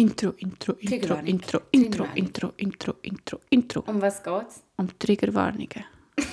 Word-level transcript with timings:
Intro, 0.00 0.32
Intro, 0.38 0.72
Intro. 0.80 1.16
Intro, 1.24 1.60
Intro. 1.72 2.06
Intro, 2.14 2.52
Intro, 2.56 2.94
Intro, 3.02 3.40
Intro. 3.50 3.84
Um 3.86 4.00
was 4.00 4.22
geht's? 4.22 4.62
Um 4.78 4.88
Triggerwarnungen. 4.98 5.84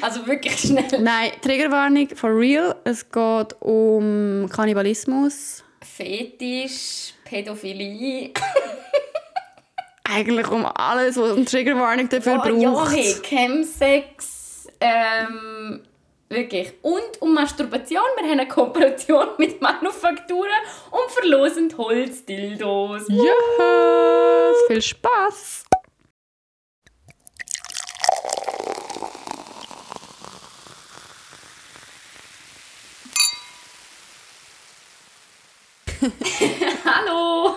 Also 0.00 0.26
wirklich 0.26 0.56
schnell. 0.58 0.84
Nein, 1.00 1.30
Triggerwarnung 1.42 2.08
for 2.14 2.30
real. 2.38 2.76
Es 2.84 3.10
geht 3.10 3.56
um 3.60 4.48
Kannibalismus. 4.54 5.64
Fetisch, 5.82 7.14
Pädophilie. 7.24 8.30
Eigentlich 10.04 10.48
um 10.48 10.64
alles, 10.66 11.16
was 11.16 11.32
eine 11.36 11.44
Triggerwarnung 11.46 12.08
dafür 12.08 12.40
Oh, 12.44 12.48
ja, 12.48 12.70
braucht. 12.70 12.94
hey, 12.94 13.14
Chemsex. 13.22 14.68
Ähm, 14.80 15.80
wirklich. 16.28 16.72
Und 16.82 17.20
um 17.20 17.34
Masturbation. 17.34 18.02
Wir 18.16 18.24
haben 18.24 18.40
eine 18.40 18.48
Kooperation 18.48 19.28
mit 19.38 19.60
Manufakturen 19.60 20.50
und 20.90 21.10
verlosen 21.10 21.76
Holzdildos. 21.76 23.04
Ja, 23.08 24.52
viel 24.66 24.82
Spaß. 24.82 25.64
Hallo, 36.84 37.56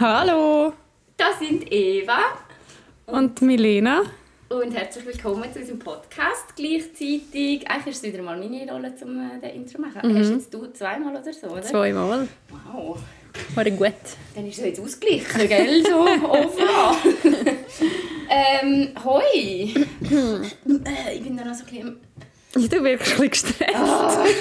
Hallo. 0.00 0.72
das 1.16 1.38
sind 1.38 1.70
Eva. 1.72 2.18
Und 3.06 3.40
Milena. 3.42 4.02
Und 4.48 4.72
herzlich 4.76 5.04
willkommen 5.04 5.52
zu 5.52 5.58
unserem 5.58 5.80
Podcast. 5.80 6.54
Gleichzeitig, 6.54 7.68
eigentlich 7.68 7.96
ist 7.96 8.04
es 8.04 8.12
wieder 8.12 8.22
mal 8.22 8.38
meine 8.38 8.70
Rolle, 8.70 8.92
um 9.02 9.40
äh, 9.42 9.50
Intro 9.56 9.72
zu 9.72 9.80
machen. 9.80 10.16
Hast 10.16 10.30
jetzt 10.30 10.54
du 10.54 10.68
zweimal 10.72 11.16
oder 11.16 11.32
so, 11.32 11.48
oder? 11.48 11.62
Zweimal. 11.62 12.28
Wow. 12.72 12.96
War 13.56 13.64
gut. 13.64 13.92
Dann 14.36 14.46
ist 14.46 14.58
es 14.58 14.64
jetzt 14.64 14.80
ausgeglichen, 14.80 15.48
gell? 15.48 15.82
So 15.84 16.02
overall. 16.02 16.94
ähm, 18.30 18.90
hoi. 19.04 19.74
Äh, 20.84 21.16
ich 21.16 21.22
bin 21.24 21.36
da 21.36 21.44
noch 21.44 21.54
so 21.54 21.64
ein 21.64 21.98
bisschen... 22.54 22.70
Du 22.70 22.84
wirkst 22.84 23.20
ein 23.20 23.28
bisschen 23.28 23.30
gestresst. 23.30 23.74
Ah. 23.74 24.24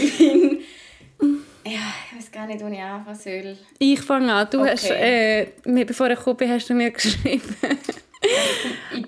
Ich 0.00 0.16
bin... 0.16 0.60
Ja, 1.66 1.92
gar 2.38 2.46
nicht, 2.46 2.62
wo 2.62 2.68
ich 2.68 2.78
anfangen 2.80 3.16
soll. 3.18 3.56
Ich 3.78 4.00
fange 4.00 4.32
an. 4.32 4.46
Du 4.50 4.60
Okay. 4.60 4.70
hast, 4.70 4.90
äh, 4.90 5.46
mir- 5.64 5.84
bevor 5.86 6.08
ich 6.10 6.18
bin, 6.20 6.50
hast 6.50 6.68
du 6.70 6.74
mir 6.74 6.90
geschrieben. 6.98 7.56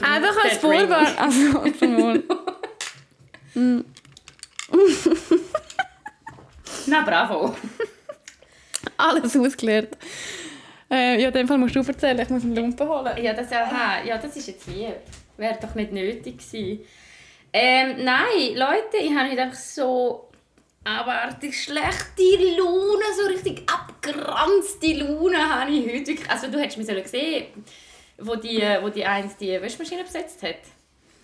Einfach 0.01 0.45
als. 0.45 0.59
Vorwand. 0.59 1.19
Also, 1.19 1.55
Wohl. 1.97 2.25
Na, 6.87 7.03
bravo. 7.03 7.55
Alles 8.97 9.37
ausgeklärt. 9.37 9.97
Äh, 10.91 11.21
ja, 11.23 11.29
in 11.29 11.35
dem 11.35 11.47
Fall 11.49 11.59
musst 11.59 11.77
du 11.77 11.81
erzählen. 11.81 12.19
Ich 12.19 12.29
muss 12.31 12.43
einen 12.43 12.57
Lumpen 12.57 12.89
holen. 12.89 13.13
Ja, 13.23 13.33
das, 13.33 13.53
aha, 13.53 14.03
ja, 14.05 14.19
das 14.19 14.37
ist 14.37 14.49
jetzt 14.49 14.67
lieb. 14.67 14.95
Wäre 15.37 15.59
doch 15.61 15.75
nicht 15.75 15.93
nötig 15.93 16.39
gewesen. 16.39 16.81
Ähm, 17.53 18.05
nein, 18.05 18.55
Leute, 18.55 18.97
ich 19.01 19.15
habe 19.15 19.31
heute 19.31 19.43
einfach 19.43 19.59
so 19.59 20.30
abartig 20.85 21.55
schlechte 21.63 22.23
Laune, 22.59 23.05
so 23.17 23.27
richtig 23.29 23.63
abgeranzte 23.71 24.93
Laune 24.95 25.37
habe 25.39 25.71
ich 25.71 25.87
heute. 25.87 26.07
wirklich- 26.09 26.31
Also 26.31 26.49
du 26.51 26.59
hättest 26.59 26.79
mich 26.79 26.87
sollen 26.87 27.05
sehen, 27.07 27.47
wo 28.19 28.35
die, 28.37 28.63
wo 28.81 28.89
die 28.89 29.05
eins 29.05 29.37
die 29.37 29.61
Wäschmaschine 29.61 30.05
besetzt 30.05 30.43
hat. 30.43 30.57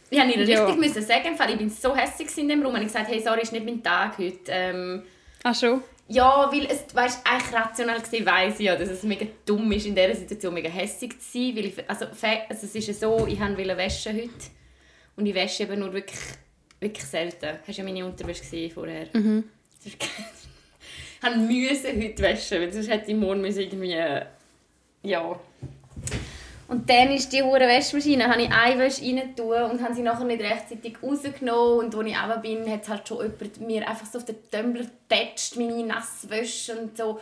Ich 0.09 0.19
musste 0.19 0.41
ihr 0.41 0.47
Ja. 0.49 0.65
richtig 0.65 0.81
müssen 0.81 1.03
sagen, 1.03 1.37
ich 1.51 1.59
bin 1.59 1.71
so 1.71 1.97
hässlich 1.97 2.37
in 2.39 2.49
dem 2.49 2.63
Raum 2.63 2.75
und 2.75 2.81
ich 2.83 2.87
gesagt, 2.89 3.09
hey, 3.09 3.21
sorry, 3.21 3.41
ist 3.43 3.53
nicht 3.53 3.65
mein 3.65 3.83
Tag 3.83 4.19
heute. 4.19 4.39
Ähm, 4.49 5.03
Ach 5.43 5.55
schon? 5.55 5.83
ja, 6.09 6.49
weil 6.53 6.67
es, 6.67 6.95
weißt, 6.95 7.27
eigentlich 7.27 7.53
rational 7.53 8.01
gesehen 8.01 8.25
weiss 8.25 8.61
ich 8.61 8.67
ja, 8.67 8.77
dass 8.77 8.89
es 8.89 9.03
mega 9.03 9.27
dumm 9.45 9.73
ist, 9.73 9.87
in 9.87 9.97
dieser 9.97 10.15
Situation 10.15 10.55
mega 10.55 10.69
hässlich 10.69 11.19
zu 11.19 11.33
sein. 11.33 11.57
Weil 11.57 11.65
ich, 11.67 11.91
also, 11.91 12.05
also 12.07 12.67
es 12.67 12.75
ist 12.75 12.87
ja 12.89 12.95
so, 12.95 13.27
ich 13.27 13.41
wollte 13.41 13.77
waschen 13.77 14.15
heute. 14.15 14.31
Und 15.17 15.27
ich 15.27 15.35
wasche 15.35 15.65
eben 15.65 15.81
nur 15.81 15.93
wirklich, 15.93 16.21
wirklich 16.79 17.05
selten. 17.05 17.59
Hast 17.67 17.79
du 17.79 17.83
ja 17.83 17.85
meine 17.85 18.07
Unterwäsche 18.07 18.43
gesehen 18.43 18.71
vorher? 18.71 19.09
Mhm. 19.13 19.43
Ich 19.87 19.97
musste 21.37 21.89
heute 21.89 22.23
waschen, 22.23 22.61
weil 22.61 22.73
sonst 22.73 22.91
hätte 22.91 23.11
ich 23.11 23.17
morgen 23.17 23.41
müssen 23.41 23.61
irgendwie... 23.61 23.97
Ja. 25.03 25.39
Und 26.69 26.91
dann 26.91 27.13
ist 27.13 27.33
die 27.33 27.43
hure 27.43 27.61
Waschmaschine, 27.61 28.27
habe 28.27 28.43
ich 28.43 28.51
eine 28.51 28.81
Wäsche 28.81 29.03
rein 29.03 29.37
tun 29.37 29.71
und 29.71 29.83
habe 29.83 29.95
sie 29.95 30.03
nachher 30.03 30.25
nicht 30.25 30.43
rechtzeitig 30.43 30.97
rausgenommen. 31.01 31.87
Und 31.87 31.95
als 31.95 32.07
ich 32.09 32.17
runter 32.17 32.39
bin, 32.39 32.71
hat 32.71 32.89
halt 32.89 33.07
schon 33.07 33.19
jemand 33.19 33.61
mir 33.61 33.89
einfach 33.89 34.07
so 34.07 34.19
auf 34.19 34.25
den 34.25 34.37
Tumbler 34.51 34.83
getatscht, 34.83 35.57
meine 35.57 35.87
nasse 35.87 36.29
Wäsche 36.29 36.77
und 36.77 36.97
so. 36.97 37.21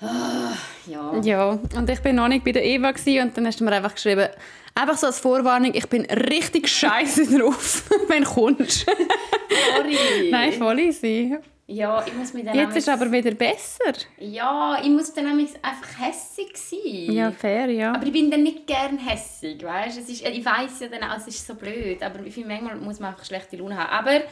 Ah, 0.00 0.52
ja. 0.86 1.18
Ja, 1.22 1.58
und 1.74 1.88
ich 1.88 2.00
bin 2.00 2.16
noch 2.16 2.28
nicht 2.28 2.44
bei 2.44 2.52
der 2.52 2.64
Eva 2.64 2.90
und 2.90 3.36
dann 3.36 3.46
hast 3.46 3.60
du 3.60 3.64
mir 3.64 3.72
einfach 3.72 3.94
geschrieben, 3.94 4.28
einfach 4.76 4.96
so 4.96 5.06
als 5.06 5.18
Vorwarnung, 5.18 5.72
ich 5.74 5.88
bin 5.88 6.04
richtig 6.06 6.68
scheiße 6.68 7.26
drauf, 7.38 7.84
wenn 8.08 8.22
du 8.22 8.30
kommst. 8.30 8.86
Sorry. 8.86 10.30
Nein, 10.30 10.52
voll 10.52 10.78
easy. 10.80 11.36
Ja, 11.68 12.04
ich 12.06 12.14
muss 12.14 12.32
mir 12.32 12.44
dann 12.44 12.54
Jetzt 12.54 12.76
ist 12.76 12.88
aber 12.88 13.10
wieder 13.10 13.32
besser. 13.32 13.92
Ja, 14.18 14.78
ich 14.80 14.88
muss 14.88 15.12
dann 15.12 15.24
nämlich 15.24 15.50
einfach 15.60 15.98
hässig 15.98 16.56
sein. 16.56 17.12
Ja, 17.12 17.32
fair, 17.32 17.68
ja. 17.70 17.92
Aber 17.92 18.06
ich 18.06 18.12
bin 18.12 18.30
dann 18.30 18.44
nicht 18.44 18.68
gern 18.68 18.98
hässig, 18.98 19.64
weißt? 19.64 19.98
Es 19.98 20.08
ist, 20.08 20.24
ich 20.24 20.44
weiß 20.44 20.80
ja 20.80 20.86
dann 20.86 21.02
auch, 21.10 21.16
es 21.16 21.26
ist 21.26 21.44
so 21.44 21.56
blöd, 21.56 22.00
aber 22.04 22.24
ich 22.24 22.34
finde, 22.34 22.50
manchmal 22.50 22.76
muss 22.76 23.00
man 23.00 23.10
einfach 23.10 23.24
schlechte 23.24 23.56
Laune 23.56 23.76
haben. 23.76 23.90
Aber 23.90 24.22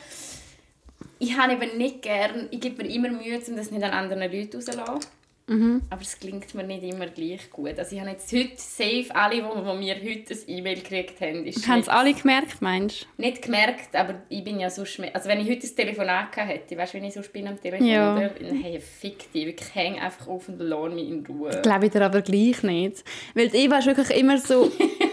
ich 1.19 1.37
habe 1.37 1.55
eben 1.55 1.77
nicht 1.77 2.03
gern, 2.03 2.47
ich 2.53 2.61
gebe 2.61 2.85
mir 2.85 2.93
immer 2.93 3.09
Mühe, 3.09 3.41
um 3.49 3.57
das 3.57 3.73
nicht 3.73 3.83
an 3.83 3.91
anderen 3.91 4.31
Leuten 4.31 4.57
rauszulassen. 4.57 5.11
Mhm. 5.47 5.83
Aber 5.91 6.01
es 6.01 6.19
klingt 6.19 6.55
mir 6.55 6.63
nicht 6.65 6.83
immer 6.85 7.07
gleich 7.07 7.51
gut. 7.51 7.79
Also 7.79 7.95
ich 7.95 8.01
habe 8.01 8.13
jetzt 8.13 8.33
heute 8.33 8.53
safe 8.57 9.07
alle, 9.15 9.37
die, 9.37 9.43
mir 9.79 9.97
heute 9.97 10.35
ein 10.35 10.39
E-Mail 10.47 10.77
gekriegt 10.77 11.21
haben, 11.21 11.45
ist 11.45 11.69
Haben 11.69 11.81
es 11.81 11.89
alle 11.89 12.15
gemerkt, 12.15 12.63
meinst 12.63 13.07
nicht 13.19 13.43
gemerkt, 13.43 13.95
aber 13.95 14.23
ich 14.31 14.43
bin 14.43 14.59
ja 14.59 14.71
sonst 14.71 14.99
mehr, 14.99 15.15
also 15.15 15.29
wenn 15.29 15.41
ich 15.41 15.51
heute 15.51 15.67
ein 15.67 15.77
Telefonat 15.77 16.35
hätte, 16.37 16.77
weißt 16.79 16.95
du, 16.95 16.99
wenn 16.99 17.05
ich 17.05 17.15
sonst 17.15 17.33
bin 17.33 17.47
am 17.47 17.61
Telefon, 17.61 17.87
Ja. 17.87 18.17
oder? 18.17 18.31
Hey, 18.63 18.81
fick 18.81 19.31
dich, 19.33 19.47
wirklich 19.47 19.75
häng 19.75 19.99
einfach 19.99 20.29
auf 20.29 20.49
und 20.49 20.59
lass 20.61 20.93
mich 20.95 21.09
in 21.09 21.27
Ruhe. 21.27 21.51
du? 21.51 21.61
Glaube 21.63 21.87
ich 21.87 21.93
dir 21.93 22.03
aber 22.03 22.23
gleich 22.23 22.63
nicht. 22.63 23.05
Weil 23.35 23.55
Eva 23.55 23.79
ist 23.79 23.87
wirklich 23.87 24.17
immer 24.19 24.39
so... 24.39 24.71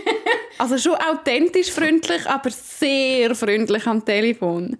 also 0.58 0.78
schon 0.78 0.96
authentisch 0.96 1.72
freundlich, 1.72 2.26
aber 2.28 2.52
sehr 2.52 3.36
freundlich 3.36 3.86
am 3.86 4.06
Telefon. 4.06 4.78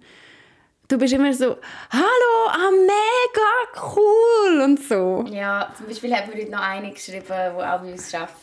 Du 0.88 0.98
bist 0.98 1.12
immer 1.14 1.32
so, 1.32 1.56
hallo, 1.90 2.48
ah, 2.48 2.70
mega 2.70 3.92
cool 3.96 4.60
und 4.62 4.82
so. 4.82 5.24
Ja, 5.30 5.72
zum 5.76 5.86
Beispiel 5.86 6.14
hat 6.14 6.26
mir 6.28 6.40
heute 6.42 6.50
noch 6.50 6.60
eine 6.60 6.90
geschrieben, 6.92 7.24
die 7.26 7.32
auch 7.32 7.80
bei 7.80 7.92
uns 7.92 8.14
arbeitet. 8.14 8.36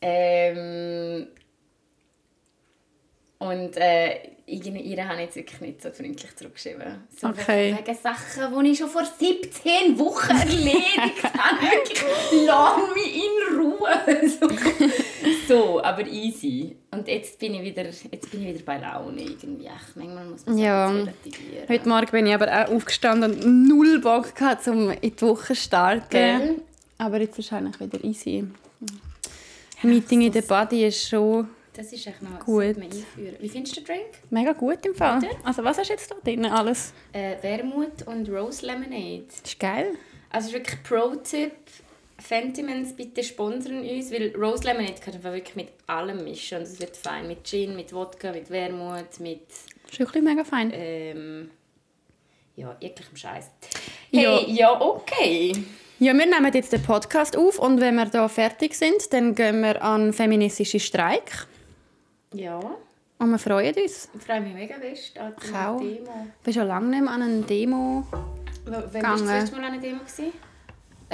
Ähm, 0.00 1.28
und 3.38 3.76
äh, 3.76 4.20
ihr 4.46 5.08
habe 5.08 5.14
ich 5.14 5.24
jetzt 5.26 5.36
wirklich 5.36 5.60
nicht 5.60 5.82
so 5.82 5.90
freundlich 5.90 6.36
zurückgeschrieben. 6.36 7.08
So 7.18 7.28
Okay. 7.28 7.76
Wegen 7.78 7.98
Sachen, 7.98 8.64
die 8.64 8.70
ich 8.70 8.78
schon 8.78 8.88
vor 8.88 9.04
17 9.04 9.98
Wochen 9.98 10.30
erledigt 10.36 11.24
habe. 11.24 11.66
Lass 12.46 12.94
mich 12.94 13.16
in 13.16 13.58
Ruhe. 13.58 14.28
So, 14.28 14.48
so, 15.48 15.82
aber 15.82 16.06
easy. 16.06 16.76
Und 16.90 17.08
jetzt 17.08 17.38
bin 17.38 17.54
ich 17.54 17.62
wieder, 17.62 17.84
jetzt 17.84 18.30
bin 18.30 18.42
ich 18.46 18.54
wieder 18.54 18.64
bei 18.64 18.78
Laune 18.78 19.22
irgendwie. 19.22 19.68
Ach, 19.68 19.96
manchmal 19.96 20.24
muss 20.26 20.46
man 20.46 20.58
Ja. 20.58 20.88
Relativieren. 20.90 21.68
Heute 21.68 21.88
Morgen 21.88 22.10
bin 22.10 22.26
ich 22.26 22.34
aber 22.34 22.48
auch 22.50 22.72
aufgestanden 22.74 23.32
und 23.42 23.68
null 23.68 24.00
Bock 24.00 24.34
gehabt, 24.34 24.66
um 24.68 24.90
in 24.90 25.00
die 25.16 25.22
Woche 25.22 25.48
zu 25.48 25.56
starten. 25.56 26.06
Gell? 26.10 26.60
Aber 26.98 27.20
jetzt 27.20 27.52
eigentlich 27.52 27.80
wieder 27.80 28.04
easy. 28.04 28.44
Meeting 29.82 30.22
in 30.22 30.32
der 30.32 30.42
Body 30.42 30.86
ist 30.86 31.08
schon 31.08 31.48
Das 31.74 31.92
ist 31.92 32.06
echt 32.06 32.22
noch 32.22 32.38
Gut. 32.40 32.64
einführen. 32.78 33.36
Wie 33.40 33.48
findest 33.48 33.76
du 33.76 33.80
den 33.80 33.86
Drink? 33.86 34.06
mega 34.30 34.52
gut 34.52 34.84
im 34.86 34.94
Fall. 34.94 35.18
Oder? 35.18 35.28
Also 35.42 35.62
was 35.64 35.76
hast 35.78 35.88
du 35.88 35.92
jetzt 35.92 36.10
da 36.10 36.14
drin 36.24 36.46
alles? 36.46 36.94
Äh, 37.12 37.36
Wermut 37.42 38.06
und 38.06 38.28
Rose 38.30 38.64
Lemonade. 38.64 39.24
Das 39.28 39.40
ist 39.52 39.58
geil. 39.60 39.94
Also 40.30 40.48
ist 40.48 40.54
wirklich 40.54 40.82
Pro-Tipp. 40.82 41.52
Fentimans, 42.18 42.94
bitte 42.94 43.22
sponsern 43.24 43.80
uns, 43.80 44.10
weil 44.12 44.34
Rose 44.36 44.64
Lemonade 44.64 44.94
kann 45.04 45.14
man 45.22 45.32
wirklich 45.34 45.56
mit 45.56 45.68
allem 45.86 46.24
mischen 46.24 46.58
und 46.58 46.64
es 46.64 46.80
wird 46.80 46.96
fein. 46.96 47.26
Mit 47.26 47.44
Gin, 47.44 47.74
mit 47.76 47.92
Wodka, 47.92 48.32
mit 48.32 48.50
Wermut, 48.50 49.18
mit 49.20 49.42
Ist 49.90 49.98
wirklich 49.98 50.22
mega 50.22 50.44
fein. 50.44 50.70
ähm, 50.74 51.50
ja, 52.56 52.76
jeglichem 52.80 53.16
Scheiß. 53.16 53.50
Ja. 54.10 54.38
Hey, 54.38 54.52
ja, 54.52 54.80
okay. 54.80 55.52
Ja, 55.98 56.12
wir 56.12 56.26
nehmen 56.26 56.52
jetzt 56.52 56.72
den 56.72 56.82
Podcast 56.82 57.36
auf 57.36 57.58
und 57.58 57.80
wenn 57.80 57.96
wir 57.96 58.06
da 58.06 58.28
fertig 58.28 58.74
sind, 58.74 59.12
dann 59.12 59.34
gehen 59.34 59.60
wir 59.62 59.82
an 59.82 60.12
feministische 60.12 60.78
Streik 60.80 61.46
Ja, 62.32 62.60
und 63.18 63.30
wir 63.30 63.38
freuen 63.38 63.74
uns. 63.74 64.08
ich 64.14 64.22
freue 64.22 64.40
mich 64.40 64.54
mega 64.54 64.74
fest 64.76 65.18
an 65.18 65.34
die. 65.80 65.94
Demo. 65.96 66.26
Ich 66.38 66.44
bin 66.44 66.54
schon 66.54 66.66
lange 66.68 66.88
nicht 66.88 67.02
mehr 67.02 67.10
an 67.12 67.22
einer 67.22 67.42
Demo. 67.42 68.04
Wann 68.66 68.82
bist 68.82 68.94
du 68.94 69.00
das 69.00 69.20
letzte 69.22 69.56
Mal 69.56 69.64
an 69.64 69.72
einer 69.72 69.80
Demo? 69.82 69.98
Gewesen? 70.00 70.32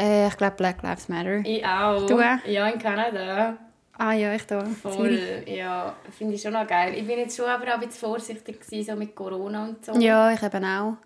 Äh, 0.00 0.28
ich 0.28 0.36
glaube 0.36 0.56
Black 0.56 0.82
Lives 0.82 1.08
Matter. 1.08 1.40
Ich 1.44 1.64
auch. 1.64 2.06
Du? 2.06 2.18
Ja, 2.46 2.68
in 2.68 2.78
Kanada. 2.78 3.56
Ah 3.98 4.12
ja, 4.12 4.34
ich 4.34 4.46
da. 4.46 4.64
Voll, 4.64 5.20
ja, 5.46 5.94
finde 6.16 6.34
ich 6.34 6.40
schon 6.40 6.54
noch 6.54 6.66
geil. 6.66 6.94
Ich 6.96 7.06
bin 7.06 7.18
jetzt 7.18 7.36
schon 7.36 7.44
aber 7.44 7.64
auch 7.68 7.74
ein 7.74 7.80
bisschen 7.80 8.08
vorsichtig 8.08 8.58
gewesen, 8.60 8.92
so 8.92 8.96
mit 8.96 9.14
Corona 9.14 9.64
und 9.64 9.84
so. 9.84 9.92
Ja, 9.92 10.32
ich 10.32 10.42
eben 10.42 10.64
auch. 10.64 10.96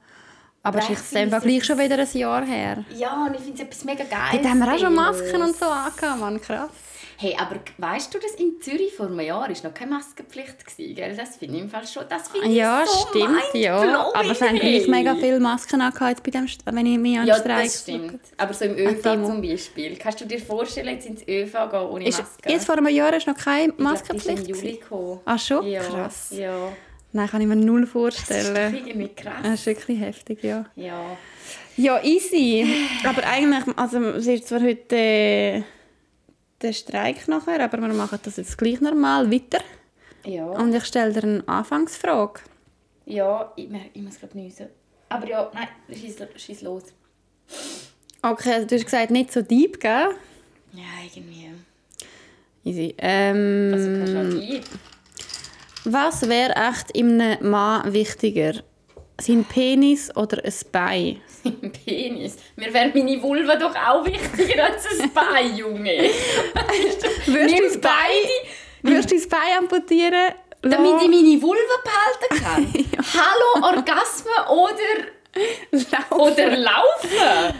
Aber 0.62 0.78
es 0.78 0.88
ist 0.88 1.12
jetzt 1.12 1.42
gleich 1.42 1.64
schon 1.64 1.78
wieder 1.78 1.98
ein 1.98 2.08
Jahr 2.12 2.44
her. 2.44 2.84
Ja, 2.90 3.26
und 3.26 3.34
ich 3.34 3.40
finde 3.42 3.62
es 3.62 3.68
etwas 3.68 3.84
mega 3.84 4.04
geil. 4.04 4.40
Da 4.42 4.48
haben 4.48 4.58
wir 4.60 4.72
auch 4.72 4.78
schon 4.78 4.94
Masken 4.94 5.42
und 5.42 5.56
so 5.56 5.66
angehabt, 5.66 6.20
Mann, 6.20 6.40
krass. 6.40 6.70
Hey, 7.16 7.36
aber 7.38 7.60
weißt 7.78 8.12
du, 8.14 8.18
dass 8.18 8.32
in 8.32 8.60
Zürich 8.60 8.92
vor 8.94 9.06
einem 9.06 9.20
Jahr 9.20 9.48
ist 9.50 9.62
noch 9.64 9.72
keine 9.72 9.92
Maskenpflicht 9.92 10.66
gewesen, 10.66 10.94
gell? 10.94 11.16
Das 11.16 11.36
finde 11.36 11.56
ich 11.56 11.60
im 11.62 11.68
Fall 11.70 11.86
schon, 11.86 12.02
das 12.08 12.28
finde 12.28 12.48
Ja, 12.48 12.82
ich 12.82 12.90
so 12.90 13.08
stimmt, 13.08 13.54
ja. 13.54 14.10
Aber 14.12 14.30
es 14.30 14.40
haben 14.42 14.58
gleich 14.58 14.88
mega 14.88 15.14
viele 15.14 15.38
Masken 15.40 15.80
angehabt 15.80 16.22
bei 16.22 16.30
dem, 16.30 16.46
wenn 16.64 16.86
ich 16.86 16.98
mich 16.98 17.18
an 17.18 17.26
Ja, 17.26 17.36
Streik 17.36 17.64
das 17.64 17.82
stimmt. 17.82 18.20
Aber 18.36 18.52
so 18.52 18.64
im 18.64 18.76
ÖV 18.76 19.02
zum 19.02 19.40
Beispiel. 19.40 19.96
Kannst 19.96 20.20
du 20.20 20.24
dir 20.26 20.40
vorstellen, 20.40 20.88
jetzt 20.88 21.06
ins 21.06 21.22
ÖV 21.28 21.52
gehen 21.70 21.80
ohne 21.80 22.08
Ist, 22.08 22.18
Maske? 22.18 22.50
jetzt 22.50 22.66
vor 22.66 22.76
einem 22.76 22.88
Jahr 22.88 23.14
ist 23.14 23.26
noch 23.26 23.36
keine 23.36 23.72
Ich 23.72 23.76
glaub, 23.76 23.92
die 23.92 24.16
ist 24.16 24.26
Maskenpflicht. 24.26 24.48
im 24.48 24.54
Juli 24.54 24.72
gekommen. 24.78 25.20
Ach 25.24 25.38
schon? 25.38 25.66
Ja, 25.66 25.82
Krass. 25.82 26.28
Ja. 26.32 26.72
Nein, 27.12 27.28
kann 27.28 27.40
ich 27.40 27.46
mir 27.46 27.54
null 27.54 27.82
Das 27.82 27.86
ist 27.88 27.92
vorstellen. 27.92 28.74
irgendwie 28.74 29.08
krass. 29.14 29.34
Das 29.44 29.52
ist 29.60 29.66
wirklich 29.66 30.00
heftig, 30.00 30.42
ja. 30.42 30.64
Ja. 30.74 31.00
Ja, 31.76 32.02
easy. 32.02 32.66
Aber 33.06 33.22
eigentlich, 33.24 33.76
also 33.78 34.00
es 34.00 34.26
ist 34.26 34.48
zwar 34.48 34.60
heute 34.62 35.64
der 36.64 36.72
Streik 36.72 37.28
nachher, 37.28 37.60
aber 37.62 37.78
wir 37.80 37.88
machen 37.94 38.18
das 38.22 38.36
jetzt 38.36 38.56
gleich 38.58 38.80
normal 38.80 39.30
weiter. 39.30 39.62
Ja. 40.24 40.46
Und 40.46 40.74
ich 40.74 40.84
stelle 40.86 41.12
dir 41.12 41.22
eine 41.22 41.44
Anfangsfrage. 41.46 42.40
Ja, 43.06 43.52
ich, 43.56 43.68
ich 43.92 44.02
muss 44.02 44.18
gerade 44.18 44.36
nüsen. 44.38 44.68
Aber 45.10 45.28
ja, 45.28 45.50
nein, 45.54 45.68
schieß, 46.36 46.62
los. 46.62 46.84
Okay, 48.22 48.52
also 48.54 48.66
du 48.66 48.74
hast 48.76 48.84
gesagt, 48.86 49.10
nicht 49.10 49.32
so 49.32 49.42
deep, 49.42 49.78
gell? 49.78 50.08
Ja, 50.72 50.82
irgendwie. 51.14 51.50
Easy. 52.64 52.94
Ähm, 52.98 53.70
Also 53.74 53.86
kannst 53.90 54.12
du 54.14 54.18
auch 54.18 54.52
ein. 54.54 54.64
was 55.84 56.28
wäre 56.28 56.54
echt 56.56 56.90
in 56.92 57.20
einem 57.20 57.50
Mann 57.50 57.92
wichtiger? 57.92 58.62
Sein 59.20 59.44
Penis 59.44 60.14
oder 60.16 60.44
ein 60.44 60.52
Bein? 60.72 61.20
Im 61.44 61.70
Penis. 61.72 62.36
Mir 62.56 62.72
wäre 62.74 62.90
meine 62.94 63.22
Vulva 63.22 63.54
doch 63.56 63.74
auch 63.74 64.04
wichtiger 64.04 64.64
als 64.64 64.86
ein 65.00 65.12
Bein, 65.12 65.56
Junge. 65.56 65.92
Würdest 67.26 67.58
du 67.58 67.62
das 67.62 67.80
Bein, 67.80 67.92
würdest 68.82 69.10
du 69.10 69.14
das 69.16 69.28
Bein 69.28 69.58
amputieren? 69.58 70.32
Damit 70.62 71.02
ich 71.02 71.08
meine 71.08 71.42
Vulva 71.42 71.76
behalten 71.84 72.44
kann. 72.44 72.84
Hallo, 73.14 73.66
Orgasmen 73.76 74.32
oder, 74.50 76.16
oder 76.18 76.56
Laufen? 76.56 77.54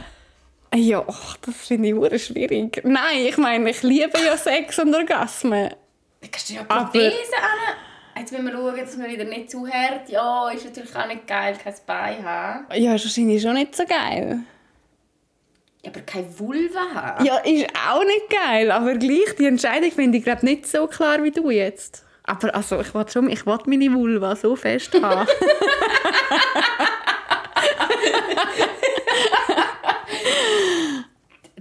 Ja, 0.74 1.04
ach, 1.06 1.36
das 1.36 1.54
finde 1.68 1.88
ich 1.90 1.94
hure 1.94 2.18
schwierig. 2.18 2.80
Nein, 2.84 3.26
ich 3.28 3.36
meine, 3.36 3.70
ich 3.70 3.82
liebe 3.82 4.18
ja 4.24 4.36
Sex 4.36 4.78
und 4.80 4.92
Orgasmen. 4.94 5.68
Da 6.20 6.28
kannst 6.32 6.50
du 6.50 6.54
ja 6.54 6.62
Aber- 6.66 6.84
Prothese 6.86 7.36
an. 7.36 7.76
Jetzt 8.16 8.30
müssen 8.30 8.46
wir 8.46 8.52
schauen, 8.52 8.76
dass 8.76 8.98
wir 8.98 9.08
wieder 9.08 9.24
nicht 9.24 9.50
zu 9.50 9.66
hart. 9.66 10.08
Ja, 10.08 10.48
ist 10.50 10.64
natürlich 10.64 10.94
auch 10.94 11.06
nicht 11.06 11.26
geil, 11.26 11.56
kein 11.62 11.74
Bein 11.86 12.24
haben. 12.24 12.66
Ja, 12.74 12.94
ist 12.94 13.04
wahrscheinlich 13.04 13.42
schon 13.42 13.54
nicht 13.54 13.74
so 13.74 13.84
geil. 13.84 14.40
Aber 15.86 16.00
keine 16.00 16.38
Vulva 16.38 16.80
haben. 16.94 17.24
Ja, 17.24 17.38
ist 17.38 17.66
auch 17.88 18.04
nicht 18.04 18.30
geil, 18.30 18.70
aber 18.70 18.94
gleich, 18.94 19.34
die 19.38 19.46
Entscheidung 19.46 19.90
finde 19.90 20.18
ich 20.18 20.24
glaube 20.24 20.46
nicht 20.46 20.66
so 20.66 20.86
klar 20.86 21.22
wie 21.22 21.32
du 21.32 21.50
jetzt. 21.50 22.04
Aber 22.22 22.54
also, 22.54 22.80
ich 22.80 22.94
will 22.94 23.06
schon, 23.08 23.28
ich 23.28 23.44
will 23.44 23.58
meine 23.66 23.92
Vulva 23.92 24.34
so 24.34 24.56
fest 24.56 24.94
haben. 24.94 25.28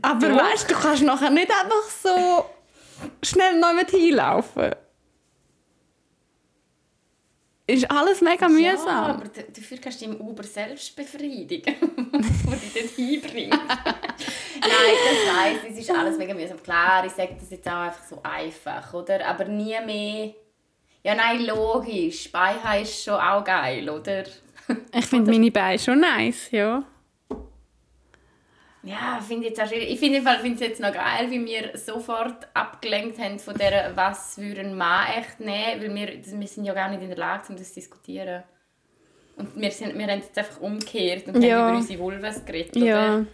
aber 0.02 0.36
weißt 0.36 0.70
du, 0.70 0.74
du 0.74 0.80
kannst 0.80 1.04
nachher 1.04 1.32
nicht 1.32 1.52
einfach 1.52 1.84
so 2.02 2.46
schnell 3.22 3.60
neu 3.60 3.74
mit 3.74 3.90
hinlaufen. 3.90 4.74
Ist 7.66 7.90
alles 7.90 8.20
mega 8.22 8.48
Ja, 8.48 8.72
mühsam. 8.74 8.88
aber 8.90 9.28
d- 9.30 9.46
dafür 9.56 9.78
kannst 9.78 10.02
du 10.02 10.06
im 10.06 10.20
Uber 10.20 10.44
selbst 10.44 10.94
befriedigen, 10.96 11.76
wo 12.44 12.52
dich 12.52 12.74
dort 12.74 12.90
hinbringt. 12.96 13.54
Nein, 13.68 14.96
das 15.06 15.36
weiss 15.36 15.72
es 15.72 15.78
ist 15.80 15.92
alles 15.92 16.18
mega 16.18 16.34
mühsam. 16.34 16.62
Klar, 16.62 17.06
ich 17.06 17.14
sage 17.14 17.38
das 17.40 17.50
jetzt 17.52 17.68
auch 17.68 17.82
einfach 17.82 18.04
so 18.04 18.20
einfach, 18.22 18.94
oder? 18.94 19.26
Aber 19.26 19.46
nie 19.46 19.76
mehr... 19.86 20.34
Ja, 21.06 21.16
nein, 21.16 21.46
logisch. 21.46 22.32
Beiha 22.32 22.76
ist 22.78 23.04
schon 23.04 23.16
auch 23.16 23.44
geil, 23.44 23.90
oder? 23.90 24.24
Ich 24.94 25.06
finde 25.06 25.32
meine 25.32 25.52
Beine 25.52 25.78
schon 25.78 26.00
nice, 26.00 26.50
ja. 26.52 26.82
Ja, 28.84 29.20
finde 29.26 29.44
ich 29.48 29.52
jetzt 29.52 29.62
auch 29.62 29.68
schwierig. 29.68 29.90
Ich 29.92 30.00
finde 30.00 30.20
es 30.20 30.60
jetzt 30.60 30.82
noch 30.82 30.92
geil, 30.94 31.30
wie 31.30 31.46
wir 31.46 31.78
sofort 31.78 32.48
abgelenkt 32.54 33.18
haben 33.18 33.40
von 33.40 33.58
der 33.58 33.92
«Was 33.96 34.38
würde 34.38 34.60
ein 34.62 34.76
Mann 34.76 35.08
echt 35.18 35.40
nehmen?» 35.40 35.82
Weil 35.82 35.96
wir, 35.96 36.18
das- 36.18 36.38
wir 36.38 36.48
sind 36.48 36.66
ja 36.66 36.74
gar 36.74 36.90
nicht 36.90 37.02
in 37.02 37.08
der 37.08 37.18
Lage, 37.18 37.44
um 37.50 37.56
das 37.56 37.70
zu 37.70 37.76
diskutieren. 37.76 38.44
Und 39.38 39.60
wir, 39.60 39.72
sind, 39.72 39.98
wir 39.98 40.06
haben 40.08 40.20
jetzt 40.20 40.38
einfach 40.38 40.60
umgekehrt 40.60 41.28
und 41.28 41.42
Ja. 41.42 41.60
haben 41.62 41.70
über 41.70 41.78
unsere 41.78 42.00
Vulvas 42.00 42.44
geredet, 42.46 42.76
Ja. 42.76 43.16
oder? 43.20 43.26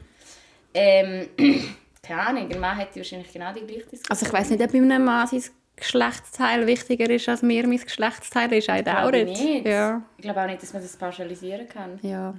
Ähm, 0.73 1.27
keine 2.03 2.21
Ahnung, 2.21 2.51
ein 2.51 2.59
Mann 2.59 2.77
hätte 2.77 2.97
wahrscheinlich 2.97 3.33
genau 3.33 3.51
die 3.51 3.61
gleiche 3.61 3.87
Diskussion. 3.89 4.05
Also 4.11 4.25
ich 4.27 4.31
weiß 4.33 4.49
nicht, 4.51 4.61
ob 4.63 4.71
bei 4.71 4.77
einem 4.77 5.03
Mann 5.03 5.27
sein 5.27 5.43
Geschlechtsteil 5.75 6.67
wichtiger 6.67 7.09
ist, 7.09 7.27
als 7.27 7.41
mir 7.41 7.65
mein 7.65 7.79
Geschlechtsteil 7.79 8.53
ist. 8.53 8.67
Glaube 8.67 9.17
it. 9.19 9.29
ich 9.29 9.39
nicht. 9.41 9.65
Ja. 9.67 10.01
Ich 10.17 10.23
glaube 10.23 10.41
auch 10.41 10.45
nicht, 10.45 10.61
dass 10.61 10.73
man 10.73 10.81
das 10.83 10.95
pauschalisieren 10.95 11.67
kann. 11.67 11.97
ja. 12.03 12.35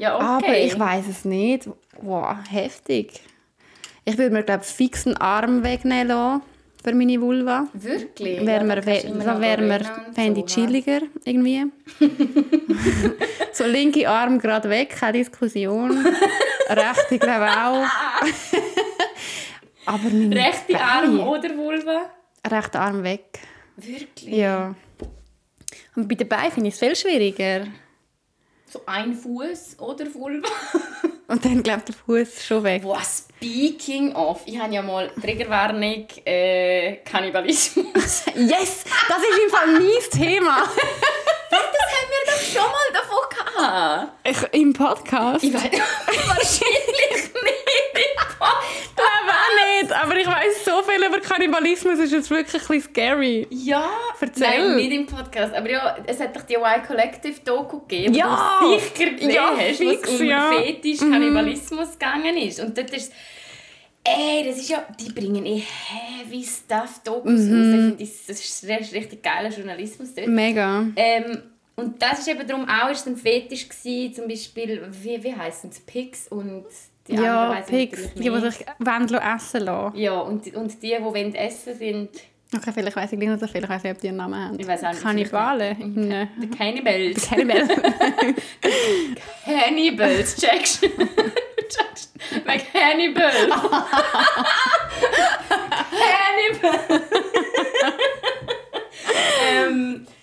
Ja, 0.00 0.16
okay. 0.16 0.24
Aber 0.46 0.58
ich 0.58 0.78
weiß 0.78 1.04
es 1.08 1.24
nicht. 1.24 1.68
Wow, 2.00 2.36
heftig. 2.50 3.20
Ich 4.04 4.18
würde 4.18 4.34
mir, 4.34 4.42
glaube 4.42 4.64
fix 4.64 5.06
einen 5.06 5.16
Arm 5.18 5.62
wegnehmen 5.62 6.08
lassen 6.08 6.42
für 6.82 6.94
meine 6.94 7.20
Vulva. 7.20 7.66
Wirklich? 7.74 8.44
Wäre 8.46 8.64
Ja, 8.64 9.24
so 9.34 9.40
wär 9.40 9.60
mir, 9.60 9.80
fände 10.14 10.40
ich 10.40 10.56
hä? 10.56 10.64
chilliger 10.66 11.00
irgendwie. 11.24 11.66
so 13.52 13.64
linke 13.66 14.08
Arm 14.08 14.38
gerade 14.38 14.68
weg, 14.70 14.96
keine 14.98 15.18
Diskussion. 15.18 16.06
Rechte 16.70 17.18
glaube 17.18 17.46
auch. 17.50 17.84
Aber 19.86 20.04
Rechte 20.04 20.72
Beine- 20.72 20.80
Arm 20.80 21.20
oder 21.20 21.56
Vulva? 21.56 22.10
Rechter 22.46 22.80
Arm 22.80 23.02
weg. 23.02 23.24
Wirklich? 23.76 24.34
Ja. 24.34 24.74
Und 25.96 26.08
bei 26.08 26.14
den 26.14 26.28
Beinen 26.28 26.52
finde 26.52 26.68
ich 26.68 26.74
es 26.74 26.80
viel 26.80 26.96
schwieriger. 26.96 27.66
So 28.72 28.82
ein 28.86 29.14
Fuß 29.14 29.80
oder 29.80 30.14
Vulva? 30.14 30.48
Und 31.26 31.44
dann 31.44 31.60
glaube 31.60 31.80
ich 31.80 31.86
der 31.86 31.94
Fuß 32.06 32.44
schon 32.46 32.62
weg. 32.62 32.84
Wow, 32.84 33.02
speaking 33.02 34.14
of, 34.14 34.42
ich 34.46 34.60
habe 34.60 34.72
ja 34.72 34.80
mal 34.80 35.10
Triggerwarnung 35.20 36.06
äh, 36.24 36.98
Kannibalismus. 37.04 38.26
Yes, 38.36 38.84
das 39.08 39.18
ist 39.18 39.40
im 39.44 39.50
Fall 39.50 39.66
mein 39.72 40.10
Thema. 40.12 40.58
das 41.50 41.60
haben 41.60 42.10
wir 42.10 42.32
doch 42.32 42.40
schon 42.40 42.70
mal 42.70 42.92
davon 42.92 43.09
Ich, 44.24 44.60
Im 44.60 44.72
Podcast? 44.72 45.44
Ich 45.44 45.52
weiß 45.52 45.62
wahrscheinlich 46.26 46.86
nicht. 46.96 47.30
glaube 48.94 49.32
auch 49.32 49.82
nicht, 49.82 49.92
aber 49.92 50.16
ich 50.16 50.26
weiß 50.26 50.64
so 50.64 50.82
viel 50.82 51.04
über 51.04 51.20
Kannibalismus, 51.20 51.98
ist 51.98 52.12
jetzt 52.12 52.30
wirklich 52.30 52.62
ein 52.62 52.68
bisschen 52.68 52.90
scary. 52.94 53.46
Ja, 53.50 53.88
Erzähl. 54.20 54.68
Nein, 54.68 54.76
nicht 54.76 54.92
im 54.92 55.06
Podcast. 55.06 55.54
Aber 55.54 55.70
ja, 55.70 55.96
es 56.06 56.20
hat 56.20 56.34
doch 56.36 56.42
die 56.42 56.54
Y 56.54 56.82
Collective 56.86 57.40
Doku 57.44 57.80
gegeben, 57.80 58.14
Ja. 58.14 58.58
wo 58.60 58.68
du 58.74 58.78
sicher 58.78 59.10
gesehen 59.12 59.30
Ja, 59.30 59.54
hast, 59.56 59.76
fix, 59.78 60.02
was 60.12 60.20
um 60.20 60.26
ja. 60.26 60.52
Fetisch 60.52 60.98
Kannibalismus 60.98 61.92
gegangen 61.92 62.36
ist. 62.36 62.60
Und 62.60 62.76
dort 62.76 62.90
ist 62.90 63.12
Ey, 64.02 64.44
das 64.48 64.56
ist 64.56 64.70
ja, 64.70 64.82
die 64.98 65.12
bringen 65.12 65.44
eh 65.44 65.58
heavy 65.62 66.42
Stuff 66.42 67.00
Dokus 67.04 67.32
raus. 67.32 67.38
Ich 67.38 67.46
finde, 67.46 67.96
das 67.98 68.40
ist 68.40 68.64
richtig 68.66 68.94
richtig 68.94 69.22
geiler 69.22 69.50
Journalismus 69.50 70.14
dort. 70.14 70.26
Mega. 70.26 70.86
Ähm, 70.96 71.42
und 71.80 72.02
das 72.02 72.20
ist 72.20 72.28
eben 72.28 72.46
darum 72.46 72.68
auch 72.68 72.90
ist 72.90 73.06
ein 73.06 73.16
Fetisch 73.16 73.68
gewesen, 73.68 74.14
zum 74.14 74.28
Beispiel, 74.28 74.86
wie, 74.90 75.22
wie 75.22 75.34
heissen 75.34 75.70
es, 75.70 75.80
Pigs 75.80 76.28
und 76.28 76.64
die 77.08 77.16
anderen 77.16 77.24
Ja, 77.24 77.60
ich 77.60 77.66
Pigs, 77.66 78.14
die, 78.14 78.20
die 78.20 78.40
sich 78.40 78.66
wollen 78.78 79.14
essen 79.14 79.64
lassen. 79.64 79.96
Ja, 79.98 80.20
und, 80.20 80.54
und 80.54 80.82
die, 80.82 80.94
die 80.96 81.02
wollen 81.02 81.34
essen 81.34 81.74
sind 81.74 82.10
Okay, 82.52 82.72
vielleicht 82.74 82.96
weiss 82.96 83.12
ich 83.12 83.18
nicht 83.18 83.38
so 83.38 83.46
viel, 83.46 83.62
ich 83.62 83.68
weiss 83.68 83.84
nicht, 83.84 83.94
ob 83.94 84.00
die 84.00 84.08
einen 84.08 84.16
Namen 84.16 84.48
haben. 84.48 84.58
Ich 84.58 84.66
weiss 84.66 84.82
auch 84.82 84.90
nicht, 84.90 85.02
Kannibalen. 85.02 86.08
Nein. 86.08 86.28
die 86.42 86.50
Cannibals. 86.50 87.28
Cannibal. 87.28 87.68
Cannibals, 89.44 90.34
du? 90.40 90.40
Checkst 90.40 90.82
du? 90.82 90.88
Like 92.44 92.64
Hannibal. 92.74 93.30
Hannibal. 95.92 97.02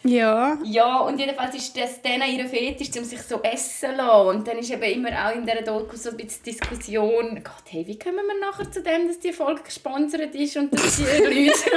ja. 0.08 0.58
ja, 0.64 0.98
und 1.00 1.20
jedenfalls 1.20 1.56
ist 1.56 1.78
das 1.78 2.02
denen 2.02 2.24
ihre 2.36 2.48
Fetisch, 2.48 2.90
um 2.98 3.04
sich 3.04 3.22
so 3.22 3.42
essen 3.42 3.90
zu 3.92 3.96
lassen. 3.96 4.28
Und 4.28 4.48
dann 4.48 4.58
ist 4.58 4.72
eben 4.72 4.84
immer 4.84 5.10
auch 5.28 5.34
in 5.36 5.46
dieser 5.46 5.62
Doku 5.62 5.96
so 5.96 6.10
ein 6.10 6.18
bisschen 6.18 6.44
Diskussion, 6.44 7.36
Gott, 7.44 7.64
hey, 7.70 7.86
wie 7.88 8.00
kommen 8.00 8.26
wir 8.26 8.40
nachher 8.40 8.72
zu 8.72 8.82
dem, 8.82 9.08
dass 9.08 9.20
die 9.20 9.34
Folge 9.34 9.62
gesponsert 9.64 10.34
ist 10.36 10.58
und 10.58 10.74
dass 10.74 10.98
die 10.98 11.04
Leute... 11.24 11.72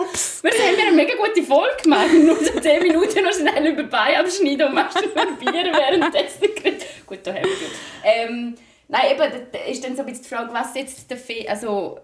Ups. 0.00 0.42
Wir 0.42 0.50
haben 0.52 0.80
eine 0.80 0.92
mega 0.92 1.14
gute 1.16 1.42
Folge 1.42 1.82
gemacht. 1.82 2.12
Nur 2.12 2.36
so 2.36 2.60
10 2.60 2.82
Minuten 2.82 3.24
noch 3.24 3.32
schnell 3.32 3.66
über 3.66 3.82
Bein 3.84 4.16
abschneiden 4.16 4.68
und 4.68 4.74
machst 4.74 4.96
nur 5.02 5.26
Bier 5.36 5.64
währenddessen. 5.72 6.42
Gut, 7.06 7.18
da 7.24 7.32
haben 7.34 7.42
wir 7.44 7.50
gut. 7.50 7.70
Ähm, 8.04 8.54
nein, 8.88 9.10
eben, 9.10 9.18
da- 9.18 9.58
da 9.58 9.64
ist 9.64 9.82
dann 9.84 9.96
so 9.96 10.02
ein 10.02 10.06
bisschen 10.06 10.22
die 10.24 10.28
Frage, 10.28 10.52
was 10.52 10.74
jetzt 10.76 11.10
der 11.10 11.16
Fe 11.18 11.44
also 11.48 11.98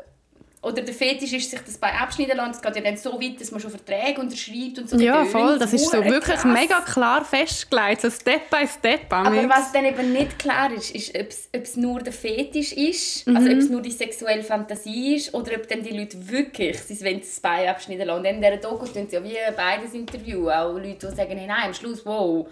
oder 0.62 0.82
der 0.82 0.92
Fetisch 0.92 1.32
ist, 1.32 1.50
sich 1.50 1.60
das 1.60 1.78
Bein 1.78 1.94
abschneiden 1.94 2.36
lassen. 2.36 2.52
Das 2.52 2.60
geht 2.60 2.76
ja 2.76 2.82
dann 2.82 2.96
so 2.98 3.18
weit, 3.20 3.40
dass 3.40 3.50
man 3.50 3.60
schon 3.60 3.70
Verträge 3.70 4.20
unterschreibt 4.20 4.78
und 4.78 4.90
so. 4.90 4.98
Ja, 4.98 5.18
Gedöns. 5.24 5.32
voll. 5.32 5.58
Das 5.58 5.72
ist 5.72 5.86
so 5.90 6.04
wirklich 6.04 6.22
krass. 6.36 6.44
mega 6.44 6.80
klar 6.82 7.24
festgelegt, 7.24 8.02
so 8.02 8.10
Step 8.10 8.50
by 8.50 8.66
Step. 8.66 9.10
Aber 9.10 9.28
amigs. 9.28 9.48
was 9.48 9.72
dann 9.72 9.86
eben 9.86 10.12
nicht 10.12 10.38
klar 10.38 10.70
ist, 10.72 10.94
ist, 10.94 11.16
ob 11.18 11.28
es- 11.28 11.48
es 11.52 11.76
nur 11.76 12.00
der 12.02 12.12
Fetisch 12.12 12.72
ist, 12.74 13.26
also 13.26 13.40
Mhm. 13.40 13.52
ob 13.52 13.58
es 13.58 13.70
nur 13.70 13.80
die 13.80 13.90
sexuelle 13.90 14.42
Fantasie 14.42 15.16
ist, 15.16 15.32
oder 15.32 15.52
ob 15.56 15.66
dann 15.66 15.82
die 15.82 15.96
Leute 15.96 16.18
wirklich, 16.28 16.78
sie 16.80 17.00
wollen 17.04 17.20
das 17.20 17.40
Bein 17.40 17.66
abschneiden 17.68 18.06
lassen. 18.06 18.18
Und 18.18 18.24
in 18.26 18.40
dieser 18.42 18.56
Doku 18.58 18.84
tun 18.86 19.06
sie 19.08 19.16
ja 19.16 19.24
wie 19.24 19.36
beides 19.56 19.94
Interview. 19.94 20.50
Auch 20.50 20.74
Leute, 20.74 21.06
die 21.08 21.16
sagen, 21.16 21.38
hey, 21.38 21.46
nein, 21.46 21.62
am 21.68 21.74
Schluss, 21.74 22.04
wow, 22.04 22.46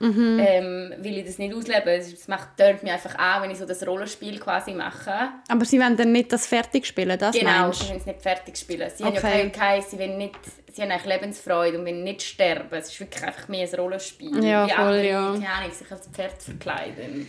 Mhm. 0.00 0.38
ähm, 0.40 0.94
will 0.98 1.18
ich 1.18 1.26
das 1.26 1.38
nicht 1.38 1.52
ausleben. 1.54 1.88
Es 1.88 2.28
macht, 2.28 2.56
tönt 2.56 2.82
mich 2.84 2.92
einfach 2.92 3.16
an, 3.16 3.42
wenn 3.42 3.50
ich 3.50 3.58
so 3.58 3.66
das 3.66 3.84
Rollenspiel 3.86 4.38
quasi 4.38 4.72
mache. 4.72 5.30
Aber 5.48 5.64
sie 5.64 5.80
wollen 5.80 5.96
dann 5.96 6.12
nicht 6.12 6.32
das 6.32 6.46
fertig 6.46 6.86
spielen, 6.86 7.18
das 7.18 7.34
Genau, 7.36 7.50
meinst 7.62 7.80
sie 7.82 7.88
wollen 7.88 7.98
es 7.98 8.06
nicht 8.06 8.22
fertig 8.22 8.56
spielen. 8.56 8.88
Sie 8.94 9.04
haben 9.04 9.14
ja 9.14 9.18
Okay. 9.20 9.50
kein, 9.50 9.52
kein, 9.52 9.82
sie 9.82 9.98
wollen 9.98 10.16
nicht, 10.18 10.36
sie 10.72 10.82
haben 10.82 10.90
eigentlich 10.92 11.06
Lebensfreude 11.06 11.78
und 11.78 11.84
wollen 11.84 12.04
nicht 12.04 12.22
sterben. 12.22 12.68
Es 12.70 12.88
ist 12.90 13.00
wirklich 13.00 13.24
einfach 13.24 13.48
mehr 13.48 13.68
ein 13.68 13.74
Rollenspiel. 13.74 14.44
Ja, 14.44 14.66
Wie 14.66 14.70
voll, 14.70 14.84
andere, 14.84 15.08
ja. 15.08 15.32
keine 15.32 15.48
Ahnung, 15.48 15.72
sich 15.72 15.90
als 15.90 16.06
Pferd 16.08 16.42
verkleiden. 16.42 17.28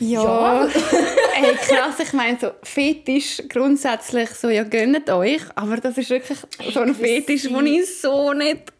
Ja. 0.00 0.64
Ey, 1.42 1.54
krass, 1.56 1.98
ich 2.00 2.12
meine, 2.12 2.38
so 2.38 2.50
Fetisch 2.62 3.42
grundsätzlich 3.48 4.30
so, 4.30 4.48
ja, 4.48 4.62
gönnt 4.62 5.10
euch, 5.10 5.42
aber 5.56 5.78
das 5.78 5.98
ist 5.98 6.10
wirklich 6.10 6.38
so 6.72 6.80
ein 6.80 6.94
Fetisch, 6.94 7.42
den 7.44 7.66
ich 7.66 8.00
so 8.00 8.32
nicht... 8.32 8.72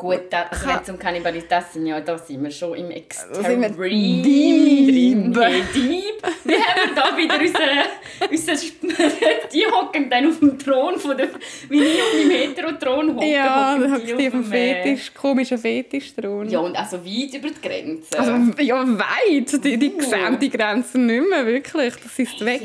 Gut, 0.00 0.22
da, 0.30 0.44
also 0.44 0.66
wenn 0.66 0.76
es 0.82 0.88
um 0.88 0.98
Kannibalismus 0.98 1.50
das 1.50 1.74
sind, 1.74 1.84
ja, 1.84 2.00
da 2.00 2.16
sind 2.16 2.42
wir 2.42 2.50
schon 2.50 2.72
im 2.72 2.86
sind 2.86 3.60
wir 3.60 3.66
Extreme 3.66 4.22
deep. 4.22 5.34
drin. 5.34 5.38
Hey, 5.38 5.62
deep. 5.74 6.22
Wir 6.42 6.58
haben 6.58 6.94
da 6.96 7.14
wieder 7.18 7.38
unseren, 7.38 8.30
unseren 8.30 8.56
die 9.52 9.66
hocken 9.66 10.08
dann 10.08 10.28
auf 10.28 10.38
dem 10.38 10.58
Thron 10.58 10.98
von 10.98 11.18
der, 11.18 11.28
wie 11.68 11.82
ich 11.82 12.00
auf 12.00 12.14
meinem 12.14 12.30
Hetero-Thron 12.30 13.14
hocke. 13.14 13.26
Ja, 13.26 13.74
hocken 13.74 13.82
da 13.82 13.94
hockst 13.94 14.10
du 14.10 14.14
auf 14.14 14.30
dem 14.30 14.44
Fetisch, 14.44 15.12
komischen 15.12 15.58
Fetisch 15.58 16.14
dran. 16.14 16.48
Ja, 16.48 16.60
und 16.60 16.74
also 16.78 17.04
weit 17.04 17.34
über 17.34 17.50
die 17.50 17.68
Grenze. 17.68 18.18
Also, 18.18 18.62
ja, 18.62 18.82
weit. 18.98 19.64
Die, 19.64 19.76
die 19.76 19.92
Uh. 19.92 20.00
sehen 20.00 20.38
die 20.40 20.48
Grenzen 20.48 21.04
nicht 21.04 21.28
mehr, 21.28 21.44
wirklich. 21.44 21.92
Das 22.02 22.18
ist 22.18 22.42
weg. 22.42 22.62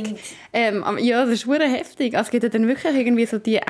Ähm, 0.53 0.85
ja, 0.99 1.25
das 1.25 1.31
ist 1.31 1.47
heftig. 1.47 2.15
Also, 2.15 2.27
es 2.27 2.31
gibt 2.31 2.43
ja 2.43 2.49
dann 2.49 2.65
wirklich 2.65 2.95
irgendwie 2.95 3.25
so 3.25 3.39
die 3.39 3.61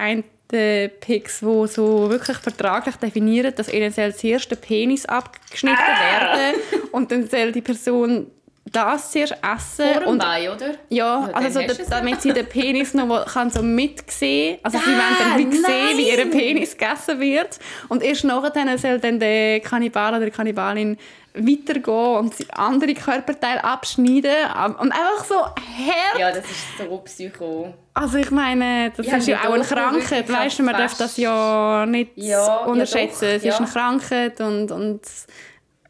einen 0.54 0.92
Pics, 1.00 1.40
die 1.40 1.68
so 1.68 2.10
wirklich 2.10 2.38
vertraglich 2.38 2.96
definieren, 2.98 3.54
dass 3.56 3.72
ihnen 3.72 3.92
zuerst 3.94 4.50
der 4.52 4.56
Penis 4.58 5.06
abgeschnitten 5.06 5.78
Ah. 5.80 6.36
werden 6.38 6.56
und 6.92 7.12
dann 7.12 7.28
soll 7.28 7.52
die 7.52 7.62
Person 7.62 8.28
das 8.72 9.12
zuerst 9.12 9.34
essen. 9.42 9.94
Vor 10.04 10.08
und 10.08 10.18
Bein, 10.18 10.50
oder? 10.50 10.72
ja, 10.90 11.28
Ja, 11.28 11.30
also 11.34 11.62
so, 11.62 11.84
damit 11.90 12.22
sie 12.22 12.34
den 12.34 12.46
Penis 12.48 12.94
noch 12.94 13.25
kann 13.25 13.50
so 13.50 13.62
mitsehen 13.62 14.58
Also 14.64 14.80
sie 14.80 14.84
Ah, 14.86 14.88
wollen 14.98 15.42
dann 15.44 15.52
wie 15.52 15.56
sehen, 15.58 15.98
wie 15.98 16.10
ihr! 16.10 16.30
Penis 16.32 16.75
gegessen 16.75 17.20
wird. 17.20 17.60
Und 17.90 18.02
erst 18.04 18.24
nachher 18.25 18.78
soll 18.78 19.00
dann 19.00 19.20
der 19.20 19.60
Kannibal 19.62 20.16
oder 20.16 20.25
die 20.25 20.32
Kannibalin 20.32 20.98
weitergehen 21.36 22.18
und 22.18 22.34
andere 22.58 22.94
Körperteile 22.94 23.63
abschneiden. 23.63 24.32
Und 24.80 24.92
einfach 24.92 25.25
so 25.25 25.36
her. 25.75 26.20
Ja, 26.20 26.30
das 26.32 26.46
ist 26.46 26.77
so 26.77 26.98
psycho. 27.00 27.74
Also 27.94 28.18
ich 28.18 28.32
meine, 28.32 28.92
das 28.96 29.06
Ja, 29.06 29.18
ist 29.18 29.27
ja 29.27 29.39
auch 29.48 29.54
eine 29.54 29.63
Krankheit. 29.63 30.30
Weißt 30.32 30.60
du, 30.60 30.63
man 30.63 30.75
darf 30.75 30.98
das 30.98 31.18
ja 31.18 31.86
nicht 31.86 32.12
Ja, 32.15 32.46
ja 32.46 32.56
unterschätzen. 32.65 33.22
doch, 33.22 33.27
es 33.30 33.36
ist 33.38 33.46
ja. 33.46 33.58
eine 33.58 33.68
Krankheit 33.68 34.42
und, 34.42 34.72
und 34.72 35.01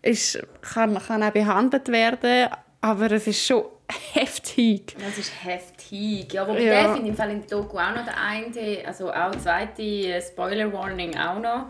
ist, 0.01 0.39
kann, 0.61 0.97
kann 1.05 1.23
auch 1.23 1.31
behandelt 1.31 1.87
werden. 1.89 2.49
Aber 2.81 3.11
es 3.11 3.25
ist 3.25 3.43
schon 3.45 3.63
heftig. 4.13 4.95
Das 4.99 5.17
ist 5.17 5.31
heftig. 5.43 6.31
Ja, 6.33 6.47
wobei 6.47 6.61
Ja. 6.61 6.83
der 6.83 6.93
finde 6.93 7.09
im 7.09 7.15
Fall 7.15 7.31
in 7.31 7.39
der 7.47 7.49
Doku 7.49 7.77
auch 7.77 7.95
noch 7.95 8.05
der 8.05 8.15
eine, 8.19 8.83
also 8.87 9.11
auch 9.11 9.31
zweite 9.41 9.81
äh, 9.81 10.21
Spoiler 10.21 10.71
Warning 10.71 11.17
auch 11.17 11.39
noch. 11.39 11.65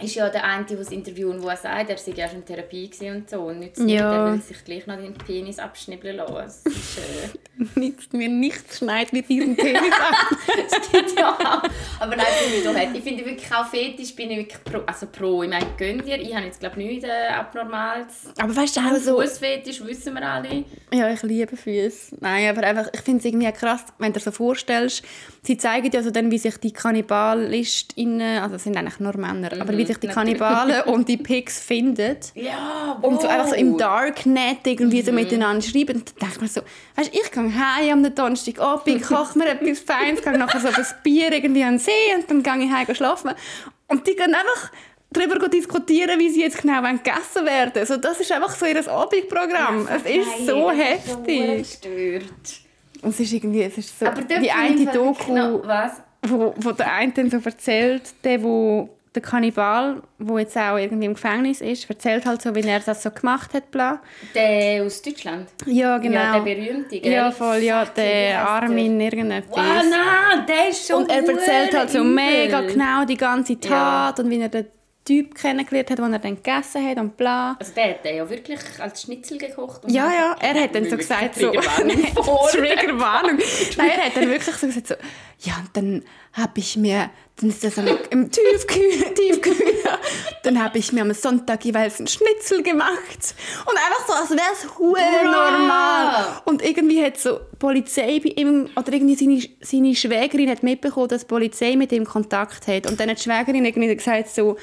Ist 0.00 0.14
ja 0.14 0.28
der 0.28 0.44
eine, 0.44 0.64
der 0.64 0.76
das 0.76 0.92
interviewen, 0.92 1.42
wo 1.42 1.48
er 1.48 1.56
sagt, 1.56 1.90
er 1.90 1.98
sei 1.98 2.12
ja 2.12 2.28
schon 2.28 2.38
in 2.38 2.44
Therapie 2.44 2.88
und 3.10 3.28
so. 3.28 3.40
Und 3.40 3.58
nützt 3.58 3.82
Ja. 3.84 4.26
er 4.28 4.32
will 4.32 4.40
sich 4.40 4.64
gleich 4.64 4.86
noch 4.86 4.96
den 4.96 5.12
Penis 5.14 5.58
abschnibbeln 5.58 6.16
lassen. 6.16 6.34
Das 6.36 6.66
ist, 6.66 6.98
äh, 6.98 7.92
mir 8.16 8.28
nichts 8.28 8.78
schneit 8.78 9.12
mit 9.12 9.28
diesem 9.28 9.56
Penis 9.56 9.82
ab. 9.92 10.14
stimmt 10.88 11.18
ja 11.18 11.30
auch. 11.32 11.62
Aber 12.00 12.14
nein, 12.14 12.26
finde 12.40 12.58
ich 12.58 12.64
doch 12.64 12.74
nicht. 12.74 12.90
Ich 12.94 13.02
finde 13.02 13.24
wirklich 13.26 13.52
auch 13.52 13.66
Fetisch, 13.66 14.14
bin 14.14 14.30
ich 14.30 14.36
wirklich 14.38 14.62
pro. 14.62 14.78
Also 14.86 15.06
pro, 15.06 15.42
ich 15.42 15.50
meine, 15.50 15.66
gönnt 15.76 16.06
ihr. 16.06 16.20
Ich 16.20 16.32
habe 16.32 16.46
jetzt 16.46 16.60
glaube 16.60 16.80
ich 16.80 16.86
nichts 16.88 17.04
äh, 17.04 17.32
Abnormales. 17.34 18.32
Aber 18.40 18.54
weißt 18.54 18.76
du, 18.76 18.80
auch 18.80 18.96
so... 18.98 19.20
Fußfetisch 19.20 19.84
wissen 19.84 20.14
wir 20.14 20.22
alle. 20.22 20.64
Ja, 20.92 21.10
ich 21.10 21.22
liebe 21.24 21.56
Füße. 21.56 22.16
Nein, 22.20 22.48
aber 22.56 22.64
einfach, 22.64 22.86
ich 22.94 23.00
finde 23.00 23.18
es 23.18 23.24
irgendwie 23.24 23.50
krass, 23.50 23.84
wenn 23.98 24.12
du 24.12 24.20
dir 24.20 24.24
so 24.24 24.30
vorstellst, 24.30 25.02
sie 25.42 25.56
zeigen 25.56 25.90
ja 25.90 26.04
so 26.04 26.12
dann, 26.12 26.30
wie 26.30 26.38
sich 26.38 26.56
die 26.58 26.72
Kannibalistinnen, 26.72 28.38
also 28.42 28.54
es 28.54 28.62
sind 28.64 28.76
eigentlich 28.76 29.00
nur 29.00 29.16
Männer, 29.16 29.50
aber 29.60 29.76
wie 29.76 29.87
sich 29.88 29.98
die. 29.98 30.06
Kannibalen 30.08 30.82
und 30.86 31.08
die 31.08 31.16
Pigs 31.16 31.58
finden. 31.60 32.16
Ja, 32.34 32.98
Und 33.02 33.20
so 33.20 33.26
einfach 33.28 33.48
so 33.48 33.54
im 33.54 33.72
wow. 33.72 33.78
Darknet 33.78 34.58
irgendwie 34.64 35.02
so 35.02 35.12
miteinander 35.12 35.62
schreiben. 35.66 35.96
Und 35.98 36.14
dann 36.22 36.30
ich 36.30 36.40
mir 36.40 36.48
so, 36.48 36.60
weißt 36.96 37.10
ich 37.12 37.30
gehe 37.32 37.42
heim 37.54 38.04
am 38.04 38.14
Donnerstagabend, 38.14 39.02
koche 39.02 39.38
mir 39.38 39.48
etwas 39.48 39.80
Feines, 39.80 40.22
gehe 40.22 40.38
nachher 40.38 40.60
so 40.60 40.68
ein 40.68 40.86
Bier 41.02 41.32
irgendwie 41.32 41.64
an 41.64 41.74
den 41.74 41.78
See 41.78 41.90
und 42.16 42.30
dann 42.30 42.42
gehe 42.42 42.66
ich 42.66 42.72
heim 42.72 42.94
schlafen. 42.94 43.32
Und 43.88 44.06
die 44.06 44.14
gehen 44.14 44.34
einfach 44.34 44.70
darüber 45.10 45.48
diskutieren, 45.48 46.18
wie 46.20 46.28
sie 46.30 46.42
jetzt 46.42 46.60
genau 46.60 46.82
gegessen 46.82 47.44
werden. 47.46 47.72
Also 47.78 47.96
das 47.96 48.20
ist 48.20 48.30
einfach 48.30 48.54
so 48.54 48.66
ihr 48.66 48.86
Abendprogramm. 48.88 49.88
es 49.88 50.02
ist 50.02 50.46
so 50.46 50.70
heftig. 50.70 51.58
Gestört. 51.80 52.22
Und 53.00 53.10
es 53.10 53.20
ist 53.20 53.32
irgendwie, 53.32 53.62
es 53.62 53.78
ist 53.78 53.98
so, 53.98 54.06
Aber 54.06 54.22
die 54.22 54.50
eine 54.50 54.86
Doku, 54.86 55.32
noch- 55.34 55.62
Was? 55.64 55.92
wo, 56.22 56.52
wo 56.56 56.72
der 56.72 56.92
eine 56.92 57.12
dann 57.12 57.30
so 57.30 57.38
erzählt, 57.38 58.02
der, 58.24 58.42
wo 58.42 58.88
der 59.14 59.22
Kannibal, 59.22 60.02
der 60.18 60.38
jetzt 60.38 60.56
auch 60.56 60.76
irgendwie 60.76 61.06
im 61.06 61.14
Gefängnis 61.14 61.60
ist, 61.60 61.88
erzählt 61.88 62.26
halt 62.26 62.42
so, 62.42 62.54
wie 62.54 62.60
er 62.60 62.80
das 62.80 63.02
so 63.02 63.10
gemacht 63.10 63.54
hat. 63.54 63.70
Bla. 63.70 64.00
Der 64.34 64.84
aus 64.84 65.00
Deutschland. 65.02 65.48
Ja, 65.66 65.98
genau. 65.98 66.14
Ja, 66.20 66.32
der 66.40 66.54
berühmte, 66.54 67.00
gell? 67.00 67.12
Ja, 67.12 67.30
voll, 67.30 67.58
ja, 67.58 67.84
Fuck, 67.84 67.96
wie 67.96 68.00
der 68.02 68.48
Armin 68.48 69.00
irgendetwas. 69.00 69.56
Wow, 69.56 69.84
nein, 69.90 70.46
der 70.46 70.68
ist 70.68 70.86
schon 70.86 71.02
und 71.02 71.10
er 71.10 71.26
erzählt 71.28 71.76
halt 71.76 71.90
so 71.90 71.98
übel. 71.98 72.10
mega 72.14 72.60
genau 72.60 73.04
die 73.04 73.16
ganze 73.16 73.54
Ja. 73.54 73.58
Tat 73.60 74.20
und 74.20 74.30
wie 74.30 74.40
er 74.40 74.48
den 74.48 74.66
Typ 75.04 75.34
kennengelernt 75.34 75.90
hat, 75.90 75.98
den 76.00 76.12
er 76.12 76.18
dann 76.18 76.36
gegessen 76.36 76.86
hat 76.86 76.98
und 76.98 77.16
bla. 77.16 77.56
Also 77.58 77.72
der 77.74 77.90
hat 77.90 78.04
den 78.04 78.16
ja 78.18 78.28
wirklich 78.28 78.60
als 78.78 79.00
Schnitzel 79.02 79.38
gekocht. 79.38 79.84
und 79.84 79.90
Ja, 79.90 80.10
ja, 80.12 80.36
er 80.38 80.62
hat 80.64 80.74
dann 80.74 80.84
so 80.84 80.98
gesagt, 80.98 81.34
so. 81.36 81.50
Triggerwarnung. 82.52 83.38
Nein, 83.78 83.90
er 83.96 84.04
hat 84.06 84.16
dann 84.16 84.28
wirklich 84.28 84.54
so 84.56 84.66
gesagt, 84.66 84.86
so, 84.88 84.94
ja, 85.40 85.54
und 85.60 85.70
dann 85.74 86.04
habe 86.34 86.52
ich 86.58 86.76
mir, 86.76 87.10
dann 87.40 87.50
ist 87.50 87.62
das 87.62 87.76
so 87.76 87.82
im 88.10 88.30
Tiefkühler, 88.30 89.14
Tiefkühler, 89.14 89.98
dann 90.42 90.62
habe 90.62 90.78
ich 90.78 90.92
mir 90.92 91.02
am 91.02 91.12
Sonntag 91.14 91.64
jeweils 91.64 91.98
einen 91.98 92.08
Schnitzel 92.08 92.62
gemacht. 92.62 93.34
Und 93.64 93.76
einfach 93.76 94.06
so, 94.06 94.12
als 94.12 94.30
wäre 94.30 94.52
es 94.52 94.64
normal. 95.24 96.42
Und 96.44 96.62
irgendwie 96.62 97.04
hat 97.04 97.18
so 97.18 97.40
Polizei 97.58 98.20
bei 98.22 98.30
ihm, 98.30 98.68
oder 98.74 98.92
irgendwie 98.92 99.14
seine, 99.14 99.42
seine 99.60 99.94
Schwägerin 99.94 100.50
hat 100.50 100.62
mitbekommen, 100.62 101.08
dass 101.08 101.22
die 101.22 101.28
Polizei 101.28 101.76
mit 101.76 101.92
ihm 101.92 102.04
Kontakt 102.04 102.66
hat. 102.66 102.86
Und 102.88 102.98
dann 102.98 103.10
hat 103.10 103.18
die 103.18 103.22
Schwägerin 103.22 103.64
irgendwie 103.64 103.94
gesagt 103.94 104.28
so, 104.28 104.56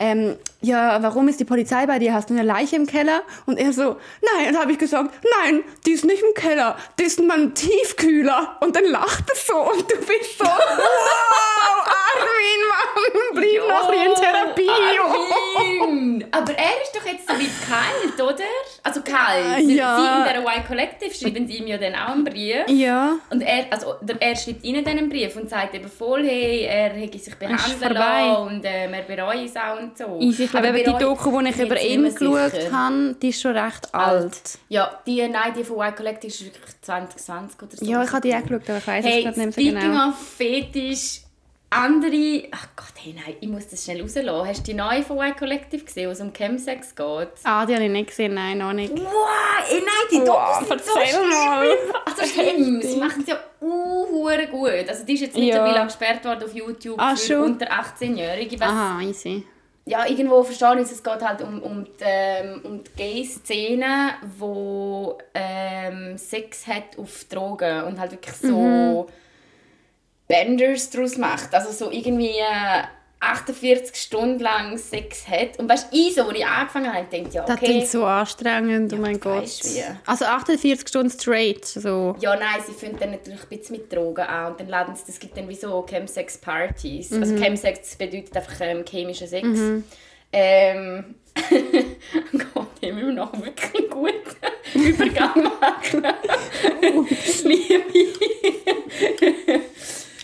ähm, 0.00 0.36
ja, 0.62 1.02
warum 1.02 1.28
ist 1.28 1.38
die 1.40 1.44
Polizei 1.44 1.86
bei 1.86 1.98
dir? 1.98 2.12
Hast 2.12 2.28
du 2.30 2.34
eine 2.34 2.42
Leiche 2.42 2.76
im 2.76 2.86
Keller? 2.86 3.22
Und 3.46 3.58
er 3.58 3.72
so, 3.72 3.96
nein. 4.22 4.46
Und 4.48 4.54
dann 4.54 4.62
habe 4.62 4.72
ich 4.72 4.78
gesagt, 4.78 5.10
nein, 5.42 5.62
die 5.86 5.92
ist 5.92 6.04
nicht 6.04 6.22
im 6.22 6.34
Keller, 6.34 6.76
die 6.98 7.04
ist 7.04 7.18
in 7.20 7.26
meinem 7.28 7.54
Tiefkühler. 7.54 8.56
Und 8.60 8.74
dann 8.76 8.84
lacht 8.86 9.24
er 9.30 9.36
so 9.36 9.56
und 9.72 9.90
du 9.90 9.96
bist 9.98 10.38
so, 10.38 10.44
wow, 10.44 10.50
Armin, 11.86 12.60
Mann, 12.68 13.12
bleib 13.34 13.68
noch 13.68 13.88
ein 13.88 13.90
bisschen 13.90 14.06
in 14.06 14.14
Therapie. 14.14 14.68
Armin! 15.56 16.24
Aber 16.32 16.52
er 16.52 16.82
ist 16.82 16.94
doch 16.94 17.06
jetzt 17.06 17.26
so 17.26 17.34
weit 17.34 17.50
kalt, 17.68 18.20
oder? 18.20 18.44
Also 18.82 19.00
kalt. 19.02 19.44
Weil 19.56 19.70
Ja. 19.70 19.96
Sie 19.96 20.30
in 20.30 20.42
der 20.42 20.42
Y 20.42 20.64
Collective 20.66 21.14
schreiben 21.14 21.46
sie 21.46 21.56
ihm 21.58 21.66
ja 21.66 21.78
dann 21.78 21.94
auch 21.94 22.08
einen 22.12 22.24
Brief. 22.24 22.56
Ja, 22.68 23.16
Und 23.30 23.42
er, 23.42 23.66
also, 23.70 23.94
er 24.18 24.36
schreibt 24.36 24.64
ihnen 24.64 24.84
dann 24.84 24.98
einen 24.98 25.08
Brief 25.08 25.36
und 25.36 25.48
sagt 25.50 25.74
eben 25.74 25.88
voll, 25.88 26.24
hey, 26.24 26.62
er 26.64 26.90
hätte 26.90 27.18
sich 27.18 27.34
behandeln 27.34 27.78
vorbei. 27.78 27.94
lassen 27.94 28.42
und 28.42 28.62
ähm, 28.64 28.94
er 28.94 29.02
bereue 29.02 29.44
es 29.44 29.56
auch 29.56 29.78
und 29.90 29.98
so. 29.98 30.18
easy. 30.20 30.44
Ich 30.44 30.50
glaube, 30.50 30.68
Aber 30.68 30.78
die 30.78 30.84
Doku, 30.84 31.40
die 31.42 31.48
ich 31.50 31.58
über 31.58 31.80
ihn 31.80 32.04
geschaut 32.04 32.50
sicher. 32.52 32.72
habe, 32.72 33.16
die 33.20 33.28
ist 33.28 33.40
schon 33.40 33.56
recht 33.56 33.94
alt. 33.94 34.58
Ja, 34.68 35.00
die, 35.06 35.28
nein, 35.28 35.52
die 35.56 35.64
von 35.64 35.76
Y 35.78 35.94
Collective 35.94 36.28
ist 36.32 36.44
wirklich 36.44 36.80
2020 36.82 37.62
oder 37.62 37.76
so. 37.76 37.84
Ja, 37.84 38.02
ich 38.04 38.10
habe 38.12 38.20
die 38.28 38.34
auch 38.34 38.42
geschaut, 38.42 38.68
aber 38.70 38.78
ich 38.78 38.86
weiß 38.86 39.04
es 39.04 39.10
Hey, 39.10 39.22
gerade 39.24 39.38
nicht 39.40 39.46
mehr 39.46 39.52
so 39.52 39.60
speaking 39.60 39.92
genau. 39.92 40.08
of 40.08 40.14
Fetisch, 40.36 41.20
andere... 41.72 42.48
Ach 42.50 42.66
Gott, 42.74 42.92
hey, 42.96 43.14
nein, 43.14 43.36
ich 43.40 43.48
muss 43.48 43.68
das 43.68 43.84
schnell 43.84 44.00
rauslassen. 44.02 44.48
Hast 44.48 44.58
du 44.66 44.72
die 44.72 44.74
neue 44.74 45.02
von 45.04 45.18
Y 45.18 45.36
Collective 45.36 45.84
gesehen, 45.84 46.08
wo 46.08 46.12
es 46.12 46.20
um 46.20 46.32
Chemsex 46.32 46.94
geht? 46.96 47.28
Ah, 47.44 47.64
die 47.64 47.74
habe 47.74 47.84
ich 47.84 47.90
nicht 47.92 48.08
gesehen, 48.08 48.34
nein, 48.34 48.58
noch 48.58 48.72
nicht. 48.72 48.92
Wow, 48.92 49.04
ey, 49.70 49.78
nein, 49.78 49.86
die 50.10 50.16
Wow, 50.28 50.58
Dokus 50.58 50.68
sind 50.68 50.84
so 50.84 50.92
schlimm. 51.00 51.30
mal. 51.30 51.68
Also 52.06 52.24
schlimm, 52.26 52.82
sie 52.82 52.96
machen 52.96 53.20
es 53.22 53.28
ja 53.28 53.38
uh, 53.60 54.28
gut. 54.50 54.88
Also 54.88 55.04
die 55.04 55.14
ist 55.14 55.20
jetzt 55.20 55.36
Ja. 55.36 55.42
mittlerweile 55.62 55.84
gesperrt 55.84 56.24
worden 56.24 56.42
auf 56.44 56.54
YouTube 56.54 56.98
Ah, 56.98 57.14
für 57.14 57.26
schon? 57.34 57.42
unter 57.44 57.66
18-Jährige. 57.70 58.58
was- 58.58 58.68
Aha, 58.68 59.00
easy. 59.02 59.44
Ja, 59.90 60.06
irgendwo 60.06 60.42
verstehe 60.42 60.74
ich 60.76 60.82
es. 60.82 60.92
Es 60.92 61.02
geht 61.02 61.20
halt 61.20 61.42
um, 61.42 61.60
um 61.62 61.84
die, 61.84 61.90
ähm, 62.00 62.60
um 62.64 62.84
die 62.84 62.90
Gay-Szene, 62.96 64.12
wo 64.38 65.18
ähm, 65.34 66.16
Sex 66.16 66.66
hat 66.66 66.96
auf 66.96 67.24
Drogen 67.24 67.84
und 67.84 67.98
halt 67.98 68.12
wirklich 68.12 68.36
so... 68.36 69.08
Benders 70.30 70.90
daraus 70.90 71.18
macht. 71.18 71.52
Also 71.52 71.72
so 71.72 71.90
irgendwie 71.90 72.38
äh, 72.38 72.84
48 73.20 73.94
Stunden 73.94 74.40
lang 74.40 74.78
Sex 74.78 75.28
hat. 75.28 75.58
Und 75.58 75.68
weißt 75.68 75.92
du, 75.92 76.10
so, 76.10 76.22
als 76.22 76.38
ich 76.38 76.46
angefangen 76.46 76.92
habe, 76.92 77.06
denke 77.06 77.30
ja, 77.30 77.44
Das 77.44 77.56
okay. 77.56 77.66
klingt 77.66 77.86
so 77.88 78.04
anstrengend, 78.04 78.92
oh 78.94 78.96
mein 78.96 79.14
du 79.14 79.20
Gott. 79.20 79.42
weisst 79.42 79.76
wie. 79.76 79.82
Also 80.06 80.24
48 80.24 80.88
Stunden 80.88 81.10
straight, 81.10 81.64
so. 81.66 82.16
Ja, 82.20 82.34
nein, 82.34 82.60
sie 82.66 82.72
fangen 82.72 82.96
dann 82.98 83.10
natürlich 83.10 83.42
ein 83.42 83.48
bisschen 83.58 83.76
mit 83.76 83.92
Drogen 83.92 84.24
an 84.24 84.52
und 84.52 84.60
dann 84.60 84.68
laden 84.68 84.96
sie, 84.96 85.02
es 85.06 85.18
gibt 85.18 85.36
dann 85.36 85.48
wie 85.48 85.54
so 85.54 85.82
Chemsex-Partys. 85.82 87.12
Also 87.12 87.36
Chemsex 87.36 87.94
bedeutet 87.96 88.34
einfach 88.36 88.54
ähm, 88.60 88.84
chemischer 88.86 89.26
Sex. 89.26 89.46
Ähm, 90.32 91.14
Gott, 92.54 92.68
ich 92.80 92.94
will 92.94 93.12
noch 93.12 93.32
wirklich 93.34 93.74
einen 93.74 93.90
guten 93.90 94.14
Übergang 94.74 95.42
machen. 95.60 96.06
Liebe. 97.44 98.00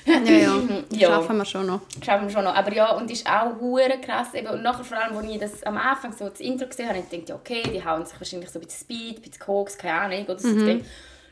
Ja, 0.06 0.18
ja. 0.18 0.62
Ja. 0.90 1.08
Schaffen 1.08 1.36
wir 1.36 1.44
schon 1.44 1.66
noch. 1.66 1.80
schaffen 2.04 2.26
wir 2.28 2.32
schon 2.32 2.44
noch. 2.44 2.54
Aber 2.54 2.72
ja, 2.72 2.92
und 2.92 3.10
ist 3.10 3.26
auch 3.28 3.60
hure 3.60 3.98
krass. 4.00 4.28
Eben, 4.34 4.46
und 4.48 4.62
nachher 4.62 4.84
vor 4.84 4.96
allem, 4.96 5.16
als 5.16 5.26
ich 5.28 5.38
das 5.38 5.62
am 5.64 5.76
Anfang 5.76 6.12
so 6.16 6.28
das 6.28 6.40
Intro 6.40 6.66
gesehen 6.66 6.88
habe, 6.88 7.00
dachte 7.00 7.16
ich, 7.16 7.32
okay, 7.32 7.62
die 7.64 7.84
hauen 7.84 8.06
sich 8.06 8.18
wahrscheinlich 8.18 8.50
so 8.50 8.58
ein 8.58 8.64
bisschen 8.64 8.80
Speed, 8.80 9.16
ein 9.18 9.22
bisschen 9.22 9.40
Koks, 9.40 9.76
keine 9.76 10.00
Ahnung. 10.00 10.25
Oder 10.26 10.38
so. 10.38 10.48
Mhm. 10.48 10.66
Dann 10.66 10.84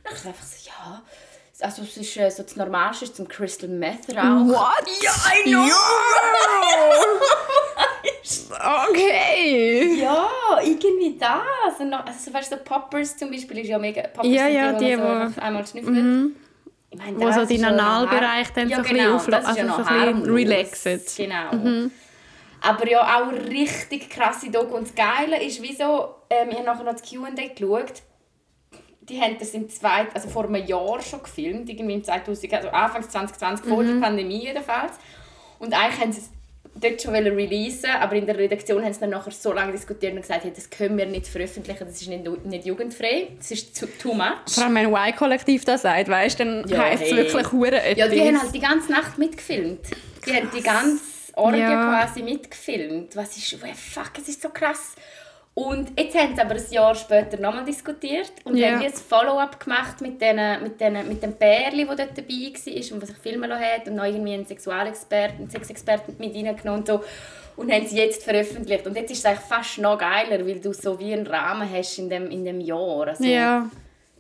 dachte 0.02 0.16
ich 0.21 0.26
einfach 0.26 0.45
so, 0.45 0.69
ja, 0.69 1.02
also 1.61 1.83
es 1.83 1.97
ist 1.97 2.16
äh, 2.16 2.31
so 2.31 2.43
das 2.43 2.57
Normalste 2.57 3.12
zum 3.12 3.28
Crystal 3.28 3.69
Meth 3.69 4.09
rauchen. 4.11 4.50
What? 4.50 4.85
Ja, 5.02 5.12
I 5.33 5.50
know! 5.50 5.69
Okay. 8.88 10.00
Ja, 10.00 10.26
irgendwie 10.62 11.19
das. 11.19 11.78
Und 11.81 11.90
noch, 11.90 12.07
also, 12.07 12.33
weißt 12.33 12.52
du, 12.52 12.57
so 12.57 12.62
Poppers 12.62 13.16
zum 13.16 13.31
Beispiel 13.31 13.59
ist 13.59 13.69
ja 13.69 13.78
mega... 13.78 14.02
Poppers 14.02 14.33
Ja, 14.33 14.49
ja, 14.49 14.73
die, 14.73 14.95
so 14.95 15.02
einfach 15.02 15.43
einmal 15.43 15.66
schnüffelt. 15.66 16.35
Meine, 16.97 17.19
Wo 17.19 17.33
so 17.33 17.45
deinen 17.45 17.61
ja 17.61 17.71
noch 17.73 17.85
Analbereich 17.85 18.53
dann 18.55 18.69
ja, 18.69 18.77
so 18.77 18.83
ein 18.83 18.89
bisschen 18.89 19.05
genau, 19.05 19.31
ja 19.31 19.39
also 19.39 19.63
noch 19.63 19.79
so 19.79 19.85
ein 19.85 20.23
bisschen 20.23 20.35
relaxed. 20.35 21.17
Genau. 21.17 21.91
Aber 22.61 22.89
ja, 22.89 23.21
auch 23.21 23.33
richtig 23.33 24.09
krasse 24.09 24.51
Doku. 24.51 24.77
Und 24.77 24.89
das 24.89 24.95
Geile 24.95 25.43
ist, 25.43 25.61
wieso, 25.61 26.15
ähm, 26.31 26.49
ich 26.51 26.57
habe 26.57 26.67
nachher 26.67 26.85
noch 26.85 26.93
das 26.93 27.03
Q&A 27.03 27.31
geschaut, 27.31 28.03
die 29.03 29.21
haben 29.21 29.37
das 29.39 29.51
im 29.51 29.69
zweit, 29.69 30.15
also 30.15 30.29
vor 30.29 30.45
einem 30.45 30.67
Jahr 30.67 31.01
schon 31.03 31.23
gefilmt, 31.23 31.69
irgendwie 31.69 31.95
im 31.95 32.05
2000, 32.05 32.55
also 32.55 32.69
Anfang 32.71 33.03
2020, 33.03 33.67
vor 33.67 33.85
der 33.85 34.01
Pandemie 34.01 34.45
jedenfalls. 34.45 34.93
Und 35.59 35.75
eigentlich 35.75 36.01
haben 36.01 36.13
sie 36.13 36.21
es 36.21 36.31
dort 36.75 37.00
schon 37.02 37.14
releasen, 37.14 37.90
aber 37.90 38.16
in 38.16 38.26
der 38.26 38.37
Redaktion 38.37 38.83
haben 38.85 38.93
sie 38.93 39.00
dann 39.00 39.11
nachher 39.11 39.31
so 39.31 39.52
lange 39.52 39.73
diskutiert 39.73 40.12
und 40.14 40.21
gesagt, 40.23 40.45
hey, 40.45 40.52
das 40.54 40.69
können 40.69 40.97
wir 40.99 41.07
nicht 41.07 41.26
veröffentlichen, 41.26 41.87
das 41.87 42.00
ist 42.00 42.09
nicht, 42.09 42.45
nicht 42.47 42.66
jugendfrei, 42.66 43.28
das 43.38 43.50
ist 43.52 43.76
zu, 43.76 43.87
too 43.87 44.12
much. 44.14 44.25
Vor 44.49 44.64
allem, 44.64 44.75
wenn 44.75 44.93
Y-Kollektiv 44.93 45.64
das 45.64 45.83
sagt, 45.83 46.09
weißt 46.09 46.40
dann 46.40 46.64
Ja, 46.69 46.81
heisst 46.85 47.02
es 47.04 47.11
hey. 47.11 47.16
wirklich 47.19 47.52
hure 47.52 47.81
etwas. 47.81 47.99
Ja, 47.99 48.09
die 48.09 48.21
haben 48.21 48.40
halt 48.40 48.54
die 48.54 48.61
ganze 48.61 48.90
Nacht 48.93 49.19
mitgefilmt. 49.19 49.81
Die 50.26 50.33
haben 50.35 50.50
die 50.57 50.62
ganze 50.62 51.02
Orgie 51.35 51.59
Ja. 51.59 51.88
quasi 51.88 52.23
mitgefilmt. 52.23 53.16
Was 53.16 53.37
ist, 53.37 53.54
oh, 53.54 53.66
fuck, 53.75 54.12
es 54.21 54.28
ist 54.28 54.43
so 54.43 54.49
krass. 54.49 54.95
Und 55.54 55.92
jetzt 55.96 56.18
haben 56.18 56.34
sie 56.34 56.40
aber 56.42 56.56
ein 56.56 56.70
Jahr 56.70 56.94
später 56.96 57.38
nochmal 57.40 57.64
diskutiert 57.64 58.32
und 58.42 58.56
Ja. 58.56 58.73
haben 58.73 58.82
ein 58.82 58.92
Follow-up 58.92 59.61
gemacht 59.61 60.00
mit, 60.00 60.20
den, 60.20 60.37
mit, 60.64 60.80
den, 60.80 60.94
mit 61.08 61.23
dem 61.23 61.32
Pärli, 61.34 61.84
der 61.87 61.94
dort 61.94 62.18
dabei 62.18 62.28
war 62.28 62.92
und 62.94 63.02
was 63.02 63.08
sich 63.08 63.18
filmen 63.18 63.49
lassen 63.49 63.62
hat 63.64 63.87
und 63.88 63.94
noch 63.94 64.04
irgendwie 64.04 64.34
einen 64.34 64.46
Sexualexperten, 64.46 65.38
einen 65.42 65.50
Sexexperten 65.50 66.16
mit 66.18 66.34
reingenommen 66.34 66.80
und 66.80 66.87
so. 66.88 67.04
Und 67.56 67.70
haben 67.70 67.87
sie 67.87 67.99
jetzt 67.99 68.25
veröffentlicht. 68.25 68.84
Und 68.84 68.96
jetzt 68.96 69.12
ist 69.12 69.18
es 69.20 69.26
eigentlich 69.26 69.44
fast 69.46 69.78
noch 69.78 69.96
geiler, 69.96 70.44
weil 70.44 70.58
du 70.58 70.73
so 70.73 70.99
wie 70.99 71.12
einen 71.12 71.25
Rahmen 71.25 71.70
hast 71.73 71.99
in 72.00 72.11
dem, 72.11 72.28
in 72.32 72.44
dem 72.44 72.61
Jahr. 72.61 73.06
Also, 73.06 73.23
Ja, 73.23 73.70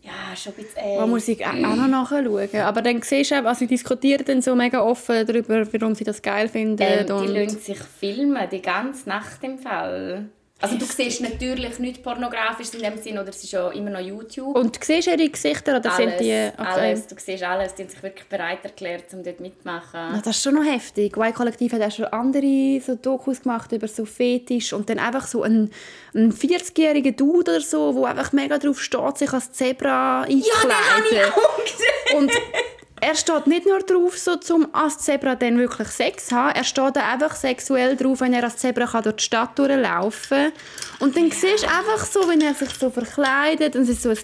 ja, 0.02 0.36
schon 0.36 0.52
ein 0.52 0.62
bisschen... 0.62 0.78
Ey. 0.84 0.96
da 0.98 1.06
muss 1.06 1.26
ich 1.26 1.44
auch 1.44 1.52
noch 1.52 1.88
nachschauen. 1.88 2.48
Aber 2.60 2.80
dann 2.80 3.02
siehst 3.02 3.32
du 3.32 3.44
also 3.44 3.58
sie 3.58 3.66
diskutieren 3.66 4.24
dann 4.24 4.40
so 4.40 4.54
mega 4.54 4.80
offen 4.80 5.26
darüber, 5.26 5.66
warum 5.72 5.96
sie 5.96 6.04
das 6.04 6.22
geil 6.22 6.48
finden. 6.48 6.80
Ähm, 6.80 7.06
die 7.06 7.26
lassen 7.26 7.58
sich 7.58 7.78
filmen, 7.78 8.48
die 8.52 8.62
ganze 8.62 9.08
Nacht 9.08 9.42
im 9.42 9.58
Fall. 9.58 10.26
Also 10.60 10.78
du 10.78 10.84
siehst 10.86 11.20
natürlich 11.20 11.78
nicht 11.78 12.02
pornografisch 12.02 12.72
in 12.74 12.80
dem 12.80 12.96
Sinn, 12.96 13.18
oder 13.18 13.28
es 13.28 13.42
ist 13.42 13.52
ja 13.52 13.70
immer 13.70 13.90
noch 13.90 14.00
YouTube. 14.00 14.56
Und 14.56 14.82
siehst 14.82 15.08
du 15.08 15.10
ihre 15.10 15.28
Gesichter 15.28 15.76
oder 15.76 15.90
sind 15.90 16.12
alles, 16.12 16.20
die... 16.20 16.50
Okay. 16.56 16.68
alles, 16.68 17.06
du 17.06 17.16
siehst 17.18 17.42
alles, 17.42 17.74
die 17.74 17.82
haben 17.82 17.90
sich 17.90 18.02
wirklich 18.02 18.26
bereit 18.28 18.64
erklärt, 18.64 19.12
um 19.12 19.22
dort 19.22 19.40
mitzumachen. 19.40 20.14
Ja, 20.14 20.20
das 20.24 20.36
ist 20.36 20.42
schon 20.42 20.54
noch 20.54 20.64
heftig. 20.64 21.16
Y-Kollektiv 21.16 21.72
hat 21.72 21.82
auch 21.82 21.90
schon 21.90 22.06
andere 22.06 22.80
so 22.80 22.94
Dokus 22.94 23.42
gemacht 23.42 23.72
über 23.72 23.88
so 23.88 24.06
Fetisch 24.06 24.72
und 24.72 24.88
dann 24.88 24.98
einfach 25.00 25.26
so 25.26 25.42
ein, 25.42 25.70
ein 26.14 26.32
40-jähriger 26.32 27.12
Dude 27.12 27.50
oder 27.50 27.60
so, 27.60 27.92
der 27.92 28.10
einfach 28.10 28.32
mega 28.32 28.56
drauf 28.56 28.80
steht, 28.80 29.18
sich 29.18 29.32
als 29.32 29.52
Zebra 29.52 30.22
einzukleiden. 30.22 31.32
Und 32.16 32.30
er 33.00 33.14
steht 33.14 33.46
nicht 33.46 33.66
nur 33.66 33.80
drauf, 33.80 34.16
so 34.16 34.36
zum 34.36 34.68
als 34.72 34.98
Zebra 34.98 35.34
dann 35.34 35.58
wirklich 35.58 35.88
Sex 35.88 36.30
haben, 36.32 36.54
er 36.54 36.64
steht 36.64 36.96
auch 36.96 37.12
einfach 37.12 37.34
sexuell 37.34 37.96
drauf, 37.96 38.20
wenn 38.20 38.32
er 38.32 38.44
als 38.44 38.56
Zebra 38.56 38.86
kann 38.86 39.02
durch 39.02 39.16
die 39.16 39.24
Stadt 39.24 39.58
durchlaufen 39.58 40.52
kann. 40.52 40.52
Und 41.00 41.16
dann 41.16 41.30
siehst 41.30 41.64
du 41.64 41.68
einfach 41.68 42.04
so, 42.04 42.28
wenn 42.28 42.40
er 42.40 42.54
sich 42.54 42.70
so 42.70 42.88
verkleidet 42.90 43.76
und 43.76 43.82
es 43.82 43.88
ist 43.90 44.02
so 44.02 44.10
ein 44.10 44.16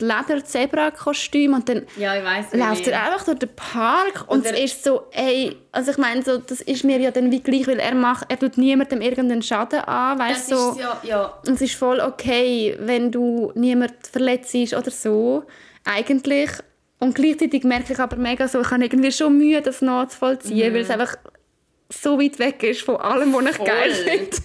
Leder-Zebra-Kostüm 0.65 1.55
und 1.55 1.69
dann 1.69 1.83
Ja, 1.97 2.17
ich 2.17 2.25
weiss. 2.25 2.47
läuft 2.53 2.87
er 2.87 3.03
einfach 3.07 3.25
durch 3.25 3.39
den 3.41 3.55
Park 3.55 4.25
und, 4.29 4.39
Und 4.39 4.47
er- 4.47 4.55
es 4.55 4.73
ist 4.73 4.85
so, 4.85 5.03
ey, 5.13 5.57
also 5.73 5.91
ich 5.91 5.99
meine, 5.99 6.23
so, 6.23 6.39
das 6.39 6.61
ist 6.61 6.85
mir 6.85 6.99
ja 7.01 7.11
dann 7.11 7.31
wie 7.31 7.41
gleich, 7.41 7.67
weil 7.67 7.79
er 7.81 7.95
macht, 7.95 8.27
er 8.31 8.39
tut 8.39 8.57
niemandem 8.57 9.01
irgendeinen 9.01 9.43
Schaden 9.43 9.81
an, 9.81 10.19
weißt 10.19 10.49
so. 10.49 10.71
ist 10.73 10.79
ja, 10.81 11.01
ja. 11.03 11.35
Und 11.47 11.55
es 11.55 11.61
ist 11.63 11.75
voll 11.75 12.01
okay, 12.01 12.77
wenn 12.81 13.11
du 13.13 13.53
niemand 13.55 13.93
verletzt 14.11 14.55
oder 14.75 14.91
so, 14.91 15.45
eigentlich. 15.85 16.51
Und 17.01 17.15
gleichzeitig 17.15 17.65
merke 17.65 17.93
ich 17.95 17.99
aber 17.99 18.17
mega 18.17 18.47
so, 18.47 18.61
ich 18.61 18.71
habe 18.71 18.85
irgendwie 18.85 19.11
schon 19.11 19.37
Mühe, 19.37 19.61
das 19.63 19.81
nachzuvollziehen, 19.83 20.73
weil 20.73 20.83
es 20.83 20.91
einfach 20.91 21.17
so 21.93 22.21
weit 22.21 22.39
weg 22.39 22.63
ist 22.63 22.83
von 22.83 22.97
allem, 22.97 23.33
was 23.35 23.47
ich 23.47 23.57
Voll. 23.57 23.67
geil 23.67 23.91
finde. 23.91 24.37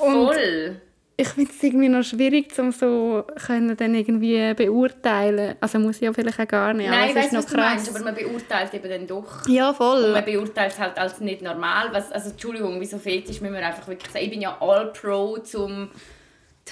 Und 0.00 0.12
Voll. 0.34 0.80
ich 1.16 1.28
finde 1.28 1.50
es 1.56 1.62
irgendwie 1.62 1.88
noch 1.88 2.02
schwierig, 2.02 2.52
um 2.58 2.72
so 2.72 3.24
können 3.46 3.76
dann 3.76 3.94
irgendwie 3.94 4.52
beurteilen. 4.54 5.54
Also 5.60 5.78
muss 5.78 5.96
ich 5.96 6.02
ja 6.02 6.12
vielleicht 6.12 6.40
auch 6.40 6.48
gar 6.48 6.74
nicht. 6.74 6.90
Nein, 6.90 7.10
ich 7.16 7.32
noch 7.32 7.38
was 7.38 7.46
du 7.46 7.54
krass. 7.54 7.74
meinst, 7.74 7.94
aber 7.94 8.04
man 8.04 8.14
beurteilt 8.14 8.74
eben 8.74 8.88
dann 8.90 9.06
doch. 9.06 9.46
Ja, 9.48 9.72
voll. 9.72 10.12
Man 10.12 10.24
beurteilt 10.24 10.78
halt 10.78 10.98
als 10.98 11.20
nicht 11.20 11.42
normal. 11.42 11.88
Was, 11.92 12.10
also 12.10 12.30
Entschuldigung, 12.30 12.80
wieso 12.80 12.98
fetisch 12.98 13.40
müssen 13.40 13.54
wir 13.54 13.64
einfach 13.66 13.86
wirklich 13.86 14.10
sagen. 14.12 14.24
Ich 14.24 14.30
bin 14.32 14.42
ja 14.42 14.56
all 14.60 14.92
pro 14.92 15.38
zum 15.38 15.90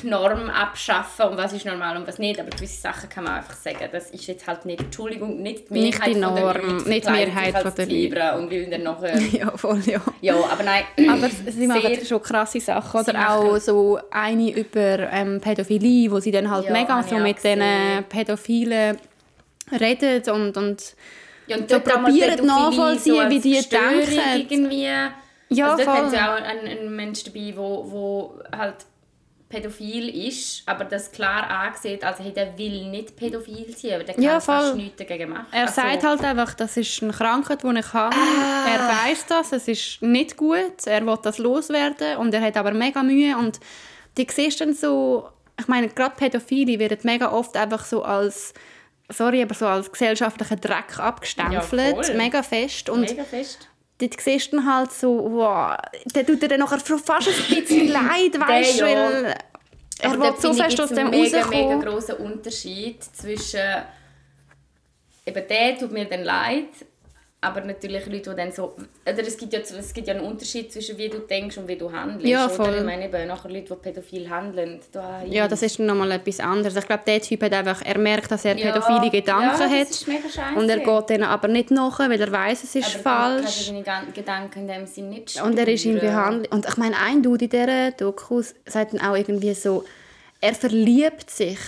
die 0.02 0.08
Norm 0.08 0.50
abschaffen 0.50 1.26
und 1.26 1.36
was 1.36 1.52
ist 1.52 1.66
normal 1.66 1.96
und 1.96 2.06
was 2.06 2.18
nicht. 2.18 2.40
Aber 2.40 2.50
gewisse 2.50 2.80
Sachen 2.80 3.08
kann 3.08 3.24
man 3.24 3.34
einfach 3.34 3.54
sagen. 3.54 3.88
Das 3.90 4.10
ist 4.10 4.26
jetzt 4.26 4.46
halt 4.46 4.64
nicht, 4.64 4.80
Entschuldigung, 4.80 5.42
nicht 5.42 5.70
die 5.70 5.74
Nicht 5.74 5.98
Mehrheit 5.98 6.16
die 6.16 6.20
von 6.20 6.34
der 6.34 6.44
Norm, 6.44 6.76
Leute 6.78 6.88
nicht 6.88 7.06
die 7.06 7.10
Mehrheit 7.10 7.58
von 7.58 7.74
der 7.74 7.88
Zebra 7.88 8.36
und 8.36 8.50
will 8.50 8.70
dann 8.70 8.82
nachher... 8.82 9.18
ja, 9.32 9.50
voll, 9.56 9.80
ja. 9.86 10.00
ja, 10.20 10.34
aber 10.34 10.62
nein. 10.62 10.84
Aber 11.10 11.28
sie 11.28 11.66
machen 11.66 12.04
schon 12.06 12.22
krasse 12.22 12.60
Sachen. 12.60 13.00
Oder 13.00 13.30
auch 13.30 13.56
so 13.58 13.98
eine 14.10 14.50
über 14.50 15.10
ähm, 15.12 15.40
Pädophilie, 15.40 16.10
wo 16.10 16.20
sie 16.20 16.30
dann 16.30 16.50
halt 16.50 16.66
Ja, 16.66 16.72
mega 16.72 17.02
so 17.02 17.16
mit 17.16 17.36
diesen 17.38 17.58
gesehen. 17.58 18.04
Pädophilen 18.08 18.98
redet 19.78 20.28
und, 20.28 20.56
und 20.56 20.94
Ja, 21.46 21.56
und 21.56 21.70
So 21.70 21.80
probieren 21.80 22.46
nachvollziehen, 22.46 23.24
so 23.24 23.30
wie 23.30 23.40
die 23.40 23.60
denken. 23.68 24.20
Irgendwie. 24.36 24.88
Ja, 25.50 25.70
also 25.72 25.84
dort 25.84 25.96
voll. 25.96 26.04
haben 26.04 26.10
sie 26.10 26.16
auch 26.16 26.34
einen, 26.34 26.66
einen 26.66 26.96
Mensch 26.96 27.24
dabei, 27.24 27.52
wo, 27.56 27.90
wo 27.90 28.34
halt 28.56 28.76
pädophil 29.48 30.08
ist, 30.28 30.62
aber 30.66 30.84
das 30.84 31.10
klar 31.10 31.48
angesehen, 31.48 32.02
also 32.02 32.22
hey, 32.22 32.32
der 32.32 32.56
will 32.58 32.88
nicht 32.90 33.16
pädophil 33.16 33.74
sein, 33.76 33.94
aber 33.94 34.04
der 34.04 34.14
kann 34.14 34.22
Ja, 34.24 34.40
fast 34.40 34.76
nichts 34.76 34.96
dagegen 34.96 35.30
machen. 35.30 35.46
er 35.52 35.62
Also, 35.62 35.74
sagt 35.74 36.04
halt 36.04 36.22
einfach, 36.24 36.54
das 36.54 36.76
ist 36.76 37.02
eine 37.02 37.12
Krankheit, 37.12 37.62
die 37.62 37.78
ich 37.78 37.92
habe. 37.92 38.14
Ah. 38.14 38.66
Er 38.68 38.80
weiß 39.10 39.26
das, 39.26 39.52
es 39.52 39.66
ist 39.68 40.02
nicht 40.02 40.36
gut, 40.36 40.86
er 40.86 41.04
will 41.06 41.18
das 41.22 41.38
loswerden 41.38 42.18
und 42.18 42.34
er 42.34 42.42
hat 42.42 42.56
aber 42.56 42.72
mega 42.72 43.02
Mühe 43.02 43.36
und 43.36 43.58
die 44.18 44.26
siehst 44.30 44.60
dann 44.60 44.74
so, 44.74 45.28
ich 45.58 45.66
meine, 45.66 45.88
gerade 45.88 46.14
Pädophile 46.16 46.78
werden 46.78 46.98
mega 47.04 47.32
oft 47.32 47.56
einfach 47.56 47.84
so 47.84 48.02
als 48.02 48.52
sorry, 49.10 49.42
aber 49.42 49.54
so 49.54 49.66
als 49.66 49.90
gesellschaftlicher 49.90 50.56
Dreck 50.56 50.98
abgestempelt, 50.98 52.08
Ja, 52.08 52.14
mega 52.14 52.42
fest 52.42 52.90
und 52.90 53.00
mega 53.00 53.24
fest. 53.24 53.68
Dort 53.98 54.20
siehst 54.20 54.52
du 54.52 54.56
dann 54.56 54.66
halt 54.66 54.92
so, 54.92 55.30
wow, 55.32 55.76
der 56.14 56.26
tut 56.26 56.42
dir 56.42 56.48
dann 56.48 56.60
nachher 56.60 56.78
fast 56.80 57.28
ein 57.28 57.34
bisschen 57.34 57.88
leid, 57.92 58.38
weißt 58.38 58.80
du, 58.80 58.84
ja. 58.84 59.10
weil 59.10 59.24
er 60.00 60.10
Aber 60.10 60.12
will 60.12 60.30
dort 60.30 60.40
so 60.40 60.54
fest 60.54 60.80
aus 60.80 60.90
dem 60.90 60.98
einen 60.98 61.10
mega, 61.10 61.46
mega 61.46 61.58
rauskommen. 61.58 61.80
grossen 61.80 62.14
Unterschied 62.16 63.02
zwischen 63.02 63.60
eben 65.26 65.48
der 65.48 65.78
tut 65.78 65.92
mir 65.92 66.04
dann 66.04 66.24
leid, 66.24 66.68
aber 67.40 67.60
natürlich 67.60 68.04
Leute, 68.06 68.30
die 68.30 68.36
dann 68.36 68.50
so... 68.50 68.74
Oder 69.06 69.20
es 69.20 69.36
gibt 69.36 69.52
ja, 69.52 69.60
es 69.60 69.94
gibt 69.94 70.08
ja 70.08 70.14
einen 70.14 70.24
Unterschied 70.24 70.72
zwischen 70.72 70.98
wie 70.98 71.08
du 71.08 71.18
denkst 71.18 71.56
und 71.58 71.68
wie 71.68 71.76
du 71.76 71.92
handelst. 71.92 72.26
Ja, 72.26 72.46
Oder? 72.46 72.54
voll. 72.54 72.74
Ich 72.78 72.82
meine 72.82 73.04
eben, 73.04 73.28
nachher 73.28 73.48
Leute, 73.48 73.74
die 73.74 73.80
pädophil 73.80 74.28
handeln, 74.28 74.80
da... 74.90 75.22
Ja, 75.24 75.46
das 75.46 75.62
ist 75.62 75.78
nochmal 75.78 76.10
etwas 76.10 76.40
anderes. 76.40 76.74
Ich 76.74 76.86
glaube, 76.86 77.04
der 77.06 77.22
Typ 77.22 77.40
hat 77.44 77.52
einfach, 77.52 77.80
er 77.84 77.96
merkt, 77.98 78.30
dass 78.32 78.44
er 78.44 78.56
Ja, 78.56 78.72
pädophile 78.72 79.08
Gedanken 79.10 79.60
ja, 79.60 79.70
hat. 79.70 80.56
Und 80.56 80.68
er 80.68 80.78
geht 80.80 81.10
denen 81.10 81.24
aber 81.24 81.46
nicht 81.46 81.70
nach, 81.70 82.00
weil 82.00 82.20
er 82.20 82.32
weiß, 82.32 82.64
es 82.64 82.74
ist 82.74 82.94
aber 82.96 83.02
falsch. 83.04 83.68
Deine 83.68 83.82
Gan- 83.84 84.12
Gedanken 84.12 84.58
in 84.62 84.66
dem 84.66 84.86
Sinn 84.86 85.08
nicht 85.10 85.30
steuern. 85.30 85.50
Und 85.50 85.58
er 85.60 85.68
ist 85.68 85.84
in 85.84 86.00
Behandlung. 86.00 86.52
Und 86.52 86.66
ich 86.66 86.76
meine, 86.76 86.96
ein 86.96 87.22
Dude 87.22 87.44
in 87.44 87.50
dieser 87.50 87.92
Doku 87.92 88.42
sagt 88.66 88.94
dann 88.94 89.00
auch 89.00 89.14
irgendwie 89.16 89.54
so, 89.54 89.84
er 90.40 90.54
verliebt 90.54 91.30
sich 91.30 91.58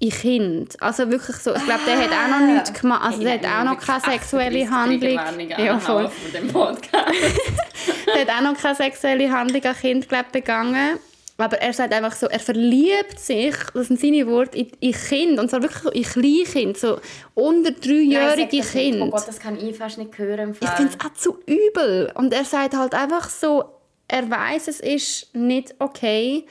in 0.00 0.10
Kind. 0.10 0.82
Also 0.82 1.10
wirklich 1.10 1.36
so, 1.36 1.54
ich 1.54 1.64
glaube, 1.64 1.82
der 1.86 1.98
hat 1.98 2.10
auch 2.10 2.40
noch 2.40 2.46
nichts 2.46 2.72
gemacht, 2.72 3.02
also 3.04 3.20
der 3.20 3.34
hat 3.34 3.44
auch 3.44 3.64
noch 3.64 3.78
keine 3.78 4.00
sexuelle 4.00 4.68
Handlung. 4.68 5.20
Ja, 5.58 5.78
voll. 5.78 6.08
Von 6.08 6.32
dem 6.32 6.48
Podcast. 6.48 7.14
der 8.06 8.22
hat 8.22 8.30
auch 8.30 8.52
noch 8.52 8.60
keine 8.60 8.74
sexuelle 8.74 9.30
Handlung 9.30 9.62
an 9.62 9.76
Kind, 9.76 10.08
glaube 10.08 10.26
begangen. 10.32 10.98
Aber 11.36 11.58
er 11.58 11.72
sagt 11.72 11.94
einfach 11.94 12.12
so, 12.12 12.26
er 12.26 12.40
verliebt 12.40 13.18
sich, 13.18 13.54
das 13.72 13.88
sind 13.88 13.98
seine 13.98 14.26
Worte, 14.26 14.58
in, 14.58 14.70
in 14.80 14.92
Kind. 14.92 15.38
Und 15.38 15.48
zwar 15.50 15.62
wirklich 15.62 15.82
so 15.82 15.90
in 15.90 16.02
Kleinkind, 16.02 16.76
so 16.76 16.98
unter 17.34 17.70
dreijährige 17.70 18.60
Kinder. 18.60 19.06
Oh 19.06 19.10
Gott, 19.10 19.26
das 19.26 19.38
kann 19.38 19.58
ich 19.58 19.76
fast 19.76 19.96
nicht 19.98 20.16
hören. 20.18 20.54
Ich 20.60 20.68
finde 20.68 20.92
es 20.92 21.04
auch 21.04 21.14
zu 21.14 21.38
übel. 21.46 22.12
Und 22.14 22.34
er 22.34 22.44
sagt 22.44 22.76
halt 22.76 22.94
einfach 22.94 23.30
so, 23.30 23.64
er 24.08 24.28
weiß, 24.28 24.68
es 24.68 24.80
ist 24.80 25.34
nicht 25.34 25.74
okay, 25.78 26.44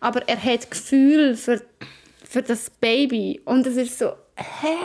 aber 0.00 0.28
er 0.28 0.40
hat 0.40 0.70
Gefühl 0.70 1.36
für, 1.36 1.62
für 2.28 2.42
das 2.42 2.70
Baby. 2.70 3.40
Und 3.44 3.66
es 3.66 3.76
ist 3.76 3.98
so, 3.98 4.12
hä, 4.36 4.76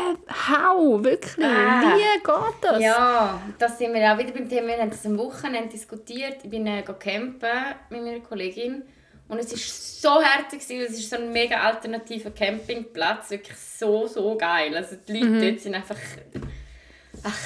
how, 0.50 1.04
wirklich, 1.04 1.46
ah. 1.46 1.96
wie 1.96 2.20
geht 2.20 2.56
das? 2.62 2.82
Ja, 2.82 3.42
das 3.58 3.78
sind 3.78 3.94
wir 3.94 4.14
auch 4.14 4.18
wieder 4.18 4.32
beim 4.32 4.48
Thema, 4.48 4.68
wir 4.68 4.78
haben 4.78 4.90
das 4.90 5.06
am 5.06 5.18
Wochenende 5.18 5.70
diskutiert. 5.70 6.38
Ich 6.44 6.50
bin 6.50 6.68
äh, 6.68 6.84
campen 6.84 7.50
mit 7.90 8.04
meiner 8.04 8.20
Kollegin 8.20 8.84
und 9.28 9.40
es 9.40 9.52
war 9.52 10.20
so 10.20 10.22
herzig, 10.22 10.62
es 10.62 11.00
ist 11.00 11.10
so 11.10 11.16
ein 11.16 11.32
mega 11.32 11.60
alternativer 11.62 12.32
Campingplatz, 12.32 13.30
wirklich 13.32 13.58
so, 13.58 14.08
so 14.08 14.38
geil. 14.38 14.76
Also 14.76 14.96
die 15.08 15.14
Leute 15.14 15.26
mhm. 15.26 15.42
dort 15.42 15.60
sind 15.60 15.76
einfach... 15.76 15.98
Ach, 17.24 17.40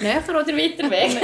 näher 0.00 0.22
oder 0.28 0.46
weiter 0.46 0.90
weg. 0.90 1.10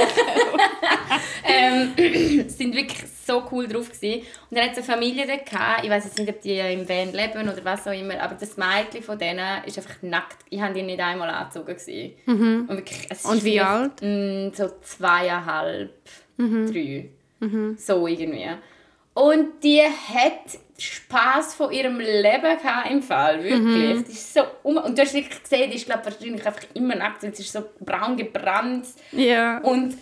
ähm, 1.43 2.49
sind 2.49 2.75
wirklich 2.75 3.03
so 3.25 3.43
cool 3.51 3.67
drauf 3.67 3.91
gewesen. 3.91 4.25
Und 4.49 4.57
dann 4.57 4.69
hat 4.69 4.75
eine 4.75 4.83
Familie 4.83 5.25
dort 5.27 5.45
gehabt. 5.45 5.83
Ich 5.83 5.89
weiß 5.89 6.05
jetzt 6.05 6.19
nicht, 6.19 6.29
ob 6.29 6.41
die 6.41 6.57
im 6.57 6.87
Van 6.87 7.11
leben 7.13 7.49
oder 7.49 7.63
was 7.63 7.87
auch 7.87 7.91
immer, 7.91 8.19
aber 8.19 8.35
das 8.35 8.57
Mädchen 8.57 9.03
von 9.03 9.17
denen 9.17 9.63
ist 9.65 9.77
einfach 9.77 10.01
nackt. 10.01 10.37
Ich 10.49 10.61
habe 10.61 10.73
die 10.73 10.83
nicht 10.83 10.99
einmal 10.99 11.29
angezogen 11.29 11.75
Mhm. 12.25 12.65
Und, 12.67 12.77
wirklich, 12.77 13.07
Und 13.25 13.43
wie 13.43 13.59
alt? 13.59 14.01
Mh, 14.01 14.49
mm, 14.49 14.53
so 14.53 14.69
zweieinhalb, 14.81 15.93
mhm. 16.37 16.71
drei. 16.71 17.09
Mhm. 17.39 17.77
So 17.77 18.07
irgendwie. 18.07 18.49
Und 19.13 19.63
die 19.63 19.81
hat 19.81 20.59
Spaß 20.79 21.55
von 21.55 21.71
ihrem 21.71 21.99
Leben 21.99 22.57
im 22.89 23.03
Fall, 23.03 23.43
wirklich. 23.43 23.95
Mhm. 23.95 24.05
Ist 24.07 24.33
so 24.33 24.41
um 24.63 24.77
und 24.77 24.97
du 24.97 25.01
hast 25.01 25.13
wirklich 25.13 25.43
gesehen, 25.43 25.69
die 25.69 25.77
ist 25.77 25.85
glaube 25.85 26.05
wahrscheinlich 26.05 26.45
einfach 26.45 26.63
immer 26.73 26.95
nackt, 26.95 27.21
sie 27.21 27.27
ist 27.27 27.51
so 27.51 27.63
braun 27.79 28.15
gebrannt. 28.15 28.87
Ja. 29.11 29.59
Und 29.59 29.97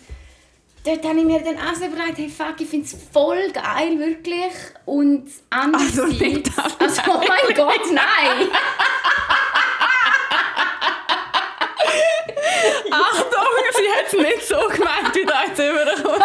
dort 0.84 1.04
habe 1.04 1.18
ich 1.18 1.24
mir 1.24 1.40
dann 1.40 1.56
auch 1.56 1.74
so 1.74 1.84
überlegt, 1.86 2.18
hey 2.18 2.28
fuck, 2.28 2.60
ich 2.60 2.68
finde 2.68 2.86
es 2.86 2.96
voll 3.12 3.50
geil, 3.52 3.98
wirklich. 3.98 4.52
Und 4.84 5.28
andererseits... 5.50 5.98
Also, 5.98 6.06
nicht 6.06 6.50
also 6.78 7.02
oh 7.08 7.20
mein 7.26 7.54
Gott, 7.54 7.92
nein! 7.92 8.48
Achtung, 12.90 13.52
sie 13.76 13.90
hat 13.92 14.06
es 14.06 14.12
nicht 14.12 14.48
so 14.48 14.56
gemeint, 14.68 15.14
wie 15.14 15.24
da 15.24 15.44
jetzt 15.44 15.58
überkommt. 15.58 16.20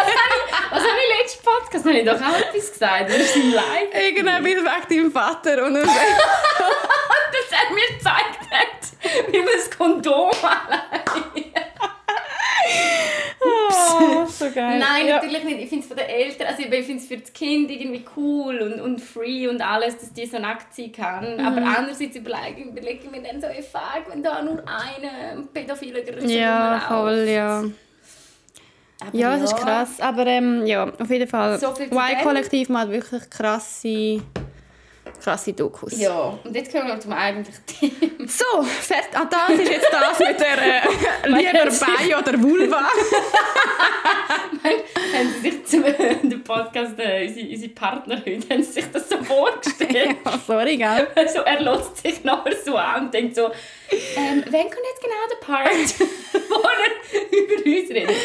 Was 0.71 0.79
habe 0.79 0.99
ich 1.05 1.22
letzten 1.43 1.62
Podcast? 1.62 1.86
Habe 1.86 1.97
ich 1.97 2.06
doch 2.06 2.21
auch 2.21 2.39
etwas 2.39 2.71
gesagt? 2.71 3.10
Das 3.10 3.17
ist 3.17 3.36
im 3.36 3.53
Live. 3.53 3.93
Irgendwann 3.93 4.43
wegen 4.43 4.63
deinem 4.63 5.12
Vater. 5.12 5.65
Und 5.65 5.73
das 5.75 5.86
hat 5.86 7.71
mir 7.73 7.97
gezeigt, 7.97 9.32
wie 9.32 9.39
man 9.39 9.53
das 9.56 9.77
Kondom. 9.77 10.32
Oh, 13.45 14.25
so 14.25 14.49
geil. 14.51 14.79
Nein, 14.79 15.08
ja. 15.08 15.15
natürlich 15.17 15.43
nicht. 15.43 15.60
Ich 15.60 15.69
finde 15.69 15.82
es 15.82 15.88
von 15.88 15.97
den 15.97 16.08
Eltern, 16.08 16.47
also 16.47 16.62
ich 16.63 16.69
finde 16.86 17.03
es 17.03 17.08
für 17.08 17.17
das 17.17 17.34
Kind 17.34 17.69
irgendwie 17.69 18.06
cool 18.15 18.58
und, 18.60 18.79
und 18.79 19.01
free 19.01 19.49
und 19.49 19.62
alles, 19.62 19.97
dass 19.97 20.13
die 20.13 20.25
so 20.25 20.39
nackt 20.39 20.73
sein 20.73 20.93
kann. 20.93 21.36
Mhm. 21.36 21.45
Aber 21.45 21.58
andererseits 21.58 22.15
überlege, 22.15 22.62
überlege 22.69 23.03
ich 23.03 23.12
mir 23.12 23.21
dann 23.21 23.41
so, 23.41 23.47
ey, 23.47 23.62
fuck, 23.62 24.10
wenn 24.10 24.23
da 24.23 24.41
nur 24.41 24.63
eine 24.65 25.45
pädophile 25.53 26.03
Größe 26.03 26.34
Ja, 26.34 26.79
voll, 26.88 27.27
ja. 27.27 27.63
Aber 29.07 29.17
ja, 29.17 29.37
das 29.37 29.51
ist 29.51 29.57
krass. 29.57 29.99
Aber 29.99 30.25
ähm, 30.27 30.65
ja, 30.65 30.91
auf 30.99 31.09
jeden 31.09 31.27
Fall. 31.27 31.59
So 31.59 31.73
Y-Kollektiv 31.79 32.69
macht 32.69 32.89
wirklich 32.89 33.29
krasse 33.29 34.21
krasse 35.21 35.54
Dokus. 35.54 35.99
Ja, 35.99 36.38
und 36.43 36.56
jetzt 36.56 36.71
kommen 36.71 36.88
wir 36.88 36.99
zum 36.99 37.13
eigentlichen 37.13 37.65
Thema. 37.65 38.28
So, 38.28 38.63
fertig. 38.63 39.10
Ah, 39.13 39.26
das 39.30 39.60
ist 39.60 39.69
jetzt 39.71 39.88
das 39.91 40.19
mit 40.19 40.39
der 40.39 40.58
äh, 40.62 40.82
lieber 41.28 41.65
Bei 41.65 42.17
oder 42.17 42.41
Vulva. 42.41 42.82
haben 44.63 45.34
Sie 45.41 45.49
sich 45.52 45.65
zum 45.65 45.84
äh, 45.86 46.15
Podcast, 46.43 46.99
äh, 46.99 47.28
unsere, 47.28 47.47
unsere 47.49 47.71
Partner 47.73 48.17
heute, 48.26 48.49
haben 48.49 48.63
Sie 48.63 48.71
sich 48.71 48.86
das 48.91 49.10
so 49.10 49.17
vorgestellt? 49.23 50.17
ja, 50.26 50.39
sorry, 50.45 50.78
gell? 50.78 51.08
Also 51.15 51.39
er 51.39 51.62
lässt 51.62 51.97
sich 51.97 52.23
nachher 52.23 52.56
so 52.63 52.76
an 52.76 53.06
und 53.06 53.13
denkt 53.13 53.36
so, 53.36 53.45
ähm, 54.15 54.43
wann 54.45 54.62
kommt 54.62 54.86
jetzt 54.91 55.02
genau 55.02 55.28
der 55.30 55.45
Part, 55.45 55.99
wo 56.49 56.62
er 56.62 57.39
über 57.39 57.56
uns 57.65 57.89
redet? 57.89 58.15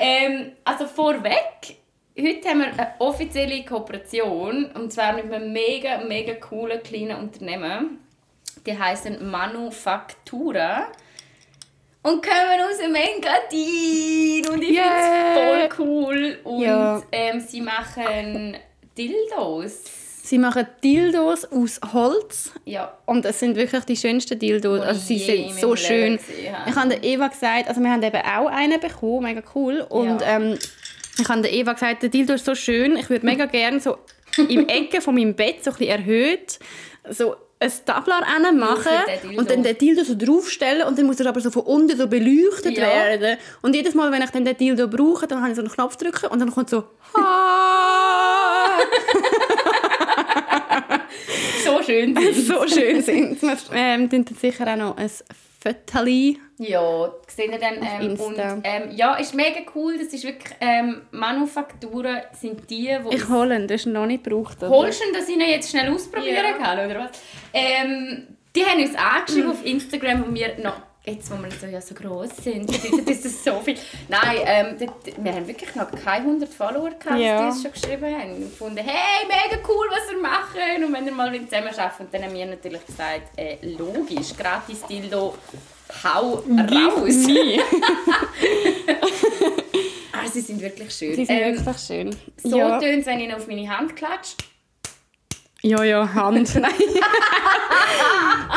Ähm, 0.00 0.52
also 0.64 0.86
vorweg, 0.86 1.76
Heute 2.18 2.48
haben 2.48 2.60
wir 2.60 2.66
eine 2.68 2.94
offizielle 2.98 3.62
Kooperation 3.62 4.70
und 4.72 4.90
zwar 4.90 5.12
mit 5.12 5.30
einem 5.30 5.52
mega, 5.52 5.98
mega 5.98 6.32
coolen 6.34 6.82
kleinen 6.82 7.18
Unternehmen. 7.18 7.98
Die 8.64 8.76
heißen 8.76 9.30
Manufaktura 9.30 10.86
und 12.02 12.24
kommen 12.24 12.60
aus 12.70 12.78
dem 12.78 12.94
Engadin 12.94 14.50
und 14.50 14.62
ich 14.62 14.70
yeah. 14.70 14.94
finde 14.94 15.68
es 15.68 15.76
voll 15.76 15.86
cool. 15.86 16.38
Und 16.44 16.62
ja. 16.62 17.02
ähm, 17.12 17.40
sie 17.40 17.60
machen 17.60 18.56
Dildos. 18.96 19.82
Sie 20.22 20.38
machen 20.38 20.66
Dildos 20.82 21.44
aus 21.44 21.80
Holz. 21.92 22.50
Ja. 22.64 22.96
Und 23.04 23.26
es 23.26 23.40
sind 23.40 23.56
wirklich 23.56 23.84
die 23.84 23.96
schönsten 23.96 24.38
Dildos. 24.38 24.80
Also 24.80 25.00
sie 25.00 25.18
sind 25.18 25.52
so 25.52 25.76
schön. 25.76 26.18
Ich 26.66 26.74
habe 26.74 26.94
Eva 26.94 27.28
gesagt, 27.28 27.68
also 27.68 27.82
wir 27.82 27.90
haben 27.90 28.02
eben 28.02 28.22
auch 28.22 28.46
einen 28.46 28.80
bekommen, 28.80 29.24
mega 29.24 29.42
cool. 29.54 29.86
Und 29.88 30.22
ja. 30.22 30.36
ähm, 30.38 30.58
ich 31.18 31.28
habe 31.28 31.48
Eva 31.48 31.72
gesagt, 31.72 32.02
der 32.02 32.10
Dildo 32.10 32.34
ist 32.34 32.44
so 32.44 32.54
schön, 32.54 32.96
ich 32.96 33.10
würde 33.10 33.26
mega 33.26 33.46
gerne 33.46 33.80
so 33.80 33.98
im 34.48 34.68
Ecke 34.68 35.00
von 35.00 35.14
meinem 35.14 35.34
Bett 35.34 35.64
so 35.64 35.70
ein 35.70 35.76
bisschen 35.76 35.98
erhöht 35.98 36.58
so 37.10 37.36
ein 37.58 37.72
Tablar 37.86 38.22
machen 38.52 38.92
und 39.36 39.50
dann 39.50 39.62
den 39.62 39.78
Dildo 39.78 40.04
so 40.04 40.14
draufstellen 40.14 40.86
und 40.86 40.98
dann 40.98 41.06
muss 41.06 41.18
er 41.20 41.28
aber 41.28 41.40
so 41.40 41.50
von 41.50 41.62
unten 41.62 41.96
so 41.96 42.06
beleuchtet 42.06 42.76
ja. 42.76 42.86
werden. 42.86 43.38
Und 43.62 43.74
jedes 43.74 43.94
Mal, 43.94 44.12
wenn 44.12 44.20
ich 44.22 44.28
dann 44.30 44.44
den 44.44 44.54
Dildo 44.56 44.88
brauche, 44.88 45.26
dann 45.26 45.40
kann 45.40 45.50
ich 45.50 45.56
so 45.56 45.62
einen 45.62 45.70
Knopf 45.70 45.96
drücken 45.96 46.26
und 46.26 46.38
dann 46.38 46.52
kommt 46.52 46.68
so 46.68 46.84
so 51.64 51.82
schön 51.82 52.14
sind 52.14 52.34
So 52.46 52.68
schön 52.68 53.00
sind 53.00 53.40
Wir 53.40 53.56
ähm, 53.72 54.10
sicher 54.38 54.70
auch 54.70 54.76
noch 54.76 54.98
ein 54.98 55.10
Fotos. 55.62 56.36
Ja, 56.58 57.12
seht 57.28 57.50
ihr 57.50 57.58
dann. 57.58 57.74
Ähm, 57.82 58.18
und, 58.18 58.36
ähm, 58.38 58.90
ja, 58.92 59.16
ist 59.16 59.34
mega 59.34 59.60
cool. 59.74 59.98
Das 59.98 60.08
ist 60.08 60.24
wirklich, 60.24 60.54
ähm, 60.60 61.02
Manufakturen 61.10 62.22
sind 62.32 62.68
die, 62.70 62.96
wo... 63.02 63.10
Ich 63.10 63.28
hole 63.28 63.56
ihn, 63.56 63.68
hast 63.70 63.86
ihn 63.86 63.92
noch 63.92 64.06
nicht 64.06 64.24
gebraucht, 64.24 64.58
oder? 64.58 64.70
Holst 64.70 65.02
du 65.02 65.08
ihn, 65.08 65.12
dass 65.12 65.28
ich 65.28 65.34
ihn 65.34 65.40
jetzt 65.42 65.70
schnell 65.70 65.92
ausprobieren 65.92 66.36
ja. 66.36 66.52
kann, 66.52 66.90
oder 66.90 67.00
was? 67.00 67.20
Ähm, 67.52 68.26
die 68.54 68.64
haben 68.64 68.80
uns 68.80 68.94
angeschrieben 68.94 69.50
mhm. 69.50 69.52
auf 69.52 69.64
Instagram, 69.66 70.24
wo 70.26 70.34
wir 70.34 70.58
noch 70.58 70.80
jetzt, 71.04 71.30
wo 71.30 71.36
wir 71.36 71.50
so, 71.52 71.66
ja, 71.66 71.80
so 71.80 71.94
gross 71.94 72.30
sind, 72.42 72.68
das 73.08 73.24
ist 73.24 73.44
so 73.44 73.60
viel. 73.60 73.76
Nein, 74.08 74.38
ähm, 74.44 74.90
wir 75.18 75.32
haben 75.32 75.46
wirklich 75.46 75.74
noch 75.74 75.90
keine 75.90 76.26
100 76.26 76.48
Follower 76.48 76.90
gehabt, 76.90 77.20
ja. 77.20 77.42
die 77.42 77.46
uns 77.46 77.62
schon 77.62 77.72
geschrieben 77.72 78.14
haben. 78.14 78.32
Und 78.32 78.50
gefunden, 78.50 78.78
hey, 78.84 79.26
mega 79.26 79.62
cool, 79.68 79.86
was 79.90 80.10
ihr 80.10 80.20
macht. 80.20 80.56
Und 80.84 80.92
wenn 80.92 81.06
ihr 81.06 81.12
mal 81.12 81.32
zusammen 81.46 81.68
arbeitet, 81.68 82.08
dann 82.12 82.24
haben 82.24 82.34
wir 82.34 82.46
natürlich 82.46 82.84
gesagt, 82.84 83.38
äh, 83.38 83.58
logisch, 83.62 84.36
gratis 84.36 84.82
Dildo, 84.82 85.34
hau 86.04 86.34
raus. 86.34 87.26
ah, 90.12 90.26
sie 90.32 90.40
sind 90.40 90.60
wirklich 90.60 90.92
schön. 90.92 91.14
Sie 91.14 91.24
sind 91.24 91.38
ähm, 91.40 91.56
wirklich 91.56 91.78
schön. 91.78 92.16
So 92.42 92.58
ja. 92.58 92.78
tönt 92.78 93.00
es, 93.00 93.06
wenn 93.06 93.20
ich 93.20 93.34
auf 93.34 93.46
meine 93.46 93.68
Hand 93.68 93.96
klatsche. 93.96 94.36
Ja, 95.62 95.82
ja, 95.82 96.14
Hand. 96.14 96.54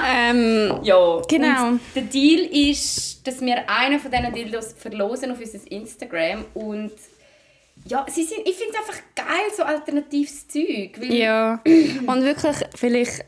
ähm, 0.07 0.79
ja, 0.83 1.21
genau. 1.27 1.67
Und 1.69 1.81
der 1.95 2.03
Deal 2.03 2.41
ist, 2.69 3.25
dass 3.25 3.41
wir 3.41 3.69
einen 3.69 3.99
von 3.99 4.11
diesen 4.11 4.33
Dildos 4.33 4.73
verlosen 4.77 5.31
auf 5.31 5.39
unser 5.39 5.71
Instagram 5.71 6.45
und 6.53 6.91
ja, 7.85 8.05
sie 8.09 8.23
sind, 8.23 8.41
ich 8.45 8.55
finde 8.55 8.73
es 8.73 8.79
einfach 8.79 9.01
geil, 9.15 9.49
so 9.55 9.63
alternatives 9.63 10.47
Zeug. 10.47 10.97
ja, 11.01 11.61
und 11.65 12.23
wirklich 12.23 12.57
vielleicht, 12.75 13.25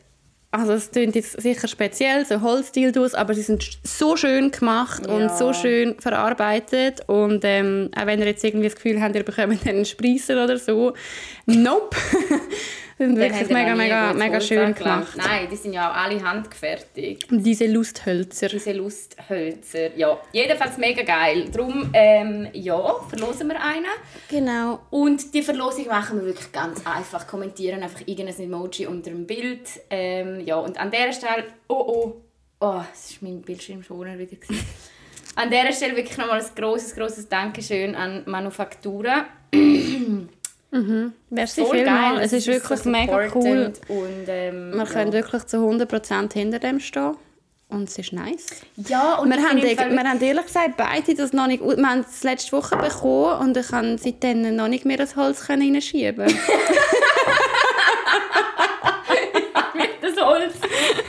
also 0.52 0.74
es 0.74 0.90
klingt 0.90 1.14
jetzt 1.14 1.40
sicher 1.40 1.66
speziell, 1.66 2.26
so 2.26 2.42
Holzdildos, 2.42 3.14
aber 3.14 3.32
sie 3.32 3.40
sind 3.40 3.78
so 3.82 4.16
schön 4.16 4.50
gemacht 4.50 5.06
ja. 5.06 5.12
und 5.12 5.32
so 5.32 5.54
schön 5.54 5.98
verarbeitet 5.98 7.00
und 7.08 7.40
ähm, 7.44 7.90
auch 7.96 8.04
wenn 8.04 8.20
ihr 8.20 8.26
jetzt 8.26 8.44
irgendwie 8.44 8.68
das 8.68 8.76
Gefühl 8.76 9.00
habt, 9.00 9.14
ihr 9.14 9.24
bekommt 9.24 9.66
einen 9.66 9.86
Spreißer 9.86 10.44
oder 10.44 10.58
so, 10.58 10.92
nope. 11.46 11.96
Die 12.98 13.04
sind 13.04 13.16
Den 13.16 13.32
wirklich 13.32 13.48
mega, 13.48 13.74
mega, 13.74 14.12
mega 14.12 14.40
schön 14.40 14.74
gemacht. 14.74 15.16
Nein, 15.16 15.48
die 15.50 15.56
sind 15.56 15.72
ja 15.72 15.90
auch 15.90 15.96
alle 15.96 16.22
handgefertigt. 16.22 17.30
Und 17.30 17.42
diese 17.42 17.66
Lusthölzer. 17.66 18.48
Diese 18.48 18.72
Lusthölzer. 18.72 19.96
Ja, 19.96 20.20
jedenfalls 20.32 20.76
mega 20.78 21.02
geil. 21.02 21.48
Darum, 21.50 21.90
ähm, 21.92 22.48
ja, 22.52 22.94
verlosen 23.08 23.48
wir 23.48 23.62
einen. 23.62 23.86
Genau. 24.28 24.80
Und 24.90 25.32
die 25.34 25.42
Verlosung 25.42 25.86
machen 25.86 26.20
wir 26.20 26.26
wirklich 26.26 26.52
ganz 26.52 26.86
einfach. 26.86 27.26
Kommentieren 27.26 27.82
einfach 27.82 28.02
irgendein 28.06 28.38
Emoji 28.38 28.86
unter 28.86 29.10
dem 29.10 29.26
Bild. 29.26 29.68
Ähm, 29.90 30.40
ja, 30.44 30.56
und 30.56 30.78
an 30.78 30.90
dieser 30.90 31.12
Stelle... 31.12 31.44
Oh, 31.68 31.74
oh. 31.74 32.22
Oh, 32.60 32.80
das 32.92 33.20
war 33.20 33.28
mein 33.28 33.42
Bildschirmschoner 33.42 34.18
wieder. 34.18 34.36
an 35.34 35.50
dieser 35.50 35.72
Stelle 35.72 35.96
wirklich 35.96 36.16
nochmal 36.16 36.40
ein 36.40 36.46
grosses, 36.54 36.94
grosses 36.94 37.28
Dankeschön 37.28 37.96
an 37.96 38.22
Manufaktura. 38.26 39.26
Merci 41.30 41.60
Voll 41.64 41.76
vielmals. 41.78 42.14
geil. 42.16 42.24
Es 42.24 42.32
ist 42.32 42.46
wirklich 42.46 42.78
so 42.80 42.88
mega 42.88 43.28
cool. 43.34 43.72
Und, 43.88 44.24
ähm, 44.26 44.72
Wir 44.74 44.84
können 44.86 45.12
wirklich 45.12 45.44
zu 45.44 45.58
100% 45.58 46.32
hinter 46.32 46.58
dem 46.58 46.80
stehen. 46.80 47.14
Und 47.68 47.88
es 47.88 47.98
ist 47.98 48.12
nice. 48.12 48.46
ja, 48.76 49.14
und 49.16 49.30
Wir 49.30 49.38
ich 49.38 49.44
haben, 49.78 49.92
wir 49.92 50.04
haben 50.04 50.20
ehrlich 50.20 50.46
gesagt 50.46 50.76
beide 50.76 51.14
das 51.14 51.32
noch 51.32 51.46
nicht... 51.46 51.62
Wir 51.62 51.76
haben 51.86 52.00
es 52.00 52.22
letzte 52.22 52.52
Woche 52.52 52.76
bekommen 52.76 53.38
und 53.40 53.56
ich 53.56 53.68
kann 53.68 53.96
seitdem 53.98 54.56
noch 54.56 54.68
nicht 54.68 54.84
mehr 54.84 54.96
das 54.98 55.16
Holz 55.16 55.48
reinschieben. 55.48 56.26
das 60.02 60.16
Holz 60.22 60.54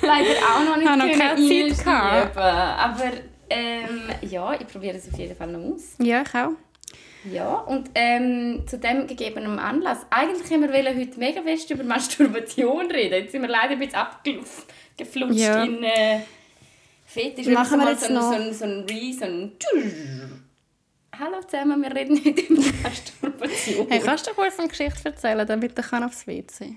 leider 0.02 0.39
auch 0.41 0.63
noch 0.65 0.78
nicht 0.78 0.88
Habe 0.89 0.99
noch 0.99 1.12
keine 1.17 1.76
Zeit. 1.76 1.88
Aber 1.88 3.12
ähm, 3.49 4.10
ja, 4.21 4.54
ich 4.54 4.67
probiere 4.67 4.97
es 4.97 5.08
auf 5.12 5.17
jeden 5.19 5.36
Fall 5.36 5.52
noch 5.52 5.76
aus. 5.76 5.95
ja, 5.99 6.21
ich 6.21 6.34
auch. 6.36 6.52
Ja, 7.31 7.55
und 7.55 7.89
ähm, 7.95 8.63
zu 8.67 8.77
dem 8.77 9.07
gegebenen 9.07 9.57
Anlass. 9.59 9.99
Eigentlich 10.09 10.51
haben 10.51 10.62
wir 10.62 10.73
heute 10.73 11.17
mega 11.19 11.41
fest 11.41 11.69
über 11.71 11.83
Masturbation 11.83 12.91
reden. 12.91 13.13
Jetzt 13.23 13.31
sind 13.31 13.41
wir 13.41 13.49
leider 13.49 13.71
ein 13.73 13.79
bisschen 13.79 13.95
abgeflutscht 13.95 15.39
Ja. 15.39 15.63
in 15.63 15.83
äh, 15.83 16.19
Fetisch. 17.05 17.47
Machen 17.47 17.79
wir 17.79 17.86
mal 17.86 17.91
jetzt 17.93 18.01
so, 18.01 18.07
ein- 18.07 18.13
noch- 18.15 18.29
so, 18.33 18.36
ein- 18.36 18.53
so 18.53 18.65
ein 18.65 18.79
Re, 18.89 19.13
so 19.13 19.25
ein 19.25 19.51
Hallo 21.17 21.41
zusammen, 21.47 21.81
wir 21.83 21.95
reden 21.95 22.19
heute 22.25 22.41
über 22.41 22.62
Masturbation. 22.83 23.88
Hey, 23.88 23.99
kannst 23.99 24.27
du 24.27 24.31
kurz 24.33 24.57
eine 24.57 24.67
Geschichte 24.67 25.05
erzählen, 25.05 25.45
damit 25.47 25.77
ich 25.77 25.86
kann 25.86 26.03
aufs 26.03 26.25
WC 26.25 26.75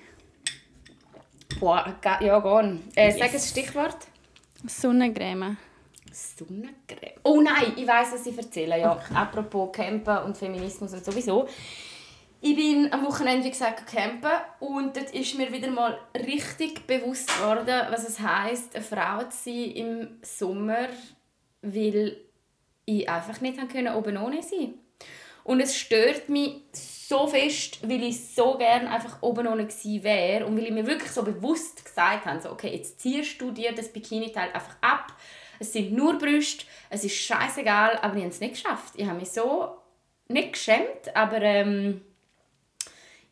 Boah, 1.58 1.96
ja, 2.20 2.38
gehen. 2.38 2.82
Äh, 2.94 3.12
Sag 3.18 3.32
ein 3.32 3.40
Stichwort. 3.40 3.96
Sonnencreme. 4.66 5.56
Sonnencreme. 6.16 7.20
Oh 7.24 7.40
nein, 7.40 7.74
ich 7.76 7.86
weiß, 7.86 8.12
was 8.12 8.26
ich 8.26 8.36
erzähle. 8.36 8.80
Ja, 8.80 8.98
apropos 9.14 9.70
Campen 9.72 10.18
und 10.18 10.36
Feminismus 10.36 10.92
und 10.94 11.04
sowieso. 11.04 11.46
Ich 12.40 12.54
bin 12.54 12.92
am 12.92 13.04
Wochenende, 13.04 13.44
wie 13.44 13.50
gesagt, 13.50 13.86
campen 13.86 14.30
und 14.60 14.96
dort 14.96 15.10
ist 15.12 15.36
mir 15.36 15.52
wieder 15.52 15.70
mal 15.70 15.98
richtig 16.14 16.86
bewusst 16.86 17.28
geworden, 17.36 17.86
was 17.90 18.08
es 18.08 18.20
heisst, 18.20 18.74
eine 18.74 18.84
Frau 18.84 19.24
zu 19.24 19.44
sein 19.44 19.70
im 19.72 20.08
Sommer, 20.22 20.88
weil 21.62 22.18
ich 22.84 23.08
einfach 23.08 23.40
nicht 23.40 23.58
haben 23.58 23.68
können, 23.68 23.94
oben 23.94 24.16
ohne 24.16 24.42
sein. 24.42 24.74
Und 25.44 25.60
es 25.60 25.76
stört 25.76 26.28
mich 26.28 26.62
so 26.72 27.26
fest, 27.26 27.78
weil 27.88 28.02
ich 28.02 28.34
so 28.34 28.56
gerne 28.58 28.90
einfach 28.90 29.22
oben 29.22 29.46
ohne 29.46 29.66
gewesen 29.66 30.02
wäre 30.02 30.46
und 30.46 30.56
weil 30.56 30.66
ich 30.66 30.72
mir 30.72 30.86
wirklich 30.86 31.10
so 31.10 31.22
bewusst 31.22 31.84
gesagt 31.84 32.26
habe, 32.26 32.40
so, 32.40 32.50
okay, 32.50 32.74
jetzt 32.74 33.00
ziehst 33.00 33.40
du 33.40 33.50
dir 33.50 33.72
das 33.74 33.92
Bikini-Teil 33.92 34.50
einfach 34.52 34.76
ab, 34.80 35.12
es 35.58 35.72
sind 35.72 35.92
nur 35.92 36.18
Brüste, 36.18 36.64
es 36.90 37.04
ist 37.04 37.16
scheißegal, 37.16 37.98
aber 38.02 38.16
ich 38.16 38.22
habe 38.22 38.32
es 38.32 38.40
nicht 38.40 38.62
geschafft. 38.62 38.94
Ich 38.96 39.06
habe 39.06 39.18
mich 39.18 39.30
so 39.30 39.76
nicht 40.28 40.54
geschämt, 40.54 41.14
aber 41.14 41.40
ähm, 41.42 42.00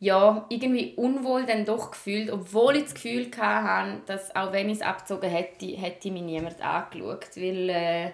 ja, 0.00 0.44
irgendwie 0.48 0.94
unwohl 0.96 1.46
dann 1.46 1.64
doch 1.64 1.90
gefühlt, 1.92 2.30
obwohl 2.30 2.76
ich 2.76 2.84
das 2.84 2.94
Gefühl 2.94 3.30
hatte, 3.36 4.02
dass 4.06 4.34
auch 4.36 4.52
wenn 4.52 4.68
ich 4.68 4.78
es 4.78 4.82
abgezogen 4.82 5.30
hätte, 5.30 5.66
hätte 5.66 6.10
mich 6.10 6.22
niemand 6.22 6.60
angeschaut, 6.60 7.36
weil 7.36 7.68
äh, 7.70 8.12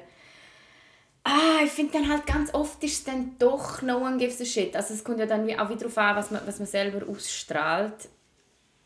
ah, 1.25 1.65
ich 1.65 1.71
finde 1.71 1.95
dann 1.95 2.09
halt 2.09 2.27
ganz 2.27 2.55
oft 2.55 2.83
ist 2.85 2.93
es 2.93 3.05
dann 3.05 3.37
doch 3.39 3.83
no 3.83 3.99
one 3.99 4.19
gives 4.19 4.41
a 4.41 4.45
shit. 4.45 4.77
Also 4.77 4.95
es 4.95 5.05
kommt 5.05 5.19
ja 5.19 5.27
dann 5.27 5.43
auch 5.59 5.69
wieder 5.69 5.81
darauf 5.81 5.99
an, 5.99 6.17
was 6.17 6.31
man, 6.31 6.47
was 6.47 6.59
man 6.59 6.69
selber 6.69 7.07
ausstrahlt. 7.09 8.09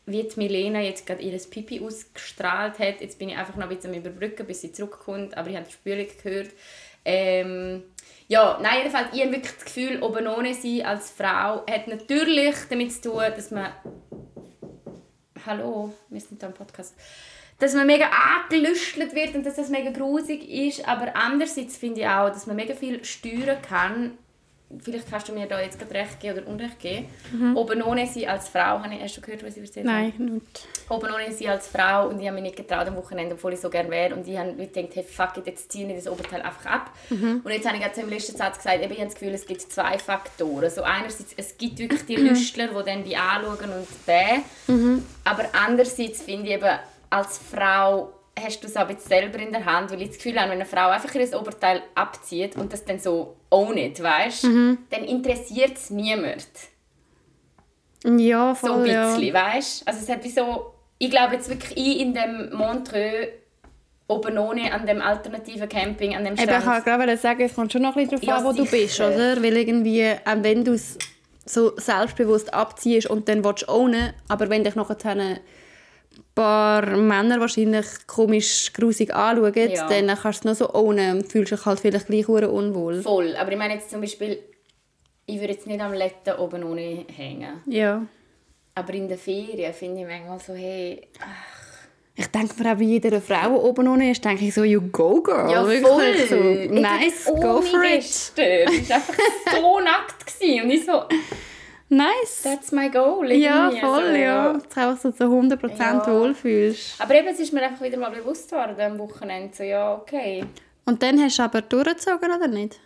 Wie 0.07 0.23
die 0.23 0.39
Milena 0.39 0.81
jetzt 0.81 1.07
gerade 1.07 1.23
ihr 1.23 1.37
Pipi 1.37 1.81
ausgestrahlt 1.81 2.77
hat. 2.77 3.01
Jetzt 3.01 3.17
bin 3.17 3.29
ich 3.29 3.37
einfach 3.37 3.55
noch 3.55 3.63
ein 3.63 3.75
bisschen 3.75 3.91
am 3.91 3.97
Überbrücken, 3.97 4.45
bis 4.45 4.61
sie 4.61 4.71
zurückkommt. 4.71 5.35
Aber 5.35 5.49
ich 5.49 5.55
habe 5.55 5.65
die 5.65 5.73
Spülung 5.73 6.07
gehört. 6.21 6.51
Ähm, 7.03 7.83
ja, 8.27 8.59
nein, 8.61 8.79
jedenfalls, 8.79 9.09
ich 9.13 9.21
habe 9.21 9.31
wirklich 9.31 9.53
das 9.53 9.65
Gefühl, 9.65 10.01
oben 10.01 10.27
ohne 10.27 10.53
sein 10.53 10.85
als 10.85 11.11
Frau 11.11 11.65
hat 11.69 11.87
natürlich 11.87 12.55
damit 12.69 12.91
zu 12.93 13.11
tun, 13.11 13.23
dass 13.35 13.51
man... 13.51 13.71
Hallo, 15.45 15.93
wir 16.09 16.19
sind 16.19 16.39
hier 16.39 16.49
im 16.49 16.55
Podcast. 16.55 16.95
Dass 17.59 17.73
man 17.73 17.87
mega 17.87 18.09
angelüstelt 18.09 19.13
wird 19.13 19.35
und 19.35 19.45
dass 19.45 19.55
das 19.55 19.69
mega 19.69 19.91
grusig 19.91 20.49
ist. 20.49 20.87
Aber 20.87 21.15
andererseits 21.15 21.77
finde 21.77 22.01
ich 22.01 22.07
auch, 22.07 22.29
dass 22.29 22.47
man 22.47 22.55
mega 22.55 22.73
viel 22.73 23.03
steuern 23.05 23.61
kann. 23.61 24.17
Vielleicht 24.79 25.09
kannst 25.09 25.29
du 25.29 25.33
mir 25.33 25.45
da 25.45 25.61
jetzt 25.61 25.77
gerade 25.77 25.93
recht 25.93 26.19
geben 26.19 26.39
oder 26.39 26.47
unrecht 26.47 26.79
geben. 26.79 27.07
Oben 27.55 27.83
ohne 27.83 28.07
sein 28.07 28.27
als 28.27 28.49
Frau, 28.49 28.79
habe 28.81 28.93
ich, 28.95 29.01
hast 29.01 29.15
du 29.15 29.21
gehört, 29.21 29.45
was 29.45 29.55
ich 29.55 29.63
erzählt 29.63 29.87
habe? 29.87 29.97
Nein, 29.97 30.13
nicht. 30.17 30.67
oben 30.89 31.09
ohne 31.13 31.31
sie 31.31 31.47
als 31.47 31.67
Frau 31.67 32.07
und 32.09 32.19
ich 32.19 32.25
habe 32.25 32.33
mich 32.35 32.43
nicht 32.43 32.55
getraut 32.55 32.87
am 32.87 32.95
Wochenende, 32.95 33.35
obwohl 33.35 33.53
ich 33.53 33.59
so 33.59 33.69
gerne 33.69 33.89
wäre. 33.91 34.15
Und 34.15 34.27
ich 34.27 34.37
habe 34.37 34.53
gedacht, 34.53 34.95
hey 34.95 35.03
fuck 35.03 35.37
it, 35.37 35.45
jetzt 35.45 35.71
ziehe 35.71 35.87
ich 35.87 36.03
das 36.03 36.11
Oberteil 36.11 36.41
einfach 36.41 36.65
ab. 36.65 36.91
Und 37.43 37.51
jetzt 37.51 37.67
habe 37.67 37.77
ich 37.77 37.83
gerade 37.83 38.01
im 38.01 38.09
letzten 38.09 38.35
Satz 38.37 38.57
gesagt, 38.57 38.81
eben, 38.81 38.91
ich 38.91 38.97
habe 38.99 39.09
das 39.09 39.19
Gefühl, 39.19 39.33
es 39.35 39.45
gibt 39.45 39.61
zwei 39.61 39.99
Faktoren, 39.99 40.69
so 40.69 40.81
einerseits, 40.81 41.33
es 41.37 41.57
gibt 41.57 41.77
wirklich 41.77 42.05
die 42.07 42.15
Lüstler, 42.15 42.67
die 42.69 42.85
dann 42.85 43.03
die 43.03 43.15
anschauen 43.15 43.69
und 43.71 44.05
bäh, 44.07 44.41
aber 45.23 45.45
andererseits 45.53 46.23
finde 46.23 46.47
ich 46.47 46.53
eben, 46.55 46.79
als 47.11 47.37
Frau 47.37 48.11
hast 48.37 48.61
du 48.63 48.67
es 48.67 48.75
auch 48.75 48.81
ein 48.81 48.95
bisschen 48.95 49.09
selber 49.09 49.39
in 49.39 49.51
der 49.51 49.65
Hand, 49.65 49.91
weil 49.91 50.01
ich 50.01 50.09
das 50.09 50.17
Gefühl 50.17 50.39
habe, 50.39 50.51
wenn 50.51 50.59
eine 50.59 50.65
Frau 50.65 50.89
einfach 50.89 51.13
ihr 51.15 51.39
Oberteil 51.39 51.81
abzieht 51.95 52.55
und 52.57 52.71
das 52.73 52.83
dann 52.83 52.99
so 52.99 53.35
own 53.49 53.77
it, 53.77 54.01
weißt, 54.01 54.43
dann 54.43 55.03
interessiert 55.05 55.77
es 55.77 55.89
niemand. 55.89 56.47
Ja, 58.05 58.53
So 58.55 58.67
ein 58.67 58.79
voll, 58.79 58.89
ja. 58.89 59.15
bisschen, 59.15 59.33
weißt 59.33 59.87
Also 59.87 59.99
es 60.01 60.09
hat 60.09 60.23
wie 60.23 60.29
so... 60.29 60.73
Ich 60.97 61.09
glaube 61.09 61.35
jetzt 61.35 61.49
wirklich, 61.49 61.75
ich 61.77 61.99
in 62.01 62.13
dem 62.13 62.53
Montreux 62.53 63.27
oben 64.07 64.37
ohne 64.37 64.71
an 64.71 64.85
dem 64.85 65.01
alternativen 65.01 65.67
Camping, 65.67 66.15
an 66.15 66.23
dem 66.23 66.33
Eben, 66.35 66.43
ich 66.43 66.49
Strand... 66.49 66.65
wollte 66.67 66.83
gerade 66.83 67.17
sagen, 67.17 67.41
es 67.41 67.53
kommt 67.55 67.73
schon 67.73 67.81
noch 67.81 67.95
ein 67.97 68.07
bisschen 68.07 68.25
Ja, 68.27 68.37
darauf 68.37 68.49
an, 68.51 68.57
wo 68.57 68.63
du 68.63 68.69
bist, 68.69 68.95
sicher. 68.95 69.07
oder? 69.09 69.41
Weil 69.41 69.57
irgendwie, 69.57 70.05
auch 70.23 70.37
wenn 70.43 70.63
du 70.63 70.73
es 70.73 70.97
so 71.45 71.75
selbstbewusst 71.77 72.53
abziehst 72.53 73.07
und 73.09 73.27
dann 73.27 73.43
willst 73.43 73.63
du 73.63 73.69
ownen, 73.69 74.13
aber 74.27 74.49
wenn 74.49 74.63
dich 74.63 74.75
nachher 74.75 74.97
paar 76.35 76.85
Männer 76.97 77.39
wahrscheinlich 77.39 77.85
komisch 78.07 78.71
grusig 78.73 79.13
anschauen, 79.13 79.69
Ja. 79.71 79.87
dann 79.87 80.07
kannst 80.07 80.43
du 80.45 80.49
es 80.49 80.59
noch 80.59 80.67
so 80.67 80.73
ownen 80.73 81.17
und 81.17 81.31
fühlst 81.31 81.51
dich 81.51 81.65
halt 81.65 81.79
vielleicht 81.79 82.07
gleich 82.07 82.27
unwohl. 82.27 83.01
Voll. 83.01 83.35
Aber 83.35 83.51
ich 83.51 83.57
meine 83.57 83.75
jetzt 83.75 83.89
zum 83.89 84.01
Beispiel, 84.01 84.39
ich 85.25 85.39
würde 85.39 85.53
jetzt 85.53 85.67
nicht 85.67 85.81
am 85.81 85.93
Letten 85.93 86.33
oben 86.39 86.63
ohne 86.63 87.05
hängen. 87.15 87.61
Ja. 87.65 88.05
Aber 88.75 88.93
in 88.93 89.07
den 89.07 89.17
Ferien 89.17 89.73
finde 89.73 90.01
ich 90.01 90.07
manchmal 90.07 90.39
so, 90.39 90.53
hey... 90.53 91.07
Ich 92.17 92.27
denke 92.27 92.63
mir 92.63 92.71
auch 92.71 92.77
bei 92.77 92.83
jeder 92.83 93.19
Frau, 93.19 93.55
oben 93.61 93.89
ohne 93.89 94.11
ist, 94.11 94.23
denke 94.23 94.45
ich 94.45 94.53
so, 94.53 94.63
you 94.63 94.79
go 94.89 95.21
girl. 95.21 95.51
Ja, 95.51 95.65
Wirklich 95.67 95.81
voll. 95.85 96.15
So, 96.29 96.35
Ich 96.37 96.71
nice, 96.71 97.25
go 97.25 97.57
ohne 97.57 97.61
for 97.61 97.83
it. 97.83 97.91
Gestern. 98.01 98.45
Es 98.69 98.89
war 98.89 98.95
einfach 98.95 99.13
so 99.51 99.79
nackt. 99.83 100.63
Und 100.63 100.69
ich 100.69 100.85
so, 100.85 101.03
Nice. 101.87 102.41
that's 102.43 102.71
my 102.71 102.89
goal. 102.89 103.31
Ja, 103.31 103.65
irgendwie. 103.69 103.79
voll, 103.85 104.05
so. 104.11 104.15
ja. 104.15 104.53
Dass 104.53 104.63
du 104.69 104.79
einfach 104.81 104.97
so 105.01 105.11
zu 105.11 105.23
100% 105.25 105.77
Ja. 105.79 106.07
wohlfühlst. 106.07 106.99
Aber 107.01 107.13
eben, 107.15 107.27
es 107.27 107.39
ist 107.39 107.53
mir 107.53 107.61
einfach 107.63 107.83
wieder 107.85 107.97
mal 107.97 108.09
bewusst 108.11 108.49
geworden 108.49 108.75
am 108.81 108.97
Wochenende. 108.99 109.55
So, 109.55 109.63
ja, 109.63 109.93
okay. 109.93 110.43
Und 110.85 111.01
dann 111.03 111.21
hast 111.21 111.37
du 111.37 111.43
aber 111.43 111.61
durchgezogen, 111.61 112.31
oder 112.31 112.47
nicht? 112.47 112.79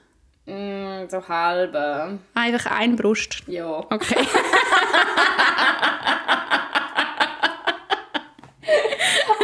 Mm, 0.45 1.07
so 1.09 1.25
halb. 1.27 1.73
äh, 1.75 2.17
Einfach 2.33 2.71
ein 2.71 2.95
Brust. 2.95 3.43
Ja. 3.47 3.79
Okay. 3.89 4.15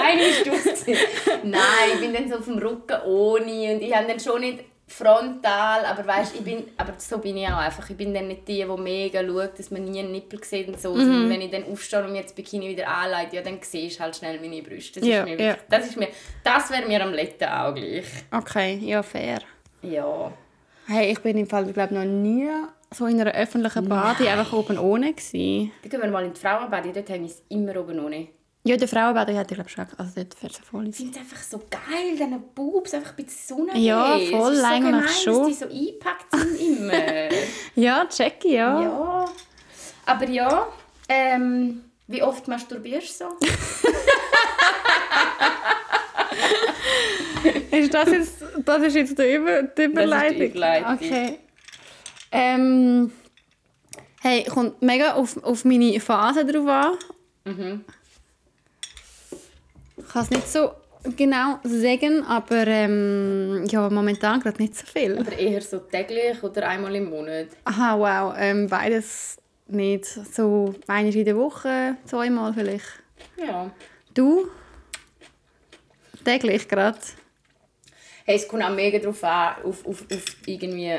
Eine 0.03 0.33
Stunde. 0.33 0.97
Nein, 1.43 1.61
ich 1.93 1.99
bin 1.99 2.13
dann 2.13 2.29
so 2.29 2.35
auf 2.37 2.45
dem 2.45 2.57
Rücken 2.57 2.97
ohne 3.05 3.73
und 3.75 3.81
ich 3.81 3.95
habe 3.95 4.07
dann 4.07 4.19
schon 4.19 4.41
nicht 4.41 4.63
frontal, 4.87 5.85
aber 5.85 6.05
weißt, 6.05 6.35
ich 6.35 6.41
bin, 6.41 6.65
aber 6.77 6.93
so 6.97 7.17
bin 7.17 7.37
ich 7.37 7.47
auch 7.47 7.57
einfach. 7.57 7.89
Ich 7.89 7.97
bin 7.97 8.13
dann 8.13 8.27
nicht 8.27 8.47
die, 8.47 8.63
die 8.63 8.81
mega 8.81 9.25
schaut, 9.25 9.57
dass 9.57 9.71
man 9.71 9.83
nie 9.83 9.99
einen 9.99 10.11
Nippel 10.11 10.43
sieht 10.43 10.67
und 10.67 10.79
so. 10.79 10.93
Mhm. 10.93 10.99
Sondern 10.99 11.29
wenn 11.29 11.41
ich 11.41 11.51
dann 11.51 11.63
aufstehe 11.65 12.03
und 12.03 12.11
mir 12.11 12.21
das 12.21 12.33
Bikini 12.33 12.69
wieder 12.69 12.87
anlege, 12.87 13.37
ja, 13.37 13.41
dann 13.41 13.57
siehst 13.61 13.97
du 13.99 14.03
halt 14.03 14.15
schnell 14.15 14.39
meine 14.39 14.61
Brüste. 14.61 14.99
Das 14.99 15.09
Ja, 15.09 15.23
ist 15.23 15.25
mir, 15.25 15.41
ja. 15.41 15.57
das 15.69 15.87
ist 15.87 15.97
mir, 15.97 16.09
das 16.43 16.69
wäre 16.69 16.85
mir 16.87 17.03
am 17.03 17.13
letzten 17.13 17.45
auch 17.45 17.73
gleich. 17.73 18.05
Okay, 18.31 18.79
ja, 18.83 19.01
fair. 19.01 19.39
Ja. 19.81 20.31
Hey, 20.87 21.11
ich 21.11 21.19
bin 21.19 21.37
im 21.37 21.47
Fall, 21.47 21.65
glaube 21.73 21.95
noch 21.95 22.05
nie 22.05 22.47
so 22.91 23.07
in 23.07 23.19
einer 23.19 23.33
öffentlichen 23.33 23.89
Bade 23.89 24.29
einfach 24.29 24.53
oben 24.53 24.77
ohne 24.77 25.13
gewesen. 25.13 25.71
Dann 25.81 25.89
gehen 25.89 26.01
wir 26.01 26.09
mal 26.11 26.25
in 26.25 26.33
die 26.33 26.39
Frauenbade, 26.39 26.91
dort 26.93 27.09
habe 27.09 27.25
ich 27.25 27.31
es 27.31 27.43
immer 27.49 27.75
oben 27.77 27.99
ohne. 27.99 28.27
Ja, 28.67 28.75
der 28.77 28.87
Frauenbade 28.87 29.37
hatte 29.37 29.53
ich 29.53 29.57
glaube 29.57 29.69
schon, 29.69 29.85
also 29.95 30.11
dort 30.15 30.33
fährt 30.33 30.57
voll 30.57 30.87
Ich 30.87 30.95
finde 30.95 31.11
es 31.11 31.17
einfach 31.19 31.37
so 31.37 31.59
geil, 31.69 32.13
diese 32.17 32.39
Boobs 32.55 32.95
einfach 32.95 33.13
bei 33.13 33.21
der 33.21 33.31
Sonne. 33.31 33.77
Ja, 33.77 34.17
voll, 34.31 34.55
so 34.55 34.63
eigentlich 34.63 34.91
gemein, 34.91 35.07
schon. 35.07 35.37
dass 35.37 35.47
die 35.47 35.53
so 35.53 35.65
eingepackt 35.69 36.31
sind 36.31 36.59
immer. 36.79 36.93
Ja, 37.75 38.07
check 38.07 38.43
ja. 38.43 38.81
Ja. 38.81 39.25
Aber 40.07 40.27
ja, 40.27 40.67
ähm, 41.07 41.83
Wie 42.07 42.23
oft 42.23 42.47
masturbierst 42.47 43.21
du 43.21 43.25
so? 43.25 43.37
Ist 47.71 47.93
das 47.93 48.09
jetzt, 48.09 48.43
das 48.65 48.81
ist 48.81 48.95
jetzt 48.95 49.19
die, 49.19 49.33
Über 49.35 49.61
die 49.61 49.83
Überleitung? 49.83 50.41
Überleitung. 50.41 50.93
Okay. 50.95 51.39
Ähm, 52.31 53.11
hey, 54.21 54.43
kommt 54.45 54.81
mega 54.81 55.13
auf, 55.13 55.37
auf 55.43 55.65
meine 55.65 55.99
Phase 55.99 56.45
drauf 56.45 56.67
an. 56.67 56.93
Mhm. 57.43 57.85
Ich 59.97 60.07
kann 60.07 60.23
es 60.23 60.29
nicht 60.29 60.47
so 60.47 60.71
genau 61.15 61.59
sagen, 61.63 62.23
aber 62.25 62.67
ähm, 62.67 63.65
ja, 63.69 63.89
momentan 63.89 64.39
gerade 64.39 64.61
nicht 64.61 64.75
so 64.75 64.85
viel. 64.85 65.17
Aber 65.17 65.37
eher 65.37 65.61
so 65.61 65.79
täglich 65.79 66.41
oder 66.43 66.67
einmal 66.67 66.95
im 66.95 67.09
Monat? 67.09 67.47
Aha, 67.65 67.97
wow. 67.97 68.35
Ähm, 68.37 68.67
beides 68.67 69.37
nicht. 69.67 70.05
So 70.05 70.75
einmal 70.87 71.15
in 71.15 71.25
der 71.25 71.37
Woche, 71.37 71.97
zweimal 72.05 72.53
vielleicht. 72.53 72.85
Ja. 73.37 73.71
Du? 74.13 74.47
Täglich 76.23 76.67
gerade? 76.67 76.97
Hey, 78.25 78.37
es 78.37 78.47
kommt 78.47 78.63
auch 78.63 78.73
mega 78.73 78.97
drauf 78.97 79.23
an, 79.23 79.55
auf, 79.63 79.85
auf, 79.85 80.03
auf 80.11 80.23
irgendwie... 80.45 80.93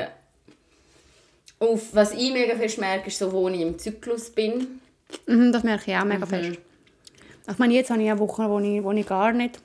Auf, 1.59 1.93
was 1.93 2.13
ich 2.13 2.31
mega 2.31 2.55
fest 2.55 2.77
merke, 2.77 3.07
ist 3.07 3.17
so, 3.17 3.31
wo 3.31 3.49
ich 3.49 3.59
im 3.59 3.77
Zyklus 3.79 4.29
bin. 4.29 4.79
Mhm, 5.25 5.51
das 5.51 5.63
merke 5.63 5.91
ich 5.91 5.97
auch 5.97 6.05
mega 6.05 6.25
fest. 6.25 6.59
Ich 7.49 7.57
meine, 7.57 7.73
jetzt 7.73 7.89
habe 7.89 8.01
ich 8.01 8.09
eine 8.09 8.19
Woche, 8.19 8.49
wo 8.49 8.59
ich, 8.59 8.83
wo 8.83 8.91
ich 8.91 9.05
gar 9.07 9.31
nicht. 9.33 9.59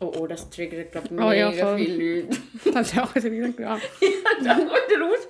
Oh, 0.00 0.12
oh, 0.20 0.26
das 0.28 0.48
triggert, 0.48 0.92
glaube 0.92 1.08
ich, 1.08 1.12
Oh 1.20 1.28
mega 1.28 1.50
ja, 1.52 1.66
voll. 1.66 1.78
viele 1.78 2.20
Leute. 2.22 2.38
Das 2.72 2.92
ist 2.92 2.98
auch 2.98 3.14
wieder 3.16 3.48
klar. 3.48 3.80
Dann 4.44 4.58
wieder 4.60 5.00
raus. 5.04 5.28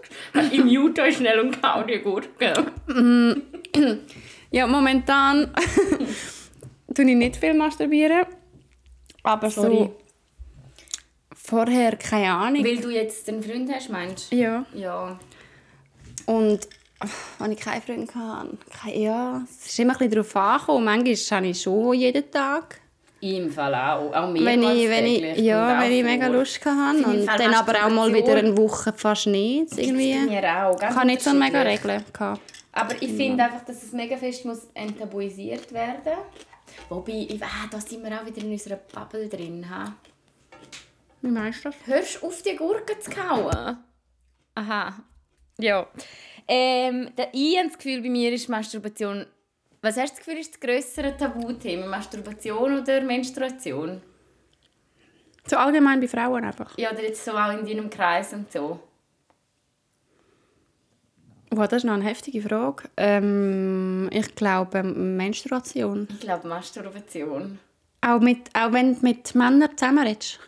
Ich 0.53 0.63
mute 0.63 1.03
euch 1.03 1.17
schnell 1.17 1.41
und 1.41 1.63
kau 1.63 1.83
die 1.85 1.99
Gurke. 2.01 2.53
Ja, 4.51 4.67
momentan 4.67 5.51
tue 6.95 7.05
ich 7.11 7.17
nicht 7.17 7.37
viel 7.37 7.55
masturbieren. 7.55 8.27
Aber 9.23 9.49
Sorry. 9.51 9.77
so 9.77 9.97
vorher 11.35 11.97
keine 11.97 12.33
Ahnung. 12.33 12.65
Weil 12.65 12.77
du 12.79 12.91
jetzt 12.91 13.27
einen 13.29 13.43
Freund 13.43 13.71
hast, 13.73 13.89
meinst 13.89 14.31
du? 14.33 14.37
Ja. 14.37 14.67
Ja. 14.75 15.19
Und 16.27 16.69
wenn 17.39 17.53
ich 17.53 17.61
keinen 17.61 17.83
Freund 17.83 18.15
hatte, 18.15 18.59
kein, 18.83 19.01
ja, 19.01 19.43
es 19.49 19.67
ist 19.67 19.79
immer 19.79 19.93
ein 19.95 19.99
bisschen 19.99 20.13
darauf 20.13 20.37
angekommen. 20.37 20.85
Manchmal 20.85 21.39
habe 21.39 21.47
ich 21.49 21.63
schon 21.63 21.95
jeden 21.95 22.31
Tag. 22.31 22.81
Im 23.21 23.51
Fall 23.51 23.75
auch. 23.75 24.15
Auch 24.15 24.31
mehrmals 24.31 24.45
Wenn 24.45 24.63
ich, 24.63 24.89
wenn 24.89 25.07
ich, 25.07 25.39
ja, 25.39 25.81
wenn 25.81 25.91
ich 25.91 26.05
mega 26.05 26.29
Lust 26.29 26.65
hatte. 26.65 27.05
Und 27.05 27.27
dann 27.27 27.55
aber 27.55 27.85
auch 27.85 27.91
mal 27.91 28.13
wieder 28.15 28.37
eine 28.37 28.57
Woche 28.57 28.93
fast 28.93 29.27
nicht. 29.27 29.77
Irgendwie. 29.77 30.15
Mir 30.19 30.65
auch. 30.65 30.77
Ich 30.77 30.83
habe 30.83 31.07
nicht 31.07 31.23
so 31.23 31.31
eine 31.31 31.41
mega. 31.41 31.63
Regel. 31.63 32.05
gehabt. 32.13 32.41
Aber 32.73 32.95
ich 33.03 33.13
finde 33.13 33.43
einfach, 33.43 33.65
dass 33.65 33.83
es 33.83 33.93
mega 33.93 34.17
fest 34.17 34.45
muss 34.45 34.69
enttabuisiert 34.75 35.73
werden 35.73 36.13
Wobei, 36.89 37.27
ich, 37.29 37.43
ah, 37.43 37.67
da 37.71 37.81
sind 37.81 38.05
wir 38.05 38.21
auch 38.21 38.25
wieder 38.25 38.41
in 38.41 38.53
unserer 38.53 38.77
Bubble 38.77 39.29
drin. 39.29 39.69
Ha? 39.69 39.95
Wie 41.21 41.29
meinst 41.29 41.65
du 41.65 41.71
das? 41.71 41.77
Hörst 41.87 42.23
du 42.23 42.27
auf, 42.27 42.43
die 42.43 42.57
Gurke 42.57 42.99
zu 42.99 43.11
kauen? 43.11 43.79
Aha. 44.55 44.95
Ja. 45.59 45.87
Ähm, 46.49 47.11
der, 47.17 47.29
ich 47.33 47.59
habe 47.59 47.69
das 47.69 47.77
Gefühl, 47.77 48.03
bei 48.03 48.09
mir 48.09 48.33
ist 48.33 48.49
Masturbation... 48.49 49.27
Was 49.81 49.97
hast 49.97 50.15
du 50.15 50.17
das 50.17 50.25
Gefühl, 50.25 50.41
ist 50.41 50.55
das 50.55 50.61
grössere 50.61 51.17
Tabuthema? 51.17 51.87
Masturbation 51.87 52.81
oder 52.81 53.01
Menstruation? 53.03 54.01
So 55.47 55.57
allgemein 55.57 56.01
bei 56.01 56.09
Frauen 56.09 56.45
einfach. 56.45 56.77
Ja, 56.77 56.91
oder 56.91 57.03
jetzt 57.03 57.25
so 57.25 57.33
auch 57.33 57.53
in 57.53 57.65
deinem 57.65 57.89
Kreis 57.89 58.33
und 58.33 58.51
so. 58.51 58.81
Wow, 61.51 61.69
das 61.69 61.79
ist 61.79 61.85
noch 61.85 61.95
eine 61.95 62.05
heftige 62.05 62.43
Frage. 62.43 62.85
Ähm, 62.97 64.11
ich 64.13 64.35
glaube 64.35 64.83
Menstruation. 64.83 66.09
Ich 66.11 66.21
glaube 66.21 66.49
Masturbation. 66.49 67.59
Auch, 68.01 68.21
mit, 68.21 68.49
auch 68.55 68.73
wenn 68.73 68.95
du 68.95 69.01
mit 69.01 69.35
Männern 69.35 69.71
zusammenredest. 69.77 70.41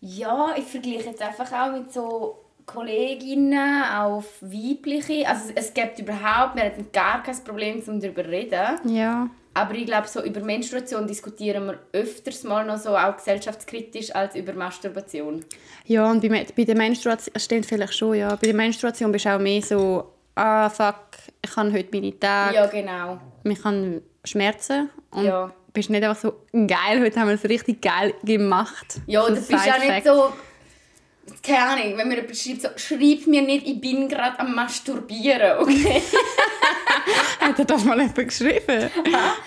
Ja, 0.00 0.54
ich 0.56 0.64
vergleiche 0.64 1.10
jetzt 1.10 1.22
einfach 1.22 1.52
auch 1.52 1.72
mit 1.72 1.92
so 1.92 2.39
Kolleginnen, 2.72 3.82
auch 3.84 4.22
weibliche. 4.40 5.26
Also 5.28 5.52
es 5.54 5.74
gibt 5.74 5.98
überhaupt, 5.98 6.56
wir 6.56 6.64
hatten 6.64 6.86
gar 6.92 7.22
kein 7.22 7.36
Problem, 7.44 7.82
um 7.86 8.00
darüber 8.00 8.24
zu 8.24 8.30
reden. 8.30 8.78
Ja. 8.84 9.28
Aber 9.54 9.74
ich 9.74 9.86
glaube, 9.86 10.06
so 10.06 10.22
über 10.22 10.40
Menstruation 10.40 11.06
diskutieren 11.06 11.66
wir 11.66 11.78
öfters 11.92 12.44
mal 12.44 12.64
noch 12.64 12.78
so 12.78 12.96
auch 12.96 13.16
gesellschaftskritisch 13.16 14.14
als 14.14 14.36
über 14.36 14.52
Masturbation. 14.52 15.44
Ja, 15.86 16.08
und 16.08 16.20
bei, 16.22 16.46
bei 16.56 16.64
der 16.64 16.76
Menstruation, 16.76 17.32
das 17.34 17.44
stimmt 17.44 17.66
vielleicht 17.66 17.96
schon, 17.96 18.14
ja. 18.14 18.28
Bei 18.36 18.46
der 18.46 18.54
Menstruation 18.54 19.10
bist 19.10 19.24
du 19.24 19.34
auch 19.34 19.40
mehr 19.40 19.60
so, 19.60 20.04
ah, 20.36 20.70
fuck, 20.70 20.96
ich 21.44 21.56
habe 21.56 21.72
heute 21.72 21.88
meine 21.92 22.18
Tage, 22.18 22.54
Ja, 22.54 22.66
genau. 22.66 23.18
ich 23.42 23.64
habe 23.64 24.02
Schmerzen. 24.24 24.90
Und 25.10 25.24
Ja. 25.24 25.52
bist 25.72 25.90
nicht 25.90 26.04
einfach 26.04 26.20
so, 26.20 26.32
geil, 26.52 27.00
heute 27.00 27.18
haben 27.18 27.28
wir 27.28 27.34
es 27.34 27.44
richtig 27.44 27.82
geil 27.82 28.14
gemacht. 28.22 29.00
Ja, 29.06 29.22
So 29.22 29.26
oder 29.32 29.34
bist 29.40 29.52
auch 29.52 29.78
nicht 29.80 30.06
so... 30.06 30.32
Keine 31.42 31.58
Ahnung, 31.58 31.96
wenn 31.96 32.08
mir 32.08 32.16
jemand 32.16 32.36
schreibt, 32.36 32.62
so, 32.62 32.68
schreib 32.76 33.26
mir 33.26 33.42
nicht, 33.42 33.66
ich 33.66 33.80
bin 33.80 34.08
gerade 34.08 34.38
am 34.40 34.54
Masturbieren, 34.54 35.58
okay? 35.60 36.02
Hat 37.40 37.58
er 37.58 37.64
das 37.64 37.84
mal 37.84 37.98
jemand 37.98 38.14
geschrieben? 38.28 38.90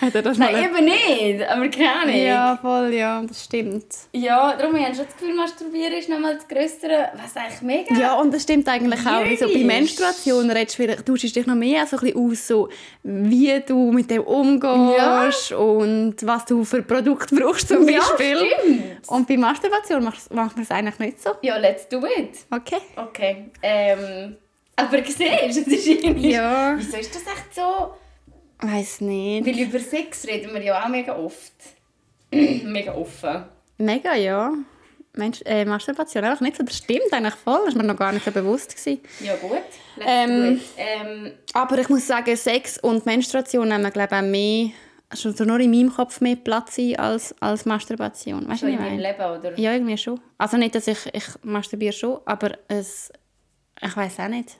Hat 0.00 0.14
er 0.14 0.22
das 0.22 0.36
mal 0.36 0.52
Nein, 0.52 0.64
eben 0.64 0.84
nicht, 0.84 1.48
aber 1.48 1.68
keine 1.68 1.92
Ahnung. 1.92 2.16
Ja, 2.16 2.58
voll, 2.60 2.92
ja, 2.92 3.22
das 3.22 3.44
stimmt. 3.44 3.86
Ja, 4.12 4.56
darum 4.56 4.74
habe 4.76 4.90
ich 4.90 4.96
schon 4.96 5.06
das 5.06 5.16
Gefühl, 5.16 5.34
Masturbieren 5.36 5.92
ist 5.92 6.08
nochmal 6.08 6.34
das 6.34 6.48
Größere, 6.48 7.10
was 7.14 7.36
eigentlich 7.36 7.62
mega... 7.62 7.94
Ja, 7.94 8.14
und 8.14 8.34
das 8.34 8.42
stimmt 8.42 8.68
eigentlich 8.68 9.00
auch. 9.06 9.24
Also 9.24 9.46
bei. 9.46 9.58
Menstruation 9.64 10.50
redest 10.50 10.78
du 10.78 10.86
du 11.04 11.14
dich 11.14 11.46
noch 11.46 11.54
mehr 11.54 11.86
so 11.86 11.96
ein 11.96 12.02
bisschen 12.02 12.30
aus, 12.30 12.46
so, 12.48 12.68
wie 13.04 13.60
du 13.66 13.92
mit 13.92 14.10
dem 14.10 14.22
umgehst 14.22 15.52
und 15.52 16.16
was 16.22 16.44
du 16.46 16.64
für 16.64 16.82
Produkte 16.82 17.34
brauchst 17.36 17.68
zum 17.68 17.88
Ja, 17.88 18.00
Beispiel. 18.00 18.36
stimmt. 18.36 18.82
Und 19.08 19.28
bei 19.28 19.36
Masturbation 19.36 20.02
macht 20.04 20.30
man 20.30 20.50
es 20.62 20.70
eigentlich 20.70 20.98
nicht 20.98 21.22
so. 21.22 21.30
Ja, 21.42 21.56
let's 21.84 21.88
do 21.88 22.04
it. 22.06 22.44
Okay. 22.50 22.80
Okay. 22.96 23.50
Ähm, 23.62 24.36
aber 24.76 25.04
siehst 25.04 25.20
du, 25.20 25.24
es 25.24 25.56
ist 25.56 25.86
irgendwie... 25.86 26.32
Ja. 26.32 26.74
Wieso 26.76 26.96
ist 26.96 27.14
das 27.14 27.22
echt 27.22 27.54
so... 27.54 27.94
Weiß 28.60 29.00
nicht. 29.02 29.46
Weil 29.46 29.58
über 29.58 29.78
Sex 29.78 30.26
reden 30.26 30.54
wir 30.54 30.62
ja 30.62 30.82
auch 30.82 30.88
mega 30.88 31.16
oft. 31.16 31.52
mega 32.30 32.94
offen. 32.94 33.44
Mega, 33.78 34.14
ja. 34.14 34.52
Mensch, 35.12 35.42
äh, 35.44 35.64
Masturbation 35.64 36.24
einfach 36.24 36.40
nicht 36.40 36.56
so. 36.56 36.64
Das 36.64 36.76
stimmt 36.76 37.12
eigentlich 37.12 37.34
voll. 37.34 37.60
Das 37.66 37.74
war 37.74 37.82
mir 37.82 37.88
noch 37.88 37.98
gar 37.98 38.12
nicht 38.12 38.24
so 38.24 38.30
bewusst. 38.32 38.76
Gewesen. 38.76 39.00
Ja 39.20 39.36
gut, 39.36 39.58
Ähm. 40.04 40.60
Ähm, 40.76 41.32
Aber 41.52 41.78
ich 41.78 41.88
muss 41.88 42.06
sagen, 42.06 42.36
Sex 42.36 42.78
und 42.78 43.06
Menstruation 43.06 43.68
nehmen, 43.68 43.92
glaube 43.92 44.08
ich, 44.10 44.18
auch 44.18 44.22
mehr, 44.22 44.70
also 45.14 45.44
nur 45.44 45.60
in 45.60 45.70
meinem 45.70 45.92
Kopf 45.92 46.20
mehr 46.20 46.36
Platz 46.36 46.78
ein 46.78 46.98
als, 46.98 47.34
als 47.40 47.64
Masturbation. 47.66 48.48
Weißt 48.48 48.62
du, 48.62 48.66
in 48.66 48.76
meinem 48.76 48.96
meine? 48.96 49.02
Leben, 49.02 49.38
oder? 49.38 49.58
Ja, 49.58 49.72
irgendwie 49.72 49.98
schon. 49.98 50.20
Also 50.38 50.56
nicht, 50.56 50.74
dass 50.74 50.86
ich, 50.86 50.98
ich 51.12 51.24
masturbiere 51.42 51.92
schon, 51.92 52.20
aber 52.24 52.52
es, 52.68 53.12
ich 53.82 53.96
weiß 53.96 54.20
auch 54.20 54.28
nicht. 54.28 54.56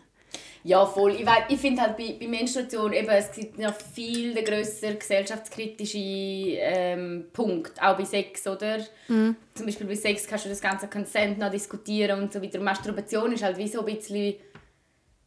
Ja, 0.67 0.87
voll. 0.87 1.13
Ich, 1.17 1.27
weiss- 1.27 1.45
ich 1.51 1.61
finde 1.61 1.83
halt 1.83 1.97
bei, 1.97 2.17
bei 2.19 2.27
Menstruation 2.27 2.93
eben, 2.95 3.09
es 3.11 3.31
gibt 3.33 3.59
noch 3.59 3.75
viel 3.75 4.33
den 4.33 4.45
grösseren 4.47 4.99
gesellschaftskritische 4.99 5.99
ähm, 5.99 7.27
Punkt, 7.33 7.81
auch 7.83 7.97
bei 7.99 8.05
Sex, 8.05 8.47
oder? 8.47 8.79
Mhm. 9.09 9.37
Zum 9.55 9.67
Beispiel 9.67 9.87
bei 9.87 9.95
Sex 9.95 10.27
kannst 10.27 10.47
du 10.47 10.49
das 10.49 10.63
ganze 10.63 10.89
Consent 10.89 11.39
noch 11.39 11.51
diskutieren 11.51 12.23
und 12.23 12.33
so 12.33 12.43
weiter. 12.43 12.61
Masturbation 12.61 13.33
ist 13.33 13.43
halt 13.43 13.59
wie 13.59 13.69
so 13.69 13.81
ein 13.81 13.95
bisschen... 13.95 14.37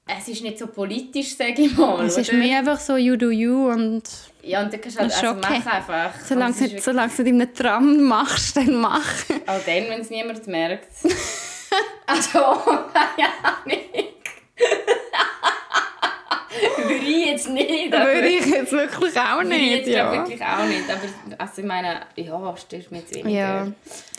Es 0.08 0.28
ist 0.30 0.41
nicht 0.41 0.58
so 0.58 0.67
politisch, 0.67 1.36
sage 1.36 1.62
ich 1.63 1.76
mal, 1.78 2.06
Es 2.06 2.17
ist 2.17 2.30
oder? 2.30 2.38
mehr 2.38 2.60
einfach 2.60 2.80
so 2.80 2.96
you 2.96 3.17
do 3.17 3.30
you 3.30 3.70
und 3.70 4.04
Ja, 4.41 4.62
und 4.63 4.72
dann 4.72 4.80
kannst 4.80 4.96
du 4.98 5.02
halt 5.02 5.13
also 5.13 5.28
okay. 5.32 5.62
mach 5.65 5.74
einfach. 5.74 6.12
solange 6.26 6.46
Und 6.46 6.52
es 6.56 6.62
ist 6.62 6.88
nicht, 6.88 7.17
nicht 7.17 7.20
in 7.20 7.41
einem 7.41 7.54
Tram 7.54 8.02
machst, 8.04 8.56
dann 8.56 8.74
mach. 8.76 9.04
wirklich- 9.30 9.50
Auch 9.50 9.60
dann, 9.65 9.89
wenn 9.89 10.00
es 10.02 10.10
niemand 10.10 10.48
merkt. 10.48 10.88
also, 12.08 12.39
keine 12.93 13.30
Ahnung. 13.43 13.80
Würde 16.88 17.06
ich 17.06 17.26
jetzt 17.28 17.50
nicht. 17.50 17.91
Würde 17.91 18.28
ich 18.28 18.46
jetzt 18.46 18.72
wirklich 18.72 19.17
auch 19.20 19.38
Würde 19.41 19.56
ich 19.56 19.62
nicht, 19.62 19.72
jetzt 19.78 19.88
ja. 19.89 20.12
wirklich 20.12 20.41
auch 20.41 20.65
nicht. 20.65 20.84
Aber 20.89 21.43
also 21.43 21.62
ich 21.62 21.67
meine, 21.67 22.02
ja, 22.15 22.56
stört 22.58 22.91
mich 22.91 23.02
jetzt 23.02 23.15
weniger. 23.15 23.30
Ja. 23.39 23.67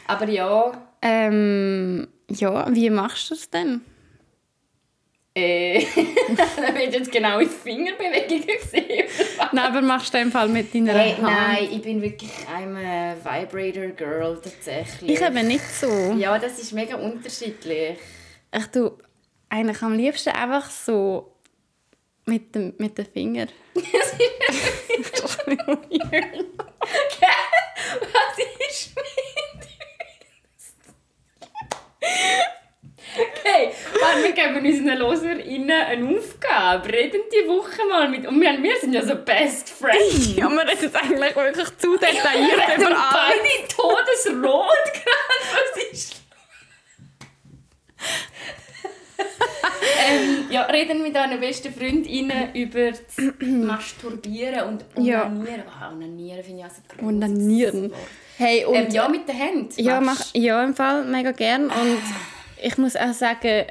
Aber 0.06 0.28
ja, 0.28 0.72
Ähm, 1.02 2.08
ja, 2.30 2.66
wie 2.74 2.90
machst 2.90 3.30
du 3.30 3.34
es 3.34 3.50
denn? 3.50 3.80
Äh, 5.38 5.86
da 6.36 6.74
wird 6.74 6.94
jetzt 6.94 7.12
genau 7.12 7.38
in 7.38 7.48
Fingerbewegungen 7.48 8.46
gesehen. 8.46 9.06
Nein, 9.52 9.64
aber 9.64 9.80
machst 9.80 10.12
du 10.12 10.18
in 10.18 10.24
dem 10.24 10.32
Fall 10.32 10.48
mit 10.48 10.74
deiner 10.74 10.94
Hey, 10.94 11.12
Hand? 11.12 11.22
nein, 11.22 11.68
ich 11.70 11.80
bin 11.82 12.02
wirklich 12.02 12.30
eine 12.54 13.16
Vibrator 13.22 13.88
Girl 13.88 14.40
tatsächlich. 14.42 15.12
Ich 15.12 15.20
eben 15.20 15.46
nicht 15.46 15.64
so. 15.64 15.86
Ja, 16.18 16.38
das 16.38 16.58
ist 16.58 16.72
mega 16.72 16.96
unterschiedlich. 16.96 17.98
Ich 18.54 18.66
tue 18.66 18.96
eigentlich 19.48 19.80
am 19.82 19.94
liebsten 19.94 20.30
einfach 20.30 20.68
so 20.70 21.32
mit 22.26 22.54
dem, 22.54 22.74
mit 22.78 22.98
den 22.98 23.06
Fingern. 23.06 23.48
Was 23.74 23.84
ist 28.68 28.96
mit 28.96 29.06
uns? 30.56 30.74
Okay, 33.20 33.70
warte, 34.00 34.22
wir 34.22 34.32
geben 34.32 34.64
unseren 34.64 34.98
LoserInnen 34.98 35.70
eine 35.70 36.18
Aufgabe. 36.18 36.88
Reden 36.92 37.20
die 37.32 37.48
Woche 37.48 37.84
mal 37.88 38.08
mit. 38.08 38.26
Und 38.26 38.40
wir, 38.40 38.62
wir 38.62 38.76
sind 38.80 38.92
ja 38.92 39.04
so 39.04 39.16
Best 39.16 39.70
Friends. 39.70 40.36
Ja, 40.36 40.48
wir 40.48 40.60
reden 40.66 40.78
jetzt 40.82 40.96
eigentlich 40.96 41.34
wirklich 41.36 41.76
zu 41.78 41.96
detailliert 41.96 42.68
Wir 42.68 42.76
über 42.76 42.86
alles. 42.86 42.98
beide 43.12 43.68
todesrot 43.68 44.84
gerade. 44.94 45.44
Was 45.52 45.82
ist 45.92 46.14
ähm, 50.10 50.46
ja, 50.50 50.62
reden 50.62 51.02
mit 51.02 51.14
deinen 51.14 51.40
besten 51.40 51.72
Freundinnen 51.74 52.54
über 52.54 52.90
das 52.92 53.00
Masturbieren 53.40 54.62
und 54.68 54.84
Ja. 55.04 55.26
Onanieren. 55.26 55.62
Wow, 55.66 55.92
Onanieren 55.92 56.44
finde 56.44 56.60
ich 56.60 56.66
auch 56.66 56.70
so 56.70 56.82
grosses 56.88 57.04
Onanieren. 57.08 57.92
Hey, 58.36 58.64
und 58.64 58.74
Ähm, 58.74 58.90
ja, 58.90 59.08
mit 59.08 59.28
den 59.28 59.34
Händen. 59.36 59.72
Ja, 59.82 60.00
mach, 60.00 60.20
ja, 60.34 60.62
im 60.62 60.74
Fall 60.74 61.04
mega 61.04 61.32
gern. 61.32 61.64
Und 61.64 61.98
ich 62.62 62.78
muss 62.78 62.96
auch 62.96 63.12
sagen, 63.12 63.66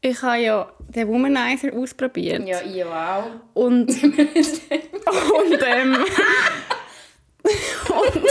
ich 0.00 0.22
habe 0.22 0.38
ja 0.38 0.72
den 0.78 1.08
Womanizer 1.08 1.72
ausprobiert. 1.74 2.46
Ja, 2.48 2.60
ich 2.62 2.84
auch. 2.84 3.30
Und, 3.54 3.88
und, 4.02 4.06
ähm, 5.66 5.96
und 7.88 8.24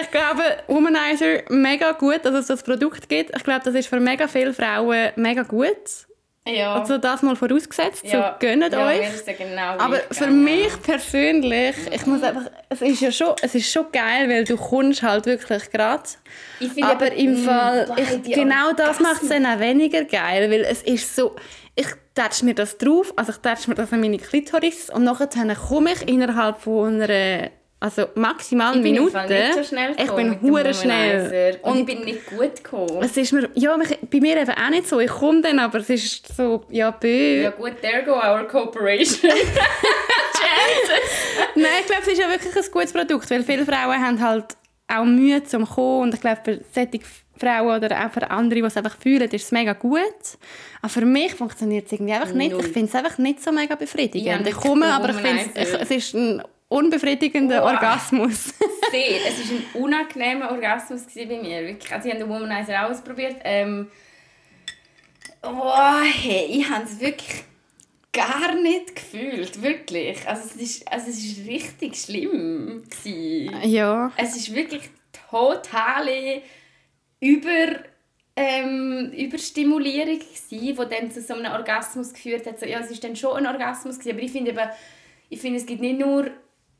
ich 0.00 0.10
glaube, 0.10 0.42
Womanizer 0.66 1.42
mega 1.50 1.92
gut, 1.92 2.24
dass 2.24 2.34
es 2.34 2.46
das 2.46 2.62
Produkt 2.62 3.08
gibt. 3.08 3.36
Ich 3.36 3.44
glaube, 3.44 3.62
das 3.64 3.74
ist 3.74 3.88
für 3.88 4.00
mega 4.00 4.26
viele 4.26 4.52
Frauen 4.52 5.10
mega 5.16 5.42
gut. 5.42 6.06
Ja. 6.46 6.74
Also 6.74 6.98
das 6.98 7.22
mal 7.22 7.36
vorausgesetzt, 7.36 8.04
ja. 8.04 8.36
so 8.38 8.46
gönnt 8.46 8.70
ja, 8.70 8.86
euch. 8.86 9.36
genau 9.38 9.78
Aber 9.78 9.96
für 10.10 10.26
mich 10.26 10.78
persönlich, 10.82 11.74
ich 11.90 12.04
muss 12.04 12.22
einfach, 12.22 12.50
es 12.68 12.82
ist 12.82 13.00
ja 13.00 13.10
schon, 13.10 13.34
es 13.40 13.54
ist 13.54 13.72
schon 13.72 13.86
geil, 13.90 14.28
weil 14.28 14.44
du 14.44 14.58
kommst 14.58 15.02
halt 15.02 15.24
wirklich 15.24 15.70
gerade. 15.70 16.02
Aber 16.82 17.12
eben, 17.12 17.36
im 17.36 17.42
mm, 17.42 17.46
Fall, 17.46 17.96
ich, 17.96 18.34
genau 18.34 18.72
das 18.76 19.00
macht 19.00 19.22
es 19.22 19.30
dann 19.30 19.46
auch 19.46 19.58
weniger 19.58 20.04
geil, 20.04 20.50
weil 20.50 20.64
es 20.64 20.82
ist 20.82 21.16
so, 21.16 21.34
ich 21.76 21.86
tätsch 22.14 22.42
mir 22.42 22.54
das 22.54 22.76
drauf, 22.76 23.14
also 23.16 23.32
ich 23.32 23.38
tätsch 23.38 23.66
mir 23.66 23.74
das 23.74 23.90
an 23.90 24.00
meine 24.00 24.18
Klitoris 24.18 24.90
und 24.90 25.04
nachher 25.04 25.28
komme 25.54 25.92
ich 25.92 26.06
innerhalb 26.06 26.60
von 26.60 27.00
einer, 27.00 27.50
also 27.80 28.06
maximal 28.14 28.76
Ich 28.76 28.82
bin 28.82 28.94
Minute, 28.94 29.26
nicht 29.28 29.54
so 29.54 29.62
schnell 29.62 29.94
ich 29.98 30.10
bin 30.12 30.40
hure 30.40 30.72
schnell. 30.72 31.58
Und, 31.62 31.72
Und 31.72 31.78
ich 31.80 31.86
bin 31.86 32.04
nicht 32.04 32.26
gut 32.26 32.54
gekommen. 32.56 33.02
es 33.02 33.16
ist 33.16 33.32
mir, 33.32 33.50
ja, 33.54 33.76
bei 34.10 34.20
mir 34.20 34.36
eben 34.40 34.50
auch 34.50 34.70
nicht 34.70 34.88
so, 34.88 35.00
ich 35.00 35.10
komme 35.10 35.42
dann, 35.42 35.58
aber 35.58 35.78
es 35.78 35.90
ist 35.90 36.34
so, 36.34 36.64
ja, 36.70 36.90
bö. 36.90 37.42
Ja 37.42 37.50
gut, 37.50 37.80
there 37.82 38.02
go 38.04 38.12
our 38.12 38.46
cooperation. 38.48 39.30
Nein, 41.56 41.66
ich 41.80 41.86
glaube, 41.86 42.02
es 42.02 42.08
ist 42.08 42.18
ja 42.18 42.28
wirklich 42.28 42.56
ein 42.56 42.70
gutes 42.72 42.92
Produkt, 42.92 43.30
weil 43.30 43.42
viele 43.42 43.64
Frauen 43.64 44.00
haben 44.00 44.20
halt 44.20 44.56
auch 44.88 45.04
Mühe 45.04 45.42
zum 45.44 45.66
kommen 45.66 46.02
und 46.04 46.14
ich 46.14 46.20
glaube, 46.20 46.40
für 46.44 46.60
solche 46.72 47.00
Frauen 47.36 47.76
oder 47.84 48.04
auch 48.04 48.10
für 48.12 48.30
andere, 48.30 48.60
die 48.60 48.66
es 48.66 48.76
einfach 48.76 48.96
fühlen, 48.96 49.28
ist 49.30 49.44
es 49.44 49.52
mega 49.52 49.72
gut. 49.72 50.02
Aber 50.80 50.88
für 50.88 51.04
mich 51.04 51.34
funktioniert 51.34 51.86
es 51.86 51.92
irgendwie 51.92 52.12
einfach 52.12 52.32
nicht. 52.32 52.52
Null. 52.52 52.60
Ich 52.64 52.72
finde 52.72 52.88
es 52.88 52.94
einfach 52.94 53.18
nicht 53.18 53.42
so 53.42 53.50
mega 53.52 53.74
befriedigend. 53.74 54.26
Ja, 54.26 54.46
ich 54.46 54.54
komme, 54.54 54.86
aber 54.86 55.10
ich 55.10 55.16
finde 55.16 55.50
es 55.54 55.90
ist 55.90 56.14
ein 56.14 56.42
unbefriedigender 56.68 57.62
Wow. 57.62 57.72
Orgasmus. 57.72 58.54
Sehr. 58.90 59.16
Es 59.28 59.50
war 59.50 59.56
ein 59.58 59.82
unangenehmer 59.82 60.50
Orgasmus 60.50 61.06
gewesen 61.06 61.28
bei 61.28 61.42
mir. 61.42 61.62
Wirklich. 61.68 61.92
Also 61.92 62.08
ich 62.08 62.14
habe 62.14 62.24
den 62.24 62.32
Womanizer 62.32 62.84
auch 62.86 62.90
ausprobiert. 62.90 63.36
Ähm, 63.44 63.88
oh, 65.42 66.00
hey, 66.02 66.46
ich 66.50 66.68
habe 66.68 66.84
es 66.84 67.00
wirklich 67.00 67.44
gar 68.12 68.54
nicht 68.54 68.94
gefühlt. 68.96 69.60
Wirklich. 69.62 70.26
Also 70.28 70.44
es 70.48 70.56
ist, 70.56 70.92
also 70.92 71.10
es 71.10 71.18
ist 71.24 71.46
richtig 71.46 71.96
schlimm. 71.96 72.84
Gewesen. 72.88 73.60
ja. 73.64 74.12
Es 74.16 74.36
ist 74.36 74.54
wirklich 74.54 74.82
totale 75.30 76.42
Über, 77.20 77.80
ähm, 78.36 79.12
Überstimulierung 79.16 80.18
gsi, 80.18 80.58
die 80.58 80.74
dann 80.74 81.10
zu 81.10 81.20
so 81.20 81.34
einem 81.34 81.52
Orgasmus 81.52 82.12
geführt 82.12 82.46
hat. 82.46 82.60
So, 82.60 82.66
ja, 82.66 82.78
es 82.80 82.90
ist 82.90 83.02
dann 83.02 83.16
schon 83.16 83.36
ein 83.36 83.46
Orgasmus 83.46 83.98
gewesen, 83.98 84.12
aber 84.16 84.22
ich 84.24 84.32
finde 84.32 84.50
eben, 84.52 84.68
ich 85.30 85.40
finde, 85.40 85.58
es 85.58 85.66
gibt 85.66 85.80
nicht 85.80 85.98
nur 85.98 86.30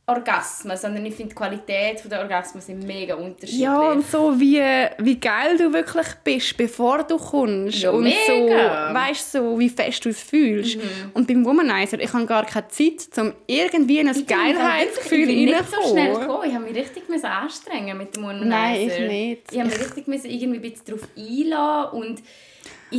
Orgasmen, 0.06 0.76
sondern 0.76 1.06
ich 1.06 1.14
finde 1.14 1.30
die 1.30 1.34
Qualität 1.34 2.02
der 2.10 2.20
Orgasmen 2.20 2.60
sind 2.60 2.86
mega 2.86 3.14
unterschiedlich. 3.14 3.60
Ja, 3.62 3.90
und 3.90 4.06
so 4.06 4.38
wie, 4.38 4.60
wie 4.98 5.18
geil 5.18 5.56
du 5.56 5.72
wirklich 5.72 6.06
bist, 6.22 6.54
bevor 6.58 7.04
du 7.04 7.16
kommst. 7.16 7.78
Ja, 7.78 7.90
und 7.90 8.02
mega. 8.04 8.88
so, 8.88 8.94
weißt 8.94 9.32
so, 9.32 9.58
wie 9.58 9.70
fest 9.70 10.04
du 10.04 10.10
es 10.10 10.20
fühlst. 10.20 10.76
Und 11.14 11.26
beim 11.26 11.42
Womanizer, 11.46 11.98
ich 12.00 12.12
habe 12.12 12.26
gar 12.26 12.44
keine 12.44 12.68
Zeit, 12.68 13.08
um 13.16 13.32
irgendwie 13.46 14.00
in 14.00 14.08
ein 14.08 14.14
Ich 14.16 14.26
Geilheitsgefühl 14.26 15.26
wirklich- 15.26 15.38
Ich 15.38 15.46
bin 15.46 15.56
nicht 15.56 15.70
so 15.70 15.88
schnell 15.90 16.06
reinzukommen. 16.08 16.20
gekommen. 16.28 16.48
Ich 16.48 16.54
habe 16.54 16.64
mich 16.64 16.74
richtig 16.76 17.24
anstrengen 17.24 17.96
mit 17.98 18.14
dem 18.14 18.22
Womanizer. 18.24 18.44
Nein, 18.46 18.90
ich 18.90 18.98
nicht. 19.08 19.52
Ich 19.52 19.58
habe 19.58 19.68
mich 19.70 19.80
richtig 19.80 20.06
irgendwie 20.06 20.58
ein 20.58 20.60
bisschen 20.60 20.84
darauf 20.86 21.08
einlassen 21.16 21.98
und 21.98 22.22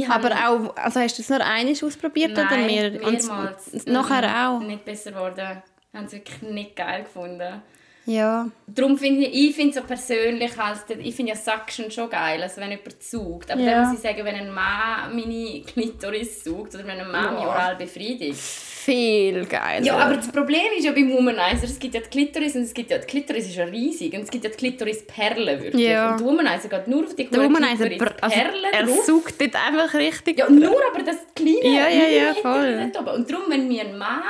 Aber 0.10 0.32
auch, 0.32 0.76
also 0.76 1.00
hast 1.00 1.18
du 1.18 1.22
es 1.22 1.30
nur 1.30 1.40
einmal 1.46 1.72
ausprobiert 1.84 2.32
oder 2.32 2.46
Nein, 2.46 2.66
mehr? 2.66 2.90
mehrmals. 2.90 3.68
Und 3.74 3.88
nachher 3.88 4.50
auch? 4.50 4.60
Nicht 4.62 4.84
besser 4.84 5.12
geworden. 5.12 5.62
Ich 5.96 5.98
habe 5.98 6.08
es 6.08 6.12
wirklich 6.14 6.42
nicht 6.52 6.76
geil 6.76 7.04
gefunden. 7.04 7.62
Ja. 8.08 8.48
Darum 8.68 8.98
finde 8.98 9.26
ich, 9.26 9.50
ich 9.50 9.56
finde 9.56 9.74
so 9.74 9.82
persönlich 9.82 10.52
halt, 10.58 10.78
ich 11.00 11.16
finde 11.16 11.32
ja 11.32 11.38
Suction 11.38 11.90
schon 11.90 12.08
geil, 12.10 12.40
also 12.44 12.60
wenn 12.62 12.70
jemand 12.70 13.02
saugt. 13.02 13.50
Aber 13.50 13.62
Ja. 13.62 13.72
dann 13.72 13.86
muss 13.88 13.96
ich 13.96 14.02
sagen, 14.02 14.24
wenn 14.26 14.36
ein 14.36 14.54
Mann 14.54 15.16
meine 15.16 15.62
Klitoris 15.62 16.44
saugt 16.44 16.76
oder 16.76 16.86
wenn 16.86 17.00
ein 17.00 17.10
Mann 17.10 17.34
mich 17.34 17.44
Ja. 17.44 17.50
oral 17.50 17.76
befriedigt. 17.78 18.38
Viel 18.40 19.46
geil. 19.46 19.84
Ja, 19.84 19.98
aber 19.98 20.18
das 20.18 20.28
Problem 20.28 20.68
ist 20.78 20.84
ja 20.86 20.92
beim 20.92 21.12
Womanizer, 21.14 21.64
es 21.64 21.80
gibt 21.80 21.96
ja 21.96 22.02
die 22.02 22.10
Klitoris 22.10 22.56
und 22.56 22.64
es 22.64 22.74
gibt 22.76 22.92
ja, 22.92 22.98
die 23.00 23.08
Klitoris 23.08 23.46
ist 23.48 23.56
ja 23.56 23.64
riesig 23.66 24.14
und 24.14 24.22
es 24.24 24.30
gibt 24.30 24.44
ja 24.44 24.50
die 24.52 24.58
Klitorisperlen 24.58 25.64
wirklich. 25.64 25.88
Ja. 25.88 26.12
Und 26.12 26.20
der 26.20 26.28
Womanizer 26.28 26.68
geht 26.68 26.88
nur 26.88 27.06
auf 27.06 27.16
die 27.16 27.28
der 27.28 27.42
Womanizer, 27.42 27.70
also, 27.72 27.86
Klitorisperlen 27.86 28.74
er 28.74 28.84
drauf. 28.84 29.06
saugt 29.06 29.42
dort 29.42 29.56
einfach 29.56 29.94
richtig. 29.96 30.38
Ja, 30.38 30.50
nur 30.50 30.76
aber 30.94 31.04
das 31.04 31.18
kleine 31.34 31.64
Ja, 31.64 31.88
ja, 31.88 32.08
ja, 32.08 32.34
voll. 32.36 32.92
Und 33.16 33.32
darum, 33.32 33.46
wenn 33.50 33.68
mir 33.68 33.82
ein 33.82 33.98
Mann 33.98 34.22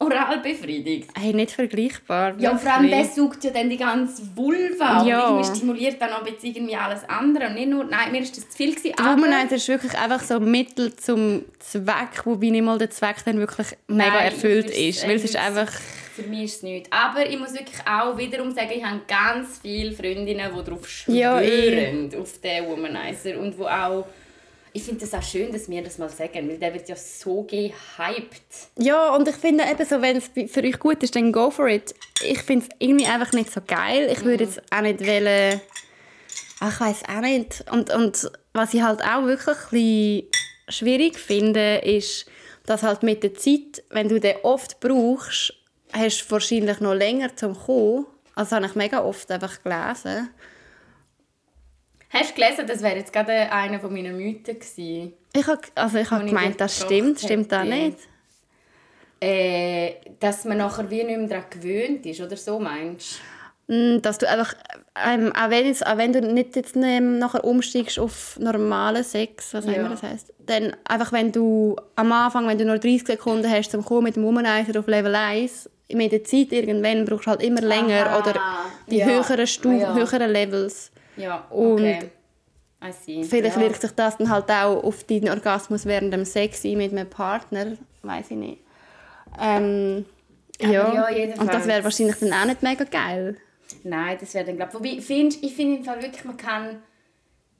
oral 0.00 0.38
befriedigt, 0.40 1.08
Hey, 1.18 1.32
nicht 1.34 1.50
vergleichbar. 1.50 2.34
ja, 2.38 2.52
und 2.52 2.60
vor 2.60 2.72
allem 2.72 2.88
der 2.88 3.04
saugt 3.04 3.42
ja 3.42 3.50
dann 3.50 3.68
die 3.68 3.76
ganze 3.76 4.22
Vulva 4.36 5.04
Ja. 5.04 5.26
und 5.28 5.38
irgendwie 5.40 5.56
stimuliert 5.56 6.00
dann 6.00 6.12
auch 6.12 6.24
jetzt 6.26 6.44
irgendwie 6.44 6.76
alles 6.76 7.00
andere 7.08 7.48
und 7.48 7.54
nicht 7.54 7.68
nur, 7.68 7.84
nein, 7.84 8.12
mir 8.12 8.20
ist 8.22 8.36
das 8.36 8.48
zu 8.48 8.56
viel 8.56 8.74
gewesen, 8.74 8.94
Der 8.96 9.04
aber 9.04 9.20
Womanizer 9.22 9.56
ist 9.56 9.66
wirklich 9.68 9.98
einfach 9.98 10.22
so 10.22 10.34
ein 10.36 10.50
Mittel 10.50 10.94
zum 10.94 11.44
Zweck, 11.58 12.24
wobei 12.24 12.50
nicht 12.50 12.62
mal 12.62 12.78
der 12.78 12.90
Zweck 12.90 13.16
dann 13.24 13.38
wirklich 13.38 13.68
mega 13.88 14.10
Nein, 14.12 14.24
erfüllt 14.26 14.70
ist. 14.70 15.06
Weil 15.06 15.16
es 15.16 15.24
ist 15.24 15.36
einfach... 15.36 15.68
für 16.14 16.22
mich 16.22 16.44
ist 16.44 16.56
es 16.58 16.62
nichts. 16.62 16.90
Aber 16.92 17.28
ich 17.28 17.38
muss 17.38 17.52
wirklich 17.52 17.80
auch 17.84 18.16
wiederum 18.16 18.52
sagen, 18.52 18.70
ich 18.76 18.84
habe 18.84 19.00
ganz 19.08 19.58
viele 19.60 19.90
Freundinnen, 19.92 20.48
die 20.56 20.64
darauf 20.64 20.88
schwören, 20.88 21.18
Ja, 21.18 21.40
eh. 21.40 22.08
auf 22.16 22.40
den 22.40 22.66
Womanizer 22.66 23.38
und 23.40 23.58
wo 23.58 23.64
auch 23.66 24.06
ich 24.72 24.82
finde 24.82 25.04
es 25.04 25.14
auch 25.14 25.22
schön, 25.22 25.52
dass 25.52 25.68
wir 25.68 25.82
das 25.82 25.98
mal 25.98 26.08
sagen, 26.08 26.48
weil 26.48 26.58
der 26.58 26.74
wird 26.74 26.88
ja 26.88 26.96
so 26.96 27.42
gehypt. 27.42 28.68
Ja, 28.76 29.14
und 29.14 29.26
ich 29.28 29.36
finde 29.36 29.64
eben 29.70 29.84
so, 29.84 30.00
wenn 30.02 30.16
es 30.16 30.30
für 30.50 30.62
euch 30.62 30.78
gut 30.78 31.02
ist, 31.02 31.16
dann 31.16 31.32
go 31.32 31.50
for 31.50 31.68
it. 31.68 31.94
Ich 32.22 32.42
finde 32.42 32.66
es 32.66 32.76
irgendwie 32.78 33.06
einfach 33.06 33.32
nicht 33.32 33.52
so 33.52 33.60
geil. 33.66 34.08
Ich 34.12 34.24
würde 34.24 34.44
jetzt 34.44 34.60
auch 34.70 34.80
nicht 34.80 35.00
wollen... 35.00 35.60
Ach, 36.60 36.74
ich 36.74 36.80
weiß 36.80 37.02
auch 37.08 37.20
nicht. 37.20 37.64
Und, 37.70 37.92
und 37.94 38.30
was 38.52 38.74
ich 38.74 38.82
halt 38.82 39.02
auch 39.02 39.24
wirklich 39.24 39.56
ein 39.56 39.70
bisschen 39.70 40.28
schwierig 40.68 41.18
finde, 41.18 41.76
ist, 41.78 42.26
dass 42.66 42.82
halt 42.82 43.02
mit 43.02 43.22
der 43.22 43.34
Zeit, 43.34 43.82
wenn 43.90 44.08
du 44.08 44.20
den 44.20 44.36
oft 44.42 44.80
brauchst, 44.80 45.54
hast 45.92 46.26
du 46.26 46.30
wahrscheinlich 46.32 46.80
noch 46.80 46.94
länger 46.94 47.34
zum 47.36 47.56
kommen. 47.56 48.06
Also 48.34 48.56
habe 48.56 48.66
ich 48.66 48.74
mega 48.74 49.02
oft 49.02 49.30
einfach 49.30 49.62
gelesen. 49.62 50.30
Hast 52.18 52.30
du 52.30 52.34
gelesen, 52.40 52.66
das 52.66 52.82
wäre 52.82 52.96
jetzt 52.96 53.12
gerade 53.12 53.32
einer 53.52 53.78
von 53.80 53.92
meinen 53.92 54.16
Mythen 54.16 54.58
gewesen. 54.58 55.12
Ich 55.32 55.46
habe 55.46 55.60
also 55.74 55.98
ich 55.98 56.10
hab 56.10 56.26
gemeint, 56.26 56.60
das 56.60 56.80
stimmt. 56.80 57.20
Stimmt 57.20 57.52
das 57.52 57.64
nicht? 57.64 57.98
Äh, 59.20 59.94
dass 60.20 60.44
man 60.44 60.58
nachher 60.58 60.88
wie 60.90 61.02
nicht 61.02 61.18
mehr 61.18 61.28
daran 61.28 61.44
gewöhnt 61.50 62.06
ist, 62.06 62.20
oder 62.20 62.36
so 62.36 62.58
meinst 62.58 63.20
Mm, 63.70 64.00
Dass 64.00 64.16
du 64.16 64.26
einfach, 64.26 64.54
ähm, 65.06 65.30
auch, 65.36 65.50
wenn 65.50 65.66
jetzt, 65.66 65.86
auch 65.86 65.98
wenn 65.98 66.10
du 66.14 66.22
nicht 66.22 66.56
jetzt 66.56 66.74
nachher 66.74 67.44
umsteigst 67.44 67.98
auf 67.98 68.38
normalen 68.40 69.04
Sex, 69.04 69.52
was 69.52 69.66
auch 69.66 69.70
Ja. 69.70 69.76
immer 69.76 69.90
das 69.90 70.02
heisst, 70.02 70.32
dann 70.38 70.74
einfach, 70.84 71.12
wenn 71.12 71.32
du 71.32 71.76
am 71.94 72.10
Anfang, 72.10 72.48
wenn 72.48 72.56
du 72.56 72.64
nur 72.64 72.78
30 72.78 73.06
Sekunden 73.06 73.48
hast 73.50 73.70
zum 73.70 73.84
Kommen 73.84 74.04
mit 74.04 74.16
dem 74.16 74.22
Womanizer 74.24 74.78
auf 74.80 74.86
Level 74.86 75.14
1, 75.14 75.68
mit 75.92 76.12
der 76.12 76.24
Zeit 76.24 76.52
irgendwann 76.52 77.04
brauchst 77.04 77.26
du 77.26 77.30
halt 77.30 77.42
immer 77.42 77.60
länger 77.60 78.06
Aha, 78.06 78.18
oder 78.18 78.40
die 78.90 78.96
ja. 78.98 79.06
höheren 79.06 79.46
Stufen, 79.46 79.80
Ja. 79.80 79.94
höheren 79.94 80.30
Levels. 80.30 80.90
Ja, 81.18 81.46
Und 81.50 81.74
okay. 81.74 82.10
I 82.82 82.92
see. 82.92 83.24
Vielleicht 83.24 83.56
ja. 83.56 83.62
wirkt 83.62 83.80
sich 83.80 83.90
das 83.92 84.16
dann 84.16 84.30
halt 84.30 84.50
auch 84.50 84.82
auf 84.84 85.04
deinen 85.04 85.30
Orgasmus 85.30 85.84
während 85.84 86.12
dem 86.12 86.24
Sex 86.24 86.62
mit 86.64 86.92
einem 86.92 87.10
Partner, 87.10 87.76
weiß 88.02 88.30
ich 88.30 88.36
nicht. 88.36 88.62
Ähm, 89.40 90.04
ja, 90.60 91.10
ja, 91.10 91.34
und 91.40 91.52
das 91.52 91.66
wäre 91.66 91.84
wahrscheinlich 91.84 92.16
dann 92.16 92.32
auch 92.32 92.44
nicht 92.44 92.62
mega 92.62 92.84
geil. 92.84 93.36
Nein, 93.82 94.16
das 94.20 94.34
wäre 94.34 94.44
dann 94.44 94.56
glaube 94.56 94.72
ich. 94.72 94.78
Wobei, 94.78 95.00
find, 95.00 95.42
ich 95.42 95.54
finde 95.54 95.78
im 95.78 95.84
Fall 95.84 96.02
wirklich, 96.02 96.24
man 96.24 96.36
kann... 96.36 96.82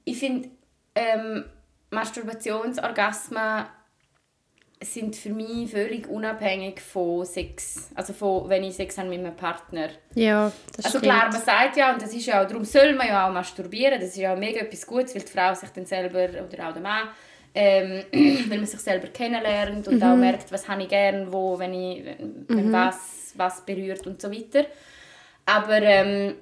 Ich 0.05 0.17
finde, 0.17 0.49
ähm, 0.95 1.45
Masturbationsorgasmen 1.91 3.65
sind 4.81 5.15
für 5.15 5.29
mich 5.29 5.71
völlig 5.71 6.07
unabhängig 6.07 6.79
von 6.79 7.25
Sex. 7.25 7.89
Also 7.95 8.13
von, 8.13 8.47
wenn 8.49 8.63
ich 8.63 8.75
Sex 8.75 8.97
habe 8.97 9.09
mit 9.09 9.21
meinem 9.21 9.35
Partner. 9.35 9.89
Ja, 10.15 10.51
das 10.75 10.85
Also 10.85 10.99
stimmt. 10.99 11.13
klar, 11.13 11.29
man 11.31 11.41
sagt 11.41 11.75
ja, 11.77 11.91
und 11.93 12.01
das 12.01 12.13
ist 12.13 12.25
ja 12.25 12.41
auch, 12.41 12.47
darum 12.47 12.63
soll 12.63 12.93
man 12.95 13.07
ja 13.07 13.27
auch 13.27 13.33
masturbieren, 13.33 13.99
das 13.99 14.09
ist 14.11 14.17
ja 14.17 14.33
auch 14.33 14.37
mega 14.37 14.61
etwas 14.61 14.87
Gutes, 14.87 15.13
weil 15.15 15.23
die 15.23 15.31
Frau 15.31 15.53
sich 15.53 15.69
dann 15.69 15.85
selber, 15.85 16.23
oder 16.29 16.69
auch 16.69 16.73
der 16.73 16.81
Mann, 16.81 17.09
Ähm, 17.53 18.03
weil 18.49 18.59
man 18.59 18.65
sich 18.67 18.79
selber 18.79 19.07
kennenlernt 19.07 19.87
und 19.87 20.01
auch 20.03 20.15
merkt, 20.15 20.51
was 20.51 20.67
habe 20.69 20.83
ich 20.83 20.87
gern, 20.89 21.31
wo, 21.33 21.57
wenn 21.57 21.73
ich, 21.73 22.05
wenn, 22.05 22.45
wenn 22.47 22.71
was, 22.71 23.33
was 23.35 23.65
berührt 23.65 24.05
und 24.05 24.21
so 24.21 24.31
weiter. 24.31 24.65
Aber 25.47 25.81
ähm, 25.81 26.35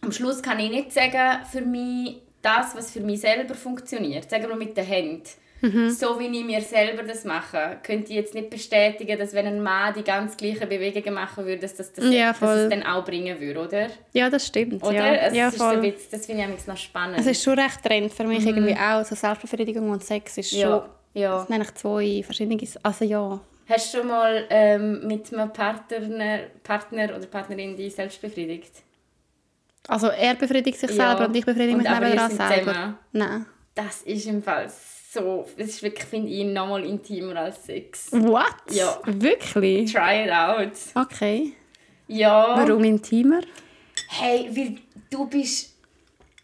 am 0.00 0.12
Schluss 0.12 0.40
kann 0.40 0.60
ich 0.60 0.70
nicht 0.70 0.92
sagen, 0.92 1.44
für 1.44 1.60
mich 1.62 2.22
das, 2.40 2.76
was 2.76 2.92
für 2.92 3.00
mich 3.00 3.20
selber 3.20 3.54
funktioniert, 3.54 4.30
sagen 4.30 4.48
wir 4.48 4.54
mit 4.54 4.76
den 4.76 4.84
Händen. 4.86 5.24
So 5.60 6.18
wie 6.20 6.26
ich 6.26 6.44
mir 6.44 6.60
selber 6.60 7.02
das 7.02 7.24
mache, 7.24 7.78
könnte 7.82 8.10
ich 8.10 8.16
jetzt 8.16 8.34
nicht 8.34 8.48
bestätigen, 8.48 9.18
dass 9.18 9.32
wenn 9.32 9.46
ein 9.46 9.60
Mann 9.60 9.92
die 9.94 10.04
ganz 10.04 10.36
gleichen 10.36 10.68
Bewegungen 10.68 11.14
machen 11.14 11.44
würde, 11.46 11.62
dass 11.62 11.74
das, 11.74 11.92
das, 11.92 12.04
Ja, 12.12 12.32
dass 12.32 12.58
es 12.60 12.68
dann 12.70 12.84
auch 12.84 13.04
bringen 13.04 13.40
würde, 13.40 13.60
oder? 13.60 13.86
Ja, 14.12 14.30
das 14.30 14.46
stimmt. 14.46 14.82
Oder? 14.84 14.92
Ja, 14.94 15.14
Es 15.14 15.34
ja 15.34 15.50
voll. 15.50 15.78
bisschen, 15.78 16.08
das 16.12 16.26
finde 16.26 16.48
ich 16.56 16.66
noch 16.66 16.76
spannend. 16.76 17.18
Es 17.18 17.26
ist 17.26 17.42
schon 17.42 17.58
recht 17.58 17.82
Trend 17.82 18.12
für 18.12 18.24
mich 18.24 18.46
irgendwie 18.46 18.76
auch. 18.76 19.04
So 19.04 19.14
Selbstbefriedigung 19.16 19.90
und 19.90 20.04
Sex 20.04 20.38
ist 20.38 20.50
schon... 20.52 20.82
ja. 21.14 21.38
Das 21.38 21.46
sind 21.48 21.54
eigentlich 21.56 21.74
zwei 21.74 22.22
verschiedene... 22.24 22.60
Also 22.82 23.04
ja. 23.04 23.40
Hast 23.68 23.92
du 23.92 23.98
schon 23.98 24.06
mal 24.08 24.46
ähm, 24.50 25.06
mit 25.06 25.32
einem 25.34 25.52
Partner, 25.52 26.38
Partner 26.62 27.04
oder 27.16 27.26
Partnerin 27.26 27.76
dich 27.76 27.94
selbst 27.94 28.20
befriedigt? 28.22 28.72
Also 29.88 30.06
er 30.08 30.34
befriedigt 30.36 30.78
sich 30.78 30.90
Ja. 30.90 31.08
selber 31.10 31.26
und 31.28 31.36
ich 31.36 31.44
befriedige 31.44 31.76
mich 31.78 31.88
nebenan 31.88 32.30
selber. 32.30 32.72
zusammen? 32.72 32.98
Nein. 33.12 33.46
Das 33.74 34.02
ist 34.02 34.26
im 34.26 34.42
Fall 34.42 34.68
so, 35.10 35.46
das 35.56 35.68
ist 35.68 35.82
wirklich, 35.82 36.04
finde 36.06 36.30
ich, 36.30 36.44
nochmal 36.44 36.84
intimer 36.84 37.36
als 37.36 37.64
Sex. 37.64 38.08
What? 38.12 38.54
Ja. 38.70 39.00
Wirklich? 39.06 39.92
Try 39.92 40.24
it 40.24 40.30
out. 40.30 40.72
Okay. 40.94 41.52
Ja. 42.06 42.54
Warum 42.56 42.84
intimer? 42.84 43.40
Hey, 44.08 44.50
weil 44.54 44.76
du 45.10 45.26
bist... 45.26 45.74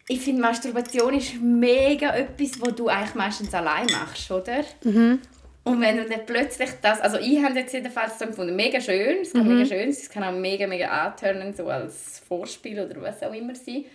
Ich 0.07 0.21
finde, 0.21 0.41
Masturbation 0.41 1.15
ist 1.15 1.33
mega 1.41 2.15
etwas, 2.15 2.61
was 2.61 2.75
du 2.75 2.87
eigentlich 2.87 3.15
meistens 3.15 3.53
allein 3.53 3.87
machst, 3.87 4.29
oder? 4.29 4.63
Mhm. 4.83 5.19
Und 5.63 5.81
wenn 5.81 5.97
du 5.97 6.05
dann 6.05 6.25
plötzlich 6.27 6.69
das... 6.81 7.01
Also 7.01 7.17
ich 7.17 7.43
habe 7.43 7.57
jetzt 7.57 7.73
jedenfalls 7.73 8.19
so 8.19 8.25
empfunden, 8.25 8.55
mega 8.55 8.79
schön, 8.79 9.21
es 9.23 9.33
kann 9.33 9.47
Mhm. 9.47 9.53
mega 9.57 9.65
schön 9.65 9.91
sein, 9.91 10.03
es 10.03 10.09
kann 10.09 10.23
auch 10.23 10.31
mega, 10.31 10.67
mega 10.67 10.87
anturnen, 10.89 11.55
so 11.55 11.67
als 11.67 12.21
Vorspiel 12.27 12.79
oder 12.79 13.01
was 13.01 13.23
auch 13.23 13.33
immer 13.33 13.55
sein. 13.55 13.85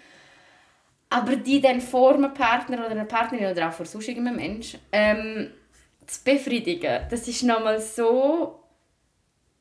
Aber 1.11 1.37
die 1.37 1.61
dann 1.61 1.81
vor 1.81 2.15
einem 2.15 2.33
Partner 2.33 2.79
oder 2.79 2.91
einer 2.91 3.05
Partnerin 3.05 3.51
oder 3.51 3.69
auch 3.69 3.73
vor 3.73 3.85
sonst 3.85 4.09
irgendeinem 4.09 4.37
Mensch 4.37 4.77
ähm, 4.93 5.51
zu 6.07 6.25
befriedigen, 6.25 7.01
das 7.11 7.27
ist 7.29 7.43
nochmal 7.43 7.81
so... 7.81 8.57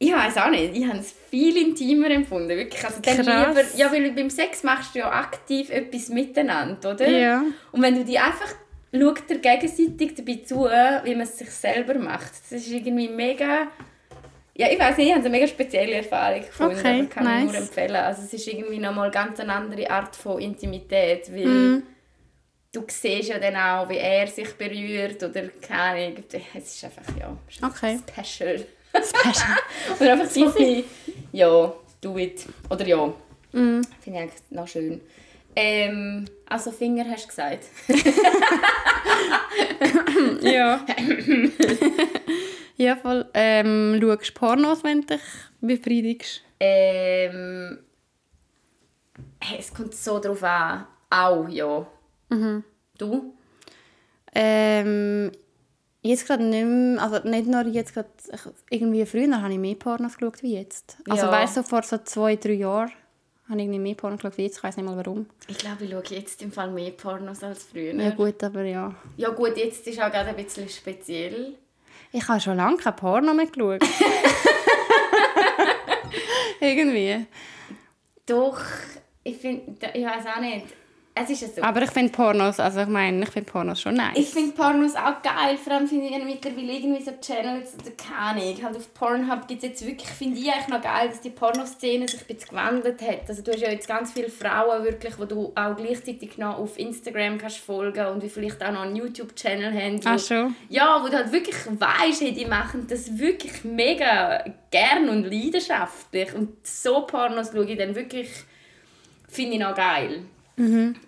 Ich 0.01 0.13
weiß 0.13 0.37
auch 0.37 0.49
nicht, 0.49 0.77
ich 0.77 0.87
habe 0.87 0.99
es 0.99 1.13
viel 1.29 1.57
intimer 1.57 2.09
empfunden, 2.09 2.49
wirklich. 2.49 2.81
Also 2.85 3.01
dann 3.01 3.17
Krass. 3.17 3.47
lieber, 3.47 3.63
ja, 3.75 3.91
weil 3.91 4.11
beim 4.11 4.29
Sex 4.29 4.63
machst 4.63 4.95
du 4.95 4.99
ja 4.99 5.11
aktiv 5.11 5.69
etwas 5.69 6.07
miteinander, 6.07 6.93
oder? 6.93 7.09
Ja. 7.09 7.43
Und 7.73 7.81
wenn 7.81 7.95
du 7.95 8.05
die 8.05 8.17
einfach 8.17 8.53
schaut 8.93 9.29
dir 9.29 9.39
gegenseitig 9.39 10.15
dabei 10.15 10.41
zu, 10.45 10.65
wie 10.65 11.15
man 11.15 11.21
es 11.21 11.37
sich 11.37 11.49
selber 11.49 11.95
macht. 11.95 12.31
Das 12.49 12.61
ist 12.61 12.71
irgendwie 12.71 13.09
mega... 13.09 13.67
Ja, 14.59 14.67
ich 14.69 14.77
weiß 14.77 14.97
nicht, 14.97 15.07
ich 15.07 15.13
habe 15.13 15.21
eine 15.21 15.29
mega 15.29 15.47
spezielle 15.47 15.93
Erfahrung 15.93 16.41
gefunden, 16.41 16.77
Okay, 16.79 16.99
aber 16.99 17.07
kann 17.09 17.23
ich 17.23 17.29
nice. 17.29 17.45
nur 17.45 17.55
empfehlen. 17.55 17.95
Also 17.95 18.23
es 18.23 18.33
ist 18.33 18.45
irgendwie 18.45 18.77
nochmal 18.79 19.09
ganz 19.09 19.39
eine 19.39 19.53
andere 19.53 19.89
Art 19.89 20.13
von 20.17 20.37
Intimität, 20.41 21.31
weil 21.33 21.47
Mhm. 21.47 21.83
du 22.73 22.83
siehst 22.89 23.29
ja 23.29 23.39
dann 23.39 23.55
auch, 23.55 23.87
wie 23.89 23.95
er 23.97 24.27
sich 24.27 24.51
berührt 24.55 25.23
oder 25.23 25.43
keine 25.61 25.81
Ahnung. 25.81 26.23
Es 26.53 26.75
ist 26.75 26.83
einfach, 26.83 27.03
ja, 27.17 27.37
ist 27.47 27.63
Okay. 27.63 27.99
special. 28.11 28.65
Special. 29.01 29.57
Oder 30.01 30.11
einfach 30.13 30.29
so 30.29 30.53
ein 30.57 30.83
ja, 31.31 31.73
do 32.01 32.17
it. 32.17 32.45
Oder 32.69 32.85
ja, 32.87 33.13
Mhm. 33.53 33.81
finde 34.01 34.17
ich 34.19 34.23
eigentlich 34.23 34.41
noch 34.49 34.67
schön. 34.67 34.99
Ähm, 35.55 36.25
also 36.47 36.71
Finger 36.71 37.05
hast 37.09 37.23
du 37.25 37.27
gesagt. 37.29 37.63
ja. 40.41 40.85
ja, 42.79 42.95
voll. 42.95 43.25
Ähm, 43.33 43.99
schaust 44.01 44.29
du 44.29 44.33
Pornos, 44.33 44.83
wenn 44.83 45.01
du 45.01 45.07
dich 45.07 45.21
befriedigst? 45.61 46.41
Ähm, 46.59 47.79
es 49.57 49.73
kommt 49.73 49.93
so 49.93 50.19
drauf 50.19 50.43
an. 50.43 50.85
Auch, 51.09 51.47
ja. 51.49 51.85
Mhm. 52.29 52.63
Du? 52.97 53.33
Ähm, 54.33 55.31
jetzt 56.01 56.27
gerade 56.27 56.43
nicht 56.43 56.65
mehr, 56.65 57.01
also 57.01 57.27
nicht 57.27 57.47
nur 57.47 57.65
jetzt 57.67 57.93
gerade, 57.93 58.09
irgendwie 58.69 59.05
früher 59.05 59.41
habe 59.41 59.53
ich 59.53 59.59
mehr 59.59 59.75
Pornos 59.75 60.17
geschaut 60.17 60.41
wie 60.43 60.55
jetzt. 60.55 60.97
Also 61.09 61.25
Ja. 61.25 61.31
weißt 61.31 61.57
du, 61.57 61.63
vor 61.63 61.83
so 61.83 61.97
zwei, 61.97 62.35
drei 62.35 62.53
Jahren 62.53 62.91
habe 63.49 63.57
ich 63.59 63.65
irgendwie 63.65 63.79
mehr 63.79 63.95
Pornos 63.95 64.19
geschaut 64.21 64.37
wie 64.37 64.43
jetzt, 64.43 64.57
ich 64.57 64.63
weiß 64.63 64.77
nicht 64.77 64.85
mal 64.85 64.95
warum. 64.97 65.25
Ich 65.47 65.57
glaube, 65.57 65.83
ich 65.85 65.91
schaue 65.91 66.03
jetzt 66.09 66.41
im 66.43 66.51
Fall 66.51 66.69
mehr 66.71 66.91
Pornos 66.91 67.43
als 67.43 67.63
früher. 67.63 67.93
Ja 67.93 68.11
gut, 68.11 68.43
aber 68.43 68.63
ja. 68.63 68.93
Ja 69.17 69.29
gut, 69.29 69.57
jetzt 69.57 69.87
ist 69.87 69.99
auch 69.99 70.11
gerade 70.11 70.29
ein 70.29 70.35
bisschen 70.35 70.69
speziell. 70.69 71.55
Ich 72.11 72.27
habe 72.27 72.39
schon 72.39 72.57
lange 72.57 72.77
kein 72.77 72.95
Porno 72.95 73.33
mehr 73.33 73.45
geschaut. 73.45 73.81
irgendwie. 76.59 77.27
Doch, 78.25 78.59
ich 79.23 79.37
finde, 79.37 79.91
ich 79.93 80.05
weiß 80.05 80.25
auch 80.25 80.41
nicht. 80.41 80.65
Es 81.15 81.29
ist 81.29 81.41
ja 81.41 81.47
so. 81.49 81.61
Aber 81.63 81.81
ich 81.81 81.91
finde 81.91 82.11
Pornos, 82.11 82.59
also 82.59 82.81
ich 82.81 82.87
meine, 82.87 83.23
ich 83.23 83.29
finde 83.29 83.51
Pornos 83.51 83.81
schon 83.81 83.95
nice. 83.95 84.15
Ich 84.15 84.29
finde 84.29 84.53
Pornos 84.53 84.95
auch 84.95 85.21
geil, 85.21 85.57
vor 85.61 85.73
allem 85.73 85.87
finde 85.87 86.05
ich 86.05 86.23
mittlerweile 86.23 86.71
irgendwie 86.71 87.03
so 87.03 87.11
Channels, 87.19 87.73
oder 87.73 87.91
keine 87.91 88.41
Ahnung, 88.41 88.63
halt 88.63 88.77
auf 88.77 88.93
Pornhub 88.93 89.47
gibt 89.47 89.63
es 89.63 89.69
jetzt 89.69 89.85
wirklich, 89.85 90.09
finde 90.09 90.39
ich 90.39 90.49
eigentlich 90.49 90.67
noch 90.69 90.81
geil, 90.81 91.09
dass 91.09 91.19
die 91.19 91.31
Pornoszene 91.31 92.07
sich 92.07 92.21
ein 92.21 92.27
bisschen 92.27 92.49
gewandelt 92.49 93.01
hat. 93.01 93.27
Also 93.27 93.41
du 93.41 93.51
hast 93.51 93.59
ja 93.59 93.69
jetzt 93.69 93.87
ganz 93.87 94.13
viele 94.13 94.29
Frauen 94.29 94.83
wirklich, 94.85 95.15
die 95.15 95.27
du 95.27 95.51
auch 95.55 95.75
gleichzeitig 95.75 96.37
noch 96.37 96.57
auf 96.57 96.79
Instagram 96.79 97.37
kannst 97.37 97.57
folgen 97.57 98.05
und 98.07 98.23
die 98.23 98.29
vielleicht 98.29 98.63
auch 98.63 98.71
noch 98.71 98.83
einen 98.83 98.95
YouTube-Channel 98.95 99.73
haben. 99.73 99.99
Ach 100.05 100.19
schon? 100.19 100.55
Ja, 100.69 101.01
wo 101.03 101.07
du 101.09 101.17
halt 101.17 101.31
wirklich 101.33 101.57
weißt, 101.67 102.21
hey, 102.21 102.33
die 102.33 102.45
machen 102.45 102.87
das 102.89 103.17
wirklich 103.17 103.65
mega 103.65 104.45
gern 104.71 105.09
und 105.09 105.23
leidenschaftlich. 105.23 106.33
Und 106.33 106.65
so 106.65 107.01
Pornos 107.01 107.51
schaue 107.51 107.65
ich 107.65 107.77
dann 107.77 107.93
wirklich, 107.95 108.29
finde 109.27 109.53
ich 109.55 109.59
noch 109.59 109.75
geil. 109.75 110.21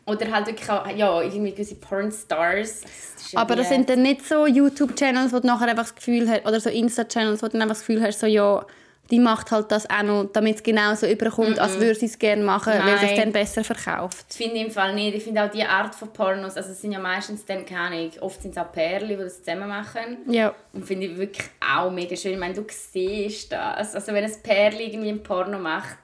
Oder 0.05 0.31
halt 0.31 0.47
wirklich 0.47 0.69
auch, 0.69 0.87
ja, 0.87 1.21
irgendwie 1.21 1.51
gewisse 1.51 1.75
Pornstars. 1.75 2.81
Das 2.81 3.35
Aber 3.35 3.55
das 3.55 3.69
sind 3.69 3.89
dann 3.89 4.01
nicht 4.01 4.25
so 4.25 4.47
YouTube-Channels, 4.47 5.33
wo 5.33 5.39
du 5.39 5.47
nachher 5.47 5.67
einfach 5.67 5.83
das 5.83 5.95
Gefühl 5.95 6.29
hast, 6.29 6.45
oder 6.45 6.59
so 6.59 6.69
Insta-Channels, 6.69 7.41
wo 7.41 7.47
du 7.47 7.53
dann 7.53 7.63
einfach 7.63 7.75
das 7.75 7.85
Gefühl 7.85 8.01
hast, 8.01 8.19
so 8.19 8.27
ja, 8.27 8.65
die 9.11 9.19
macht 9.19 9.51
halt 9.51 9.71
das 9.71 9.89
auch 9.89 10.03
noch, 10.03 10.29
damit 10.31 10.55
es 10.55 10.63
genau 10.63 10.95
so 10.95 11.05
überkommt, 11.05 11.59
als 11.59 11.77
würde 11.79 11.95
sie 11.95 12.05
es 12.05 12.17
gerne 12.17 12.43
machen, 12.43 12.71
weil 12.73 12.97
sie 12.97 13.05
es 13.05 13.11
Nein. 13.11 13.19
dann 13.19 13.31
besser 13.33 13.63
verkauft. 13.63 14.25
Das 14.29 14.37
finde 14.37 14.55
ich 14.55 14.65
im 14.65 14.71
Fall 14.71 14.95
nicht. 14.95 15.15
Ich 15.15 15.23
finde 15.23 15.43
auch 15.43 15.51
die 15.51 15.63
Art 15.63 15.93
von 15.93 16.13
Pornos, 16.13 16.55
also 16.55 16.71
es 16.71 16.81
sind 16.81 16.93
ja 16.93 16.99
meistens 16.99 17.43
dann, 17.45 17.65
keine 17.65 17.97
Ahnung, 17.97 18.11
oft 18.21 18.41
sind 18.41 18.51
es 18.51 18.57
auch 18.57 18.71
Pärchen, 18.71 19.09
die 19.09 19.17
das 19.17 19.43
zusammen 19.43 19.67
machen. 19.67 20.19
Ja. 20.27 20.55
Und 20.71 20.85
finde 20.85 21.07
ich 21.07 21.17
wirklich 21.17 21.45
auch 21.59 21.91
mega 21.91 22.15
schön. 22.15 22.33
Ich 22.33 22.39
meine, 22.39 22.53
du 22.53 22.65
siehst 22.69 23.51
das. 23.51 23.93
Also 23.93 24.13
wenn 24.13 24.23
ein 24.23 24.33
Pärchen 24.41 24.79
irgendwie 24.79 25.09
ein 25.09 25.23
Porno 25.23 25.59
macht 25.59 25.99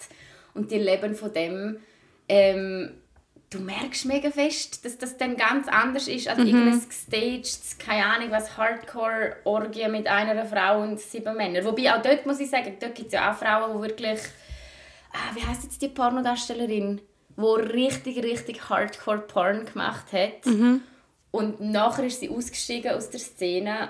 und 0.54 0.70
die 0.70 0.78
leben 0.78 1.16
von 1.16 1.32
dem, 1.32 1.78
ähm, 2.28 2.92
du 3.50 3.60
merkst 3.60 4.06
mega 4.06 4.30
fest, 4.30 4.84
dass 4.84 4.98
das 4.98 5.18
dann 5.18 5.38
ganz 5.38 5.68
anders 5.68 6.08
ist 6.08 6.28
als 6.28 6.40
irgendein 6.40 6.82
gestaged, 6.88 7.80
keine 7.80 8.06
Ahnung 8.06 8.32
was, 8.32 8.58
Hardcore-Orgie 8.58 9.88
mit 9.88 10.08
einer 10.08 10.46
Frau 10.46 10.82
und 10.82 11.00
sieben 11.00 11.36
Männern. 11.38 11.64
Wobei 11.64 11.94
auch 11.94 12.02
dort 12.02 12.26
muss 12.26 12.40
ich 12.40 12.50
sagen, 12.50 12.76
dort 12.80 12.96
gibt 12.96 13.08
es 13.08 13.14
ja 13.14 13.32
auch 13.32 13.38
Frauen, 13.38 13.78
die 13.78 13.88
wirklich, 13.88 14.20
ah, 15.14 15.34
wie 15.36 15.46
heißt 15.46 15.64
jetzt 15.64 15.82
die 15.82 15.88
Pornodarstellerin, 15.88 17.02
die 17.38 17.42
richtig, 17.42 18.22
richtig 18.24 18.70
Hardcore-Porn 18.70 19.66
gemacht 19.66 20.12
hat. 20.12 20.46
Und 21.32 21.62
nachher 21.62 22.06
ist 22.06 22.20
sie 22.20 22.30
ausgestiegen 22.30 22.92
aus 22.92 23.10
der 23.10 23.20
Szene. 23.20 23.90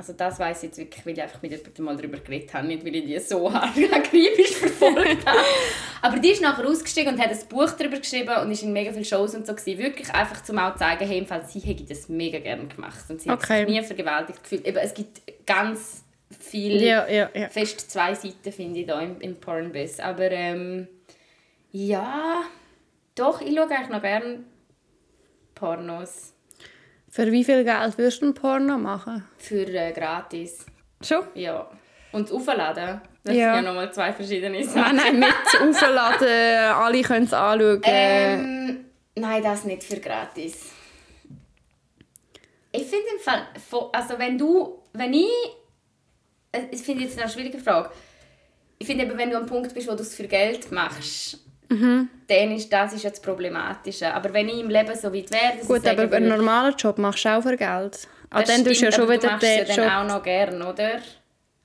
Also 0.00 0.12
das 0.12 0.38
weiß 0.38 0.58
ich 0.58 0.68
jetzt 0.68 0.78
wirklich, 0.78 1.04
weil 1.04 1.14
ich 1.14 1.22
einfach 1.22 1.42
mit 1.42 1.50
jemandem 1.50 1.84
mal 1.84 1.96
darüber 1.96 2.18
geredet 2.18 2.54
habe, 2.54 2.68
nicht 2.68 2.84
weil 2.84 2.94
ich 2.94 3.04
die 3.04 3.18
so 3.18 3.48
akribisch 3.50 4.52
verfolgt 4.54 5.26
habe. 5.26 5.38
Aber 6.02 6.18
die 6.20 6.28
ist 6.30 6.40
nachher 6.40 6.64
ausgestiegen 6.68 7.14
und 7.14 7.20
hat 7.20 7.30
ein 7.32 7.48
Buch 7.48 7.68
darüber 7.72 7.98
geschrieben 7.98 8.36
und 8.40 8.52
ist 8.52 8.62
in 8.62 8.72
mega 8.72 8.92
vielen 8.92 9.04
Shows 9.04 9.34
und 9.34 9.44
so 9.44 9.56
gewesen. 9.56 9.76
Wirklich 9.78 10.08
einfach 10.14 10.40
zum 10.44 10.56
auch 10.60 10.74
zu 10.74 10.78
zeigen, 10.78 11.04
hey, 11.04 11.18
im 11.18 11.26
Fall, 11.26 11.44
sie 11.48 11.58
hätte 11.58 11.82
das 11.82 12.08
mega 12.08 12.38
gerne 12.38 12.66
gemacht 12.68 13.04
und 13.08 13.20
sie 13.20 13.28
Okay. 13.28 13.62
hat 13.62 13.68
sich 13.68 13.76
nie 13.76 13.82
vergewaltigt 13.82 14.40
gefühlt. 14.40 14.66
Eben, 14.66 14.76
es 14.78 14.94
gibt 14.94 15.20
ganz 15.44 16.04
viel 16.38 16.80
Ja, 16.80 17.08
ja, 17.08 17.28
ja. 17.34 17.48
fest 17.48 17.90
zwei 17.90 18.14
Seiten, 18.14 18.52
finde 18.52 18.78
ich, 18.78 18.86
da 18.86 19.00
im, 19.00 19.20
im 19.20 19.34
Pornbiz. 19.34 19.98
Aber 19.98 20.30
ähm, 20.30 20.86
ja, 21.72 22.44
doch, 23.16 23.40
ich 23.40 23.52
schaue 23.52 23.68
eigentlich 23.68 23.88
noch 23.88 24.02
gerne 24.02 24.44
Pornos 25.56 26.34
Für 27.10 27.30
wie 27.32 27.42
viel 27.44 27.64
Geld 27.64 27.96
würdest 27.98 28.22
du 28.22 28.26
ein 28.26 28.34
Porno 28.34 28.76
machen? 28.78 29.24
für 29.38 29.66
äh, 29.66 29.92
gratis. 29.92 30.66
Schon? 31.02 31.24
Ja. 31.34 31.68
Und 32.12 32.30
aufladen, 32.32 33.00
das 33.24 33.34
Ja. 33.34 33.54
sind 33.54 33.64
ja 33.64 33.70
nochmal 33.70 33.92
zwei 33.92 34.12
verschiedene 34.12 34.58
Nein, 34.58 34.64
Sachen. 34.68 34.96
nein, 34.96 35.18
mit 35.20 35.60
aufladen, 35.60 36.28
alle 36.74 37.02
können 37.02 37.24
es 37.26 37.32
anschauen. 37.32 37.80
Ähm, 37.84 38.84
nein, 39.14 39.42
das 39.42 39.64
nicht 39.64 39.84
für 39.84 40.00
gratis. 40.00 40.72
Ich 42.72 42.82
finde 42.84 43.06
im 43.16 43.20
Fall, 43.20 43.46
also 43.92 44.18
wenn 44.18 44.36
du, 44.38 44.82
wenn 44.92 45.12
ich, 45.14 45.28
äh, 46.52 46.62
ich 46.70 46.80
finde 46.82 47.04
jetzt 47.04 47.18
eine 47.18 47.30
schwierige 47.30 47.58
Frage. 47.58 47.90
Ich 48.78 48.86
finde 48.86 49.04
eben, 49.04 49.18
wenn 49.18 49.30
du 49.30 49.36
am 49.36 49.46
Punkt 49.46 49.74
bist, 49.74 49.88
wo 49.88 49.94
du 49.94 50.02
es 50.02 50.14
für 50.14 50.28
Geld 50.28 50.70
machst, 50.70 51.38
Mhm. 51.70 52.08
dann 52.28 52.52
ist 52.52 52.72
das 52.72 52.94
ist 52.94 53.04
ja 53.04 53.10
das 53.10 53.20
Problematische. 53.20 54.12
Aber 54.14 54.32
wenn 54.32 54.48
ich 54.48 54.60
im 54.60 54.70
Leben 54.70 54.94
so 54.96 55.12
weit 55.12 55.30
wäre, 55.30 55.58
Gut, 55.66 55.86
aber 55.86 56.02
einen 56.02 56.10
würde, 56.10 56.26
normalen 56.36 56.74
Job 56.76 56.98
machst 56.98 57.24
du 57.24 57.28
auch 57.28 57.42
für 57.42 57.56
Geld. 57.56 58.08
Ah, 58.30 58.42
dann 58.42 58.64
tust 58.64 58.80
du 58.80 58.86
ja 58.86 58.92
stimmt, 58.92 58.94
schon 58.94 59.08
wieder 59.08 59.18
du 59.18 59.26
machst 59.28 59.42
ja 59.46 59.64
den 59.64 59.76
dann 59.76 59.76
Job. 59.76 59.92
auch 59.94 60.16
noch 60.16 60.22
gern, 60.22 60.62
oder? 60.62 60.90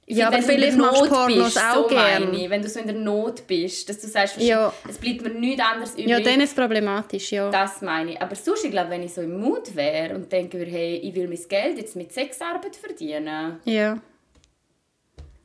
Ich 0.05 0.17
Ja, 0.17 0.29
finde, 0.29 0.37
aber 0.45 0.47
wenn 0.47 0.47
du 0.47 0.53
in 0.53 0.59
vielleicht 0.59 0.77
machst 0.77 0.99
du 1.01 1.05
Not 1.05 1.09
Pornos 1.13 1.43
bist, 1.53 1.57
auch 1.65 1.73
so 1.75 1.87
gern. 1.87 2.23
meine 2.29 2.43
ich. 2.43 2.49
Wenn 2.49 2.61
du 2.61 2.67
so 2.67 2.79
in 2.81 2.87
der 2.87 2.95
Not 2.97 3.47
bist, 3.47 3.87
dass 3.89 3.99
du 3.99 4.07
sagst, 4.07 4.37
Ja. 4.41 4.73
es 4.89 4.97
bleibt 4.97 5.21
mir 5.23 5.29
nichts 5.29 5.61
anderes 5.63 5.91
übrig. 5.93 6.07
Ja, 6.07 6.19
dann 6.19 6.41
ist 6.41 6.49
es 6.49 6.55
problematisch, 6.55 7.31
ja. 7.31 7.49
Das 7.49 7.81
meine 7.81 8.11
ich. 8.11 8.21
Aber 8.21 8.35
sonst, 8.35 8.65
ich 8.65 8.71
glaube, 8.71 8.89
wenn 8.89 9.03
ich 9.03 9.13
so 9.13 9.21
im 9.21 9.39
Mut 9.39 9.73
wäre 9.75 10.13
und 10.15 10.29
denke, 10.29 10.57
hey, 10.65 10.95
ich 10.97 11.15
will 11.15 11.29
mein 11.29 11.39
Geld 11.47 11.77
jetzt 11.77 11.95
mit 11.95 12.11
Sexarbeit 12.11 12.75
verdienen, 12.75 13.59
Ja. 13.63 13.97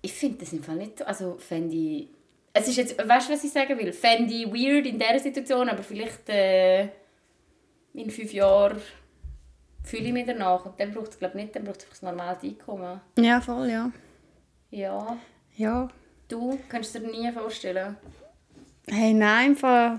ich 0.02 0.12
finde 0.12 0.38
das 0.40 0.52
im 0.52 0.62
Fall 0.62 0.76
nicht 0.76 0.98
so. 0.98 1.04
Also, 1.04 1.36
fände 1.38 1.74
ich. 1.76 2.08
Es 2.58 2.68
ist 2.68 2.76
jetzt, 2.76 2.98
weißt 2.98 3.28
du, 3.28 3.32
was 3.32 3.44
ich 3.44 3.52
sagen 3.52 3.78
will? 3.78 3.92
Fände 3.92 4.32
ich 4.32 4.46
weird 4.46 4.86
in 4.86 4.98
dieser 4.98 5.18
Situation, 5.18 5.68
aber 5.68 5.82
vielleicht 5.82 6.28
äh, 6.28 6.82
in 7.94 8.10
fünf 8.10 8.32
Jahren 8.32 8.80
fühle 9.84 10.04
ich 10.04 10.12
mich 10.12 10.26
danach. 10.26 10.64
Und 10.66 10.78
dann 10.78 10.92
braucht 10.92 11.10
es, 11.10 11.18
glaube 11.18 11.38
ich, 11.38 11.44
nicht, 11.44 11.56
dann 11.56 11.64
braucht 11.64 11.78
es 11.80 11.84
einfach 11.86 12.02
ein 12.02 12.16
normales 12.16 12.42
Einkommen. 12.42 13.00
Ja, 13.18 13.40
voll, 13.40 13.70
ja. 13.70 13.90
Ja. 14.70 15.16
Ja. 15.56 15.88
Du, 16.28 16.58
kannst 16.68 16.94
dir 16.94 17.00
nie 17.00 17.30
vorstellen? 17.32 17.96
Hey, 18.88 19.12
nein, 19.14 19.50
einfach... 19.50 19.98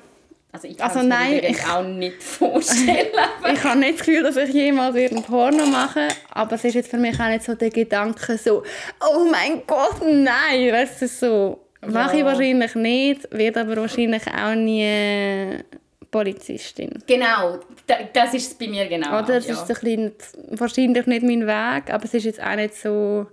Also, 0.52 0.68
ich 0.68 0.78
kann 0.78 0.88
Also 0.88 1.00
es 1.00 1.06
mir 1.06 1.10
nein, 1.10 1.38
übrigens 1.38 1.60
ich- 1.60 1.68
auch 1.68 1.84
nicht 1.84 2.24
vorstellen. 2.24 3.08
Ich 3.54 3.64
habe 3.64 3.80
nicht 3.80 4.00
das 4.00 4.06
Gefühl, 4.06 4.24
dass 4.24 4.36
ich 4.38 4.54
jemals 4.54 4.96
ein 4.96 5.24
Porno 5.24 5.66
mache, 5.66 6.08
aber 6.32 6.56
es 6.56 6.64
ist 6.64 6.74
jetzt 6.76 6.90
für 6.90 6.98
mich 6.98 7.20
auch 7.20 7.28
nicht 7.28 7.44
so 7.44 7.56
der 7.56 7.70
Gedanke 7.72 8.38
so, 8.38 8.64
oh 9.02 9.28
mein 9.32 9.64
Gott, 9.66 10.02
nein, 10.04 10.72
weißt 10.72 11.02
du, 11.02 11.08
so, 11.08 11.60
mache 11.88 12.18
ich 12.18 12.24
wahrscheinlich 12.26 12.76
nicht, 12.76 13.28
werde 13.32 13.62
aber 13.62 13.78
wahrscheinlich 13.78 14.24
auch 14.28 14.56
nie 14.56 15.64
Polizistin. 16.12 17.04
genau, 17.08 17.60
da- 17.86 18.00
das 18.14 18.34
ist 18.34 18.48
es 18.52 18.54
bei 18.56 18.68
mir 18.68 18.88
genau. 18.88 19.20
Oder? 19.20 19.38
Es 19.38 19.48
ja. 19.48 19.54
ist 19.54 19.62
ein 19.62 19.68
bisschen 19.68 20.14
wahrscheinlich 20.60 21.06
nicht 21.06 21.24
mein 21.24 21.46
Weg, 21.48 21.94
aber 21.94 22.04
es 22.06 22.14
ist 22.14 22.24
jetzt 22.26 22.42
auch 22.42 22.56
nicht 22.56 22.76
so, 22.76 23.28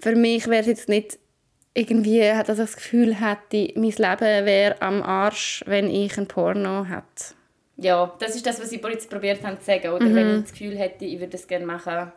für 0.00 0.14
mich 0.14 0.46
wäre 0.46 0.60
es 0.60 0.66
jetzt 0.66 0.88
nicht 0.88 1.18
irgendwie, 1.72 2.20
dass 2.20 2.50
ich 2.50 2.56
das 2.56 2.76
Gefühl 2.76 3.14
hätte, 3.20 3.72
mein 3.80 3.90
Leben 3.90 4.46
wäre 4.46 4.80
am 4.82 5.02
Arsch, 5.02 5.64
wenn 5.66 5.90
ich 5.90 6.16
ein 6.18 6.28
Porno 6.28 6.84
hätte. 6.84 7.34
Ja, 7.78 8.14
das 8.20 8.36
ist 8.36 8.46
das, 8.46 8.60
was 8.60 8.70
ich 8.70 8.80
jetzt 8.80 9.10
probiert 9.10 9.42
habe 9.42 9.58
zu 9.58 9.64
sagen. 9.64 9.88
Oder 9.88 10.04
Mhm. 10.06 10.14
wenn 10.14 10.34
ich 10.36 10.42
das 10.42 10.52
Gefühl 10.52 10.76
hätte, 10.78 11.04
ich 11.06 11.18
würde 11.18 11.32
das 11.32 11.48
gerne 11.48 11.66
machen, 11.66 12.12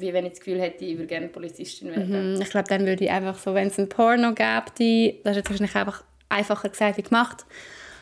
wie 0.00 0.12
wenn 0.12 0.24
ich 0.26 0.32
das 0.32 0.40
Gefühl 0.40 0.60
hätte, 0.60 0.84
ich 0.84 0.96
würde 0.96 1.06
gerne 1.06 1.28
Polizistin 1.28 1.90
werden. 1.90 2.34
Mm, 2.36 2.40
Ich 2.40 2.50
glaube, 2.50 2.68
dann 2.68 2.86
würde 2.86 3.04
ich 3.04 3.10
einfach 3.10 3.38
so, 3.38 3.54
wenn 3.54 3.68
es 3.68 3.78
ein 3.78 3.88
Porno 3.88 4.32
gäbe, 4.34 5.18
das 5.24 5.32
ist 5.32 5.36
jetzt 5.36 5.50
wahrscheinlich 5.50 5.74
einfach 5.76 6.02
einfacher 6.28 6.68
gesagt 6.68 6.98
wie 6.98 7.02
gemacht. 7.02 7.44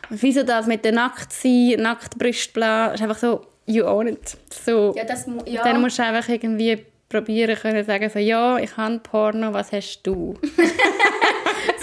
Wieso 0.09 0.43
das 0.43 0.67
mit 0.67 0.85
der 0.85 0.93
nackt 0.93 1.33
sein, 1.33 1.75
nackt 1.79 2.17
Brust, 2.17 2.53
bla, 2.53 2.93
ist 2.93 3.01
einfach 3.01 3.17
so, 3.17 3.45
you 3.65 3.85
own 3.85 4.07
it. 4.07 4.37
So, 4.51 4.93
Ja, 4.95 5.03
das 5.03 5.25
ja. 5.45 5.63
Dann 5.63 5.81
musst 5.81 5.99
du 5.99 6.03
einfach 6.03 6.27
irgendwie 6.29 6.85
probieren 7.09 7.55
können 7.55 7.83
sagen, 7.85 8.09
so, 8.09 8.19
ja, 8.19 8.57
ich 8.57 8.75
habe 8.77 8.99
Porno, 8.99 9.53
was 9.53 9.71
hast 9.71 10.01
du? 10.03 10.35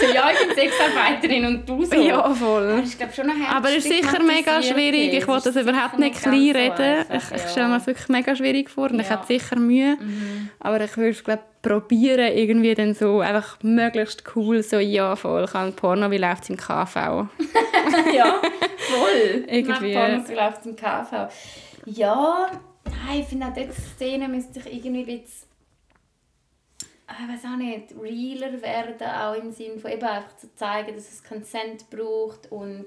so, 0.07 0.13
ja, 0.13 0.29
ich 0.31 0.47
bin 0.47 0.55
Sexarbeiterin 0.55 1.45
und 1.45 1.69
du 1.69 1.83
so. 1.85 1.95
ja, 1.95 2.33
voll. 2.33 2.77
Das 2.77 2.89
ist, 2.89 2.97
glaube 2.97 3.13
schon 3.13 3.29
Aber 3.49 3.69
es 3.69 3.77
ist 3.77 3.87
sicher 3.89 4.21
mega 4.23 4.61
schwierig. 4.61 5.13
Ich 5.13 5.27
wollte 5.27 5.51
das 5.51 5.61
überhaupt 5.63 5.99
nicht 5.99 6.21
klein 6.21 6.51
reden. 6.55 7.05
Ich, 7.11 7.35
ich 7.35 7.49
stelle 7.51 7.67
mir 7.69 7.77
es 7.77 7.87
wirklich 7.87 8.09
mega 8.09 8.35
schwierig 8.35 8.69
vor 8.69 8.89
und 8.91 8.99
ich 8.99 9.09
Ja. 9.09 9.13
hätte 9.17 9.27
sicher 9.27 9.55
Mühe. 9.57 9.97
Aber 10.59 10.81
ich 10.81 10.95
würde 10.97 11.09
es 11.11 11.23
glaube 11.23 11.43
probieren, 11.61 12.31
irgendwie 12.37 12.75
dann 12.75 12.93
so 12.93 13.21
einfach 13.21 13.57
möglichst 13.63 14.23
cool 14.35 14.61
so, 14.61 14.77
ja 14.77 15.15
voll, 15.15 15.45
ich 15.45 15.53
habe 15.55 15.71
Porno, 15.71 16.11
wie 16.11 16.17
läuft 16.19 16.43
es 16.43 16.49
im 16.51 16.57
KV? 16.57 16.95
ja, 18.15 18.35
voll. 18.77 19.45
Irgendwie. 19.47 19.93
Nach 19.95 20.07
Pornos 20.07 20.29
läuft 20.29 20.65
im 20.67 20.75
KV. 20.75 21.27
Ja, 21.87 22.51
nein, 22.85 23.19
ich 23.21 23.25
finde 23.27 23.47
auch 23.47 23.53
diese 23.53 23.73
Szene 23.95 24.27
müsste 24.27 24.59
ich 24.59 24.75
irgendwie 24.75 24.99
ein 24.99 25.05
bisschen 25.21 25.47
ich 27.07 27.33
weiß 27.33 27.45
auch 27.51 27.57
nicht, 27.57 27.93
realer 28.01 28.61
werden, 28.61 29.07
auch 29.07 29.35
im 29.35 29.51
Sinne 29.51 29.79
von 29.79 29.91
eben 29.91 30.03
einfach 30.03 30.35
zu 30.37 30.53
zeigen, 30.55 30.95
dass 30.95 31.11
es 31.11 31.23
Consent 31.23 31.89
braucht 31.89 32.51
und 32.51 32.85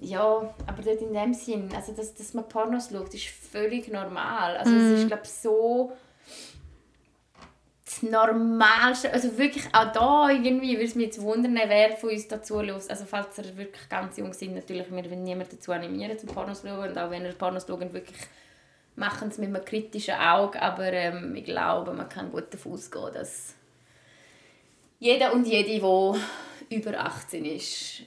ja, 0.00 0.54
aber 0.66 0.82
dort 0.82 1.00
in 1.02 1.12
dem 1.12 1.34
Sinn, 1.34 1.68
also 1.74 1.92
dass, 1.92 2.14
dass 2.14 2.34
man 2.34 2.48
Pornos 2.48 2.90
schaut, 2.90 3.12
ist 3.12 3.26
völlig 3.26 3.88
normal. 3.88 4.56
Also 4.56 4.74
es 4.74 5.00
ist, 5.00 5.08
glaube 5.08 5.24
ich, 5.24 5.30
so 5.30 5.92
das 7.84 8.02
Normalste, 8.02 9.12
also 9.12 9.36
wirklich 9.36 9.66
auch 9.74 9.92
da 9.92 10.30
irgendwie, 10.30 10.72
würde 10.72 10.84
es 10.84 10.94
mich 10.94 11.06
jetzt 11.06 11.20
wundern, 11.20 11.54
wer 11.54 11.96
von 11.96 12.10
uns 12.10 12.28
dazu 12.28 12.60
los. 12.60 12.88
Also 12.88 13.04
falls 13.04 13.36
ihr 13.38 13.56
wirklich 13.56 13.88
ganz 13.88 14.16
jung 14.16 14.32
sind, 14.32 14.54
natürlich, 14.54 14.90
wir 14.90 15.04
wollen 15.04 15.22
niemanden 15.22 15.56
dazu 15.56 15.72
animieren, 15.72 16.18
zum 16.18 16.30
Pornos 16.30 16.62
schauen 16.62 16.88
und 16.88 16.98
auch 16.98 17.10
wenn 17.10 17.24
ihr 17.24 17.32
Pornos 17.32 17.66
schauen, 17.66 17.92
wirklich 17.92 18.18
machen 19.00 19.28
es 19.28 19.38
mit 19.38 19.48
einem 19.48 19.64
kritischen 19.64 20.14
Auge, 20.14 20.60
aber 20.62 20.92
ähm, 20.92 21.34
ich 21.34 21.44
glaube, 21.44 21.92
man 21.92 22.08
kann 22.08 22.30
gut 22.30 22.52
davon 22.54 22.72
ausgehen, 22.74 23.12
dass 23.12 23.54
jeder 25.00 25.32
und 25.32 25.46
jede, 25.46 25.80
der 25.80 26.14
über 26.78 26.98
18 27.00 27.44
ist, 27.46 28.02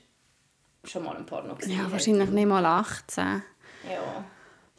schon 0.85 1.03
mal 1.03 1.17
ein 1.17 1.25
Porno 1.25 1.55
gesehen 1.55 1.77
Ja, 1.77 1.83
hat. 1.85 1.91
wahrscheinlich 1.91 2.29
nicht 2.29 2.47
mal 2.47 2.65
18. 2.65 3.41
Ja. 3.89 4.25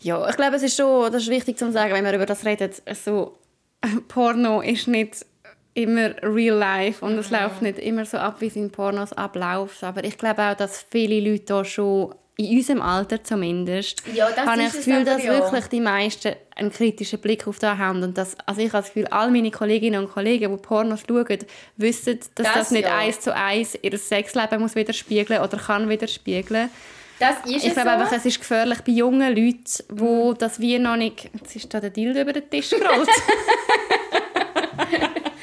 Ja, 0.01 0.29
ich 0.29 0.37
glaube, 0.37 0.57
es 0.57 0.63
ist 0.63 0.77
schon, 0.77 1.11
das 1.13 1.23
ist 1.25 1.31
wichtig 1.31 1.59
zu 1.59 1.71
sagen, 1.73 1.93
wenn 1.93 2.05
wir 2.05 2.13
über 2.15 2.27
das 2.27 2.45
reden, 2.45 2.71
so, 2.95 3.39
Porno 4.09 4.61
ist 4.61 4.87
nicht 4.89 5.27
immer 5.75 6.15
real 6.23 6.57
life 6.57 7.05
und 7.05 7.19
es 7.19 7.31
läuft 7.31 7.61
nicht 7.63 7.79
immer 7.81 8.05
so 8.07 8.19
ab, 8.19 8.37
wie 8.41 8.47
es 8.47 8.55
in 8.57 8.71
Pornos 8.71 9.13
abläuft. 9.13 9.83
Aber 9.83 10.05
ich 10.05 10.17
glaube 10.17 10.43
auch, 10.43 10.55
dass 10.55 10.87
viele 10.91 11.19
Leute 11.29 11.45
da 11.47 11.65
schon, 11.65 12.15
in 12.37 12.57
unserem 12.57 12.83
Alter 12.83 13.23
zumindest, 13.23 14.03
Ja, 14.13 14.29
das 14.31 14.45
habe 14.47 14.63
ich 14.63 14.73
das 14.73 14.85
Gefühl, 14.85 15.05
dass 15.05 15.23
ja. 15.23 15.35
wirklich 15.35 15.67
die 15.67 15.81
meisten 15.81 16.33
einen 16.57 16.73
kritischen 16.73 17.21
Blick 17.21 17.47
auf 17.47 17.59
das 17.61 17.79
haben. 17.79 18.03
Und 18.03 18.19
dass, 18.19 18.37
also 18.47 18.61
ich 18.61 18.73
habe 18.73 18.83
das 18.83 18.93
Gefühl, 18.93 19.07
all 19.09 19.31
meine 19.31 19.53
Kolleginnen 19.53 20.05
und 20.05 20.13
Kollegen, 20.13 20.51
die 20.51 20.61
Pornos 20.61 21.05
schauen, 21.09 21.39
wissen, 21.77 22.19
dass 22.35 22.47
das, 22.47 22.55
Das 22.55 22.71
nicht 22.73 22.85
ja. 22.85 22.99
eins 22.99 23.21
zu 23.21 23.35
eins 23.35 23.79
ihr 23.81 23.97
Sexleben 23.97 24.61
muss 24.61 24.75
widerspiegeln 24.75 25.43
oder 25.43 25.59
kann 25.59 25.89
widerspiegeln. 25.89 26.71
Das 27.21 27.37
ist 27.47 27.65
Ich 27.65 27.73
glaube 27.73 27.91
so. 27.91 27.97
einfach, 27.97 28.13
es 28.13 28.27
ist 28.27 28.41
gefährlich 28.41 28.81
bei 28.81 28.93
jungen 28.93 29.35
Leuten, 29.35 29.85
wo 29.91 30.33
das 30.33 30.59
wie 30.59 30.79
noch 30.81 30.97
nicht... 30.97 31.31
Jetzt 31.33 31.55
ist 31.55 31.73
da 31.73 31.81
der 31.81 31.91
Dildo 31.91 32.21
über 32.21 32.33
den 32.33 32.51
Tisch 32.51 32.71
gerollt. 32.71 33.09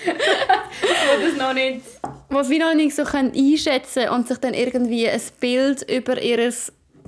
wo 0.03 1.25
das 1.25 1.37
noch 1.37 1.53
nicht... 1.53 1.81
wo 2.29 2.39
es 2.39 2.49
wie 2.49 2.59
noch 2.59 2.73
nicht 2.73 2.93
so 2.93 3.05
können 3.05 3.31
einschätzen 3.33 4.09
und 4.09 4.27
sich 4.27 4.39
dann 4.39 4.53
irgendwie 4.53 5.07
ein 5.07 5.21
Bild 5.39 5.89
über 5.89 6.21
ihr 6.21 6.51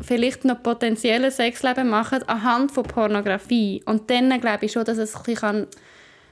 vielleicht 0.01 0.45
noch 0.45 0.61
potenzielles 0.61 1.37
Sexleben 1.37 1.89
machen 1.89 2.23
anhand 2.23 2.71
von 2.71 2.83
Pornografie. 2.83 3.81
Und 3.85 4.09
dann 4.09 4.39
glaube 4.39 4.65
ich 4.65 4.71
schon, 4.71 4.85
dass 4.85 4.97
es 4.97 5.15
ein 5.15 5.23
bisschen 5.23 5.41
kann 5.41 5.67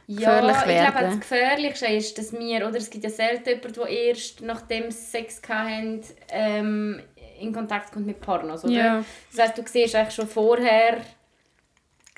Ja, 0.07 0.41
gefährlich 0.41 0.57
ich 0.62 0.68
werden 0.68 0.91
glaube, 0.91 1.05
das 1.05 1.20
Gefährlichste 1.20 1.86
ist, 1.88 2.18
dass 2.18 2.34
wir, 2.34 2.68
oder 2.68 2.78
es 2.78 2.89
gibt 2.89 3.03
ja 3.03 3.09
selten 3.09 3.49
jemanden, 3.49 3.74
der 3.74 3.88
erst 3.88 4.41
nachdem 4.41 4.91
sie 4.91 4.97
Sex 4.97 5.41
hatten, 5.47 6.01
ähm, 6.30 7.01
in 7.39 7.53
Kontakt 7.53 7.91
kommt 7.91 8.05
mit 8.05 8.22
Pornos, 8.22 8.64
oder? 8.64 8.74
Ja. 8.74 9.05
Das 9.32 9.47
heisst, 9.47 9.57
du 9.57 9.64
siehst 9.66 9.95
eigentlich 9.95 10.16
schon 10.16 10.28
vorher 10.28 10.97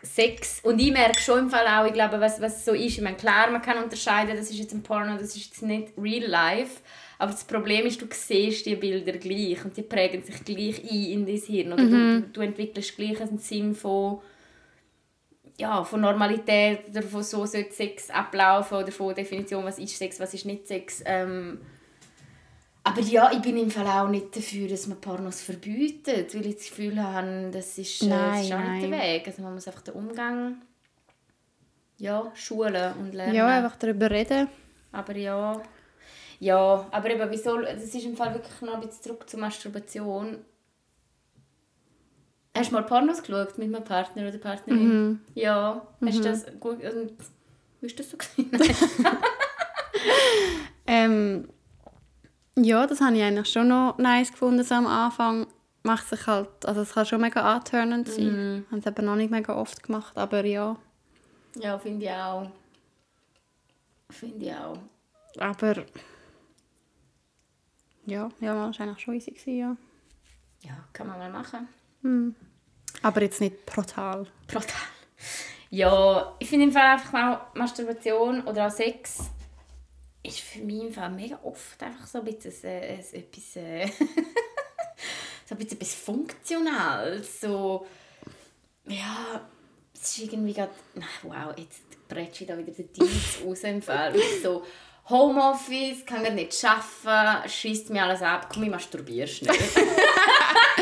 Sex 0.03 0.59
und 0.63 0.79
ich 0.79 0.91
merke 0.91 1.19
schon 1.19 1.39
im 1.39 1.49
Fall 1.49 1.65
auch, 1.65 1.85
ich 1.85 1.93
glaube, 1.93 2.19
was, 2.19 2.41
was 2.41 2.65
so 2.65 2.73
ist, 2.73 2.97
ich 2.97 3.01
meine, 3.01 3.15
klar, 3.15 3.49
man 3.49 3.61
kann 3.61 3.81
unterscheiden, 3.81 4.35
das 4.35 4.49
ist 4.49 4.59
jetzt 4.59 4.73
ein 4.73 4.83
Porno, 4.83 5.13
das 5.13 5.35
ist 5.35 5.45
jetzt 5.45 5.61
nicht 5.63 5.93
real 5.97 6.29
life, 6.29 6.81
aber 7.19 7.31
das 7.31 7.43
Problem 7.43 7.85
ist, 7.85 8.01
du 8.01 8.05
siehst 8.09 8.65
die 8.65 8.75
Bilder 8.75 9.13
gleich 9.13 9.63
und 9.63 9.75
die 9.75 9.83
prägen 9.83 10.23
sich 10.23 10.43
gleich 10.43 10.83
ein 10.83 11.05
in 11.05 11.25
dein 11.25 11.37
Hirn, 11.37 11.73
oder 11.73 11.85
du, 11.85 12.21
du 12.21 12.41
entwickelst 12.41 12.95
gleich 12.95 13.21
einen 13.21 13.37
Sinn 13.37 13.75
von 13.75 14.19
ja, 15.57 15.83
von 15.83 16.01
Normalität 16.01 16.89
oder 16.89 17.03
von 17.03 17.23
so 17.23 17.45
sollte 17.45 17.73
Sex 17.73 18.09
ablaufen 18.09 18.77
oder 18.77 18.91
von 18.91 19.13
Definition, 19.13 19.63
was 19.63 19.77
ist 19.77 19.97
Sex, 19.97 20.19
was 20.19 20.33
ist 20.33 20.45
nicht 20.45 20.67
Sex. 20.67 21.03
Ähm, 21.05 21.59
aber 22.83 23.01
ja, 23.01 23.31
ich 23.31 23.39
bin 23.39 23.57
im 23.57 23.71
Fall 23.71 23.87
auch 23.87 24.09
nicht 24.09 24.35
dafür, 24.35 24.67
dass 24.67 24.87
man 24.87 24.99
Pornos 24.99 25.41
verbietet, 25.41 26.35
weil 26.35 26.47
ich 26.47 26.55
das 26.57 26.69
Gefühl 26.69 27.01
habe, 27.01 27.49
das 27.51 27.77
ist, 27.77 28.03
äh, 28.03 28.09
das 28.09 28.41
ist 28.41 28.51
auch 28.51 28.57
Nein, 28.57 28.71
nicht 28.71 28.83
der 28.83 28.89
nein. 28.89 29.01
Weg. 29.01 29.27
Also 29.27 29.41
man 29.41 29.53
muss 29.53 29.67
einfach 29.67 29.81
den 29.83 29.93
Umgang 29.93 30.61
ja, 31.97 32.31
schulen 32.35 32.93
und 32.99 33.13
lernen. 33.13 33.35
ja, 33.35 33.47
einfach 33.47 33.77
darüber 33.77 34.11
reden. 34.11 34.49
Aber 34.91 35.15
ja, 35.15 35.61
ja, 36.43 36.85
aber 36.91 37.09
eben, 37.09 37.31
wieso, 37.31 37.57
das 37.61 37.83
ist 37.83 38.05
im 38.05 38.17
Fall 38.17 38.33
wirklich 38.33 38.61
noch 38.61 38.75
ein 38.75 38.81
bisschen 38.81 39.03
zurück 39.03 39.29
zur 39.29 39.39
Masturbation. 39.39 40.39
Hast 42.55 42.69
du 42.69 42.75
mal 42.75 42.83
Pornos 42.83 43.23
geschaut 43.23 43.57
mit 43.57 43.73
einem 43.73 43.83
Partner 43.83 44.27
oder 44.27 44.37
Partnerin? 44.37 45.21
Ja. 45.33 45.87
Hast 46.05 46.19
du 46.19 46.23
das 46.23 46.45
gut, 46.59 46.83
und 46.83 47.13
wie 47.79 47.87
ist 47.87 47.99
das 47.99 48.11
so 48.11 48.17
gewesen? 48.17 48.51
Ähm, 50.85 51.47
ja, 52.57 52.85
das 52.85 53.01
habe 53.01 53.15
ich 53.15 53.23
eigentlich 53.23 53.49
schon 53.49 53.69
noch 53.69 53.97
nice 53.97 54.31
gefunden 54.31 54.63
so 54.63 54.75
am 54.75 54.87
Anfang. 54.87 55.47
Macht 55.83 56.07
sich 56.07 56.27
halt, 56.27 56.65
also 56.65 56.81
es 56.81 56.93
kann 56.93 57.05
schon 57.05 57.21
mega 57.21 57.41
antörnend 57.41 58.07
sein. 58.07 58.25
Mhm. 58.57 58.65
Habe 58.69 58.79
es 58.79 58.85
eben 58.85 59.05
noch 59.05 59.15
nicht 59.15 59.31
mega 59.31 59.55
oft 59.55 59.83
gemacht, 59.83 60.17
aber 60.17 60.45
ja. 60.45 60.77
ja, 61.55 61.77
finde 61.77 62.05
ich 62.05 62.11
auch. 62.11 62.51
Finde 64.09 64.45
ich 64.45 64.53
auch. 64.53 64.77
Aber 65.39 65.83
ja, 68.05 68.29
ja, 68.39 68.55
war 68.55 68.65
wahrscheinlich 68.65 68.99
schon 68.99 69.15
easy 69.15 69.31
gewesen, 69.31 69.57
ja. 69.57 69.77
Ja, 70.61 70.77
kann 70.93 71.07
man 71.07 71.19
mal 71.19 71.31
machen. 71.31 71.67
Aber 73.01 73.21
jetzt 73.21 73.41
nicht 73.41 73.65
brutal. 73.65 74.27
Brutal. 74.47 74.81
Ja, 75.69 76.35
ich 76.39 76.49
finde 76.49 76.65
im 76.65 76.71
Fall 76.71 76.93
einfach 76.93 77.13
auch 77.13 77.55
Masturbation 77.55 78.41
oder 78.43 78.67
auch 78.67 78.71
Sex 78.71 79.29
ist 80.23 80.39
für 80.39 80.59
mich 80.59 80.83
im 80.83 80.93
Fall 80.93 81.09
mega 81.09 81.37
oft 81.43 81.81
einfach 81.83 82.07
so 82.07 82.19
ein 82.19 82.25
bisschen 82.25 82.63
äh, 82.63 82.99
etwas, 82.99 83.55
äh, 83.57 83.87
so 85.45 85.55
ein 85.55 85.57
bisschen 85.57 85.77
etwas 85.77 85.93
Funktionales. 85.95 87.41
So, 87.41 87.85
ja, 88.85 89.41
es 89.93 90.17
ist 90.17 90.19
irgendwie 90.19 90.53
gerade, 90.53 90.71
wow, 91.23 91.53
jetzt 91.57 92.07
bretsche 92.07 92.43
ich 92.43 92.49
da 92.49 92.57
wieder 92.57 92.71
den 92.71 92.91
Dienst 92.93 93.43
raus 93.43 93.63
im 93.63 93.81
Fall. 93.81 94.13
So, 94.41 94.63
Homeoffice, 95.09 96.05
kann 96.05 96.21
nicht 96.35 96.55
arbeiten, 96.63 97.49
schießt 97.49 97.89
mir 97.89 98.03
alles 98.03 98.21
ab, 98.21 98.47
komm, 98.53 98.63
ich 98.63 98.69
masturbiere 98.69 99.27
schnell. 99.27 99.53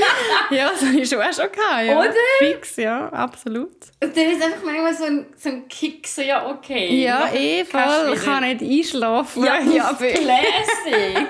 ja, 0.51 0.69
das 0.69 0.81
habe 0.81 0.99
ich 0.99 1.09
schon 1.09 1.19
auch 1.21 1.33
schon 1.33 1.51
gehabt, 1.51 1.85
ja. 1.85 1.99
Oder? 1.99 2.13
Fix, 2.39 2.75
ja, 2.77 3.09
absolut. 3.09 3.75
Und 4.01 4.15
dann 4.15 4.25
ist 4.31 4.43
einfach 4.43 4.63
manchmal 4.63 4.93
so 4.93 5.03
ein, 5.05 5.25
so 5.35 5.49
ein 5.49 5.67
Kick, 5.67 6.07
so, 6.07 6.21
ja, 6.21 6.47
okay. 6.49 7.03
Ja, 7.03 7.31
eh, 7.33 7.65
voll, 7.65 8.11
wieder- 8.11 8.21
kann 8.21 8.43
nicht 8.43 8.61
einschlafen. 8.61 9.43
Ja, 9.43 9.59
ja, 9.75 9.93
Classic. 9.93 11.27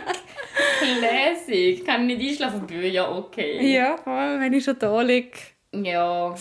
Classic. 0.79 1.85
Kann 1.85 2.07
nicht 2.07 2.21
einschlafen, 2.21 2.63
aber 2.63 2.73
ja, 2.85 3.09
okay. 3.09 3.73
Ja, 3.73 3.97
voll, 3.97 4.39
wenn 4.39 4.53
ich 4.53 4.63
schon 4.63 4.77
da 4.77 5.01
liege. 5.01 5.37
Ja. 5.73 6.35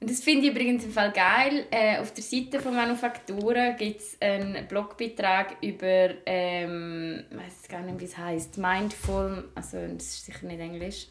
Und 0.00 0.08
das 0.10 0.20
finde 0.20 0.46
ich 0.46 0.52
übrigens 0.52 0.84
im 0.84 0.92
Fall 0.92 1.10
geil. 1.10 1.66
Äh, 1.70 1.98
auf 1.98 2.12
der 2.14 2.22
Seite 2.22 2.60
von 2.60 2.74
Manufakturen 2.74 3.76
gibt 3.76 4.00
es 4.00 4.16
einen 4.20 4.68
Blogbeitrag 4.68 5.56
über, 5.60 6.10
ähm, 6.24 7.24
ich 7.30 7.36
weiß 7.36 7.68
gar 7.68 7.80
nicht, 7.80 7.98
wie 7.98 8.04
es 8.04 8.16
heißt, 8.16 8.58
Mindful, 8.58 9.50
also 9.56 9.76
das 9.76 10.04
ist 10.04 10.26
sicher 10.26 10.46
nicht 10.46 10.60
Englisch, 10.60 11.08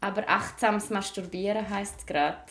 aber 0.00 0.28
achtsames 0.28 0.90
Masturbieren 0.90 1.68
heißt 1.68 2.00
es 2.00 2.06
gerade. 2.06 2.44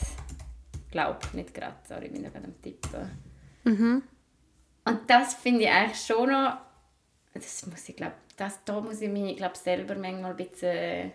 Glaub, 0.91 1.33
nicht 1.33 1.53
gerade, 1.53 1.77
sorry, 1.87 2.07
ich 2.07 2.11
bin 2.11 2.23
da 2.23 2.29
gerade 2.29 2.47
am 2.47 2.61
Tippen. 2.61 3.09
Mhm. 3.63 4.03
Und 4.83 5.09
das 5.09 5.35
finde 5.35 5.61
ich 5.61 5.69
eigentlich 5.69 6.05
schon 6.05 6.29
noch, 6.29 6.57
das 7.33 7.65
muss 7.67 7.87
ich 7.87 7.95
glaube, 7.95 8.15
das, 8.35 8.61
da 8.65 8.81
muss 8.81 8.99
ich 8.99 9.09
mich 9.09 9.37
glaub, 9.37 9.55
selber 9.55 9.95
manchmal 9.95 10.31
ein 10.31 10.37
bisschen 10.37 11.13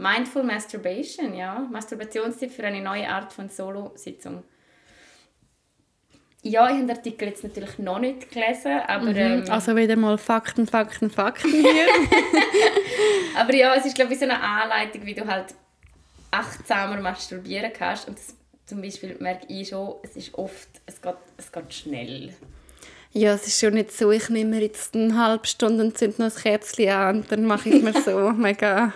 Mindful 0.00 0.44
Masturbation, 0.44 1.34
ja, 1.34 1.68
Masturbationstipp 1.70 2.50
für 2.50 2.64
eine 2.64 2.80
neue 2.80 3.06
Art 3.06 3.34
von 3.34 3.50
Solo-Sitzung. 3.50 4.42
Ja, 6.42 6.68
ich 6.68 6.76
habe 6.76 6.86
den 6.86 6.90
Artikel 6.90 7.28
jetzt 7.28 7.44
natürlich 7.44 7.78
noch 7.78 7.98
nicht 7.98 8.30
gelesen, 8.30 8.80
aber, 8.86 9.14
ähm, 9.14 9.44
Also 9.50 9.76
wieder 9.76 9.96
mal 9.96 10.16
Fakten, 10.16 10.66
Fakten, 10.66 11.10
Fakten 11.10 11.50
hier. 11.50 11.86
aber 13.36 13.54
ja, 13.54 13.74
es 13.74 13.84
ist 13.84 13.94
glaube 13.94 14.14
ich 14.14 14.18
so 14.18 14.24
eine 14.24 14.40
Anleitung, 14.40 15.04
wie 15.04 15.12
du 15.12 15.26
halt 15.26 15.54
achtsamer 16.30 16.98
masturbieren 17.02 17.70
kannst 17.70 18.08
und 18.08 18.16
das, 18.16 18.34
zum 18.64 18.80
Beispiel 18.80 19.16
merke 19.20 19.44
ich 19.48 19.68
schon, 19.68 19.96
es 20.02 20.16
ist 20.16 20.32
oft, 20.32 20.70
es 20.86 21.02
geht, 21.02 21.16
es 21.36 21.52
geht 21.52 21.74
schnell. 21.74 22.32
ja, 23.12 23.34
es 23.34 23.46
ist 23.46 23.60
schon 23.60 23.74
nicht 23.74 23.92
so, 23.92 24.10
ich 24.10 24.30
nehme 24.30 24.56
mir 24.56 24.62
jetzt 24.62 24.94
eine 24.94 25.14
halbe 25.22 25.46
Stunde 25.46 25.84
und 25.84 25.98
zünde 25.98 26.22
noch 26.22 26.34
ein 26.34 26.42
Kerzchen 26.42 26.88
an 26.88 27.16
und 27.16 27.30
dann 27.30 27.44
mache 27.44 27.68
ich 27.68 27.82
mir 27.82 27.92
so 28.00 28.30
mega... 28.36 28.94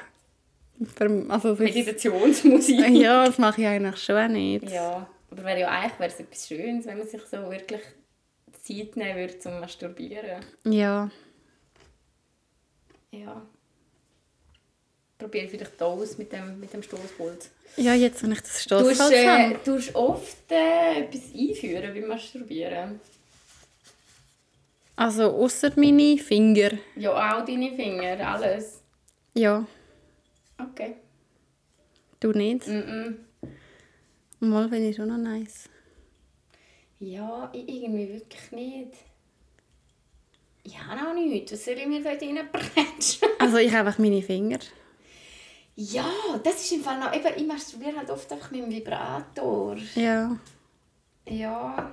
Also, 1.29 1.55
Meditationsmusik. 1.55 2.89
ja, 2.91 3.27
das 3.27 3.39
mache 3.39 3.61
ich 3.61 3.67
eigentlich 3.67 4.03
schon 4.03 4.33
nicht. 4.33 4.71
Ja, 4.71 5.09
aber 5.31 5.45
wäre 5.45 5.61
ja 5.61 5.69
eigentlich 5.69 5.99
wäre 6.01 6.11
es 6.11 6.21
etwas 6.21 6.49
Schönes, 6.49 6.87
wenn 6.87 6.99
man 6.99 7.07
sich 7.07 7.23
so 7.23 7.37
wirklich 7.51 7.81
Zeit 8.63 8.97
nehmen 8.97 9.17
würde 9.17 9.39
zum 9.39 9.61
Masturbieren. 9.61 10.41
Ja. 10.65 11.11
Ja. 13.11 13.43
Probiere 15.19 15.49
vielleicht 15.49 15.81
da 15.81 15.85
aus 15.85 16.19
mit 16.19 16.33
dem, 16.33 16.59
mit 16.59 16.73
dem 16.73 16.83
Stoßpult. 16.83 17.51
Ja, 17.77 17.95
jetzt, 17.95 18.23
wenn 18.23 18.33
ich 18.33 18.41
das 18.41 18.63
Stoßholz 18.63 19.11
äh, 19.11 19.27
habe. 19.29 19.61
du 19.65 19.77
hast 19.77 19.95
oft 19.95 20.51
äh, 20.51 21.01
etwas 21.03 21.23
einführen 21.35 21.95
beim 21.95 22.09
Masturbieren. 22.09 23.01
Also, 24.97 25.25
außer 25.25 25.73
meine 25.77 26.19
Finger. 26.19 26.71
Ja, 26.97 27.11
auch 27.11 27.45
deine 27.45 27.75
Finger, 27.75 28.21
alles. 28.27 28.81
Ja, 29.35 29.67
Okay. 30.59 30.97
du 32.21 32.33
nicht. 32.33 32.67
Mm 32.67 32.73
-mm. 32.73 33.15
Mal 34.41 34.69
finde 34.69 34.89
ich 34.89 34.97
schon 34.97 35.09
noch 35.09 35.19
nice. 35.19 35.69
Ja, 36.99 37.51
ich 37.53 37.69
irgendwie 37.69 38.09
wirklich 38.15 38.53
nicht. 38.53 38.95
Ich 40.63 40.79
habe 40.79 41.11
auch 41.11 41.15
nichts. 41.15 41.53
Was 41.53 41.65
soll 41.65 41.75
ich 41.75 41.87
mir 41.87 42.03
da 42.03 42.11
reinbretschen? 42.11 43.29
Also, 43.39 43.59
ich 43.59 43.71
habe 43.73 43.89
einfach 43.89 43.99
meine 43.99 44.23
Finger. 44.23 44.59
Ja, 45.77 46.09
das 46.43 46.63
ist 46.63 46.73
im 46.73 46.83
Fall 46.83 46.99
noch... 46.99 47.13
Eben, 47.15 47.37
ich 47.37 47.47
masturbiere 47.47 47.97
halt 47.97 48.11
oft 48.11 48.33
einfach 48.33 48.51
mit 48.51 48.63
dem 48.63 48.71
Vibrator. 48.71 49.77
Ja. 49.97 50.39
Ja, 51.29 51.93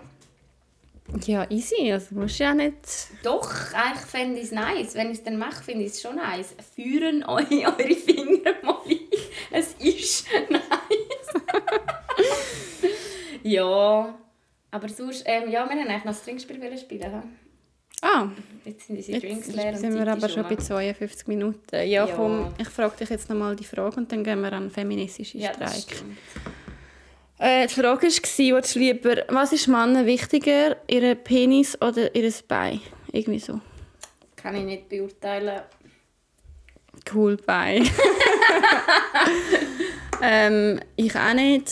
Ja, 1.25 1.45
easy. 1.49 1.91
Also, 1.91 2.15
musst 2.15 2.39
du 2.39 2.43
ja 2.43 2.53
nicht... 2.53 2.73
doch, 3.23 3.49
eigentlich 3.73 4.05
fände 4.05 4.37
ich 4.39 4.45
es 4.45 4.51
nice. 4.51 4.95
Wenn 4.95 5.11
ich 5.11 5.17
es 5.19 5.23
dann 5.23 5.37
mache, 5.37 5.63
finde 5.63 5.85
ich 5.85 5.91
es 5.91 6.01
schon 6.01 6.15
nice. 6.15 6.55
Führen 6.75 7.23
euch 7.27 7.51
eure 7.51 7.95
Finger 7.95 8.53
mal 8.63 8.77
ein. 8.87 8.99
Es 9.51 9.73
ist 9.79 10.27
nice. 10.49 10.61
ja, 13.43 14.15
aber 14.71 14.89
sonst... 14.89 15.23
Ähm, 15.25 15.43
ja, 15.51 15.51
wir 15.51 15.59
haben 15.61 15.69
eigentlich 15.71 16.03
noch 16.05 16.13
das 16.13 16.23
Trinkspiel 16.23 16.77
spielen. 16.77 17.23
Ah, 18.03 18.27
Jetzt 18.65 18.87
sind 18.87 18.97
unsere 18.97 19.17
jetzt 19.19 19.23
Drinks 19.23 19.47
leer 19.55 19.73
und 19.73 19.77
sind 19.77 19.93
wir 19.93 20.07
aber 20.07 20.27
schon 20.27 20.41
bei 20.43 20.55
52 20.55 21.27
Minuten. 21.27 21.59
Ja, 21.71 21.85
Ja. 21.85 22.07
komm, 22.07 22.51
ich 22.57 22.67
frage 22.69 22.97
dich 22.97 23.09
jetzt 23.09 23.29
nochmal 23.29 23.55
die 23.55 23.63
Frage 23.63 23.97
und 23.97 24.11
dann 24.11 24.23
gehen 24.23 24.41
wir 24.41 24.51
an 24.53 24.63
den 24.65 24.71
feministischen 24.71 25.39
Ja, 25.39 25.53
Streik. 25.53 25.69
stimmt. 25.71 26.17
Äh, 27.41 27.65
die 27.65 27.73
Frage 27.73 28.05
war, 28.07 28.61
du 28.61 28.79
lieber, 28.79 29.15
was 29.29 29.51
ist 29.51 29.67
Männern 29.67 30.05
wichtiger, 30.05 30.77
ihr 30.87 31.15
Penis 31.15 31.75
oder 31.81 32.13
ihr 32.15 32.31
Bein? 32.47 32.79
Irgendwie 33.11 33.39
so. 33.39 33.59
Kann 34.35 34.55
ich 34.55 34.63
nicht 34.63 34.87
beurteilen. 34.89 35.61
Cool, 37.11 37.37
Bein. 37.37 37.89
ähm, 40.21 40.79
ich 40.95 41.15
auch 41.15 41.33
nicht. 41.33 41.71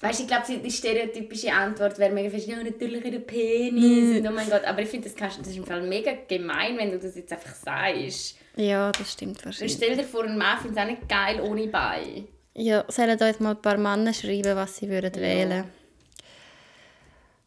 Weißt 0.00 0.20
du, 0.20 0.22
ich 0.24 0.28
glaube, 0.28 0.44
die 0.62 0.70
stereotypische 0.70 1.52
Antwort 1.52 1.98
wäre 1.98 2.12
mega 2.12 2.30
fest, 2.30 2.46
ja, 2.46 2.62
natürlich 2.62 3.04
ihre 3.04 3.18
Penis. 3.18 4.20
Und 4.20 4.28
oh 4.28 4.30
mein 4.32 4.48
Gott, 4.48 4.62
aber 4.64 4.82
ich 4.82 4.88
finde, 4.88 5.08
das, 5.08 5.16
kannst- 5.16 5.40
das 5.40 5.48
ist 5.48 5.56
im 5.56 5.64
Fall 5.64 5.82
mega 5.82 6.12
gemein, 6.28 6.76
wenn 6.78 6.92
du 6.92 6.98
das 6.98 7.16
jetzt 7.16 7.32
einfach 7.32 7.54
sagst. 7.54 8.36
Ja, 8.54 8.92
das 8.92 9.12
stimmt 9.12 9.44
wahrscheinlich. 9.44 9.72
stell 9.72 9.96
dir 9.96 10.04
vor, 10.04 10.22
ein 10.24 10.38
Mann 10.38 10.58
findet 10.58 10.76
es 10.78 10.82
auch 10.84 10.88
nicht 10.88 11.08
geil 11.08 11.40
ohne 11.40 11.66
Bein. 11.66 12.28
Ja, 12.58 12.84
sollen 12.88 13.22
euch 13.22 13.38
mal 13.38 13.50
ein 13.50 13.60
paar 13.60 13.76
Männer 13.76 14.14
schreiben, 14.14 14.56
was 14.56 14.76
sie 14.76 14.88
würden 14.88 15.14
wählen 15.16 15.64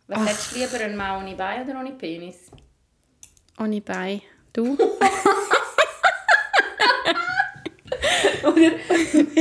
Was 0.06 0.20
hättest 0.20 0.56
du 0.56 0.60
lieber, 0.60 0.86
ein 0.86 0.96
Mann 0.96 1.24
ohne 1.24 1.36
Bein 1.36 1.68
oder 1.68 1.80
ohne 1.80 1.94
Penis? 1.94 2.52
Ohne 3.58 3.82
Bein. 3.82 4.22
Du? 4.54 4.78
Oder 8.44 8.72
mit, 9.34 9.36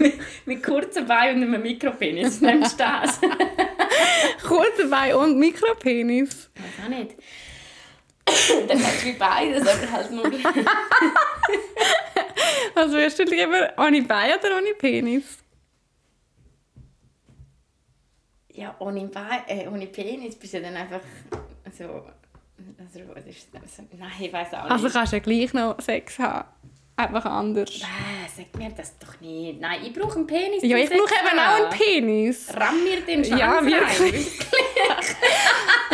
mit, 0.00 0.20
mit 0.46 0.62
kurzen 0.62 1.06
Beinen 1.06 1.42
und 1.42 1.54
einem 1.54 1.62
Mikropenis. 1.62 2.40
Nimmst 2.40 2.80
du 2.80 2.84
das? 2.84 3.20
Kurze 4.42 4.88
Bein 4.88 5.14
und 5.16 5.38
Mikropenis. 5.38 6.50
Weiß 6.54 6.84
auch 6.84 6.88
nicht. 6.88 7.16
Dann 8.68 8.78
hättest 8.78 9.04
du 9.04 9.12
beides, 9.18 9.68
aber 9.68 9.92
halt 9.92 10.10
nur... 10.10 10.30
Was 12.74 12.90
würdest 12.90 13.18
du 13.18 13.24
lieber? 13.24 13.72
Ohne 13.78 14.02
Bein 14.02 14.32
oder 14.38 14.56
ohne 14.58 14.74
Penis? 14.74 15.38
Ja, 18.52 18.74
ohne, 18.78 19.06
Bein, 19.08 19.42
äh, 19.48 19.66
ohne 19.66 19.86
Penis 19.86 20.36
bist 20.36 20.54
du 20.54 20.60
dann 20.62 20.76
einfach 20.76 21.00
so... 21.76 21.84
Also, 22.78 23.00
was 23.12 23.26
ist 23.26 23.48
das? 23.52 23.82
Nein, 23.98 24.10
ich 24.20 24.32
weiß 24.32 24.54
auch 24.54 24.62
nicht. 24.62 24.70
Also 24.70 24.88
kannst 24.88 25.12
du 25.12 25.16
ja 25.16 25.22
gleich 25.22 25.52
noch 25.52 25.80
Sex 25.80 26.18
haben. 26.20 26.48
Einfach 26.96 27.24
anders. 27.24 27.70
Äh, 27.80 28.28
sag 28.36 28.56
mir 28.56 28.70
das 28.70 28.96
doch 28.98 29.20
nicht. 29.20 29.60
Nein, 29.60 29.80
ich 29.84 29.92
brauche 29.92 30.14
einen 30.14 30.28
Penis. 30.28 30.62
Ja, 30.62 30.76
ich 30.76 30.88
brauche 30.88 31.12
eben 31.12 31.38
auch 31.40 31.56
einen 31.56 31.70
Penis. 31.70 32.54
Ramm 32.54 32.84
mir 32.84 33.00
den 33.00 33.24
Schwanz 33.24 33.40
Ja, 33.40 33.66
wirklich. 33.66 34.38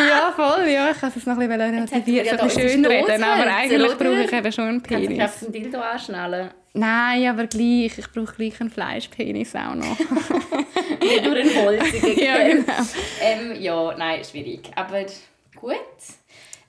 Ja, 0.09 0.31
voll. 0.35 0.67
Ja, 0.69 0.91
ich 0.91 0.99
kann 0.99 1.11
es 1.15 1.25
noch 1.25 1.37
ein 1.37 1.47
bisschen 1.47 1.61
relativieren, 1.61 2.25
ja 2.25 2.35
so 2.37 2.41
ein 2.41 2.47
bisschen 2.47 2.69
schön 2.69 2.85
reden, 2.85 3.23
aber 3.23 3.55
eigentlich 3.55 3.97
brauche 3.97 4.23
ich 4.23 4.31
eben 4.33 4.51
schon 4.51 4.67
einen 4.67 4.83
Kannst 4.83 5.03
du 5.03 5.07
Penis. 5.15 5.39
den 5.39 5.51
Dildo 5.51 5.79
anschnallen? 5.79 6.49
Nein, 6.73 7.27
aber 7.27 7.47
gleich. 7.47 7.97
Ich 7.97 8.11
brauche 8.13 8.33
gleich 8.35 8.59
einen 8.61 8.69
Fleischpenis 8.69 9.55
auch 9.55 9.75
noch. 9.75 9.99
Nicht 11.01 11.23
nur 11.25 11.35
einen 11.35 11.55
holzigen. 11.55 12.17
ja, 12.23 12.47
genau. 12.47 12.73
ähm, 13.21 13.61
ja, 13.61 13.93
nein, 13.97 14.23
schwierig. 14.23 14.71
Aber 14.75 15.01
gut. 15.59 15.75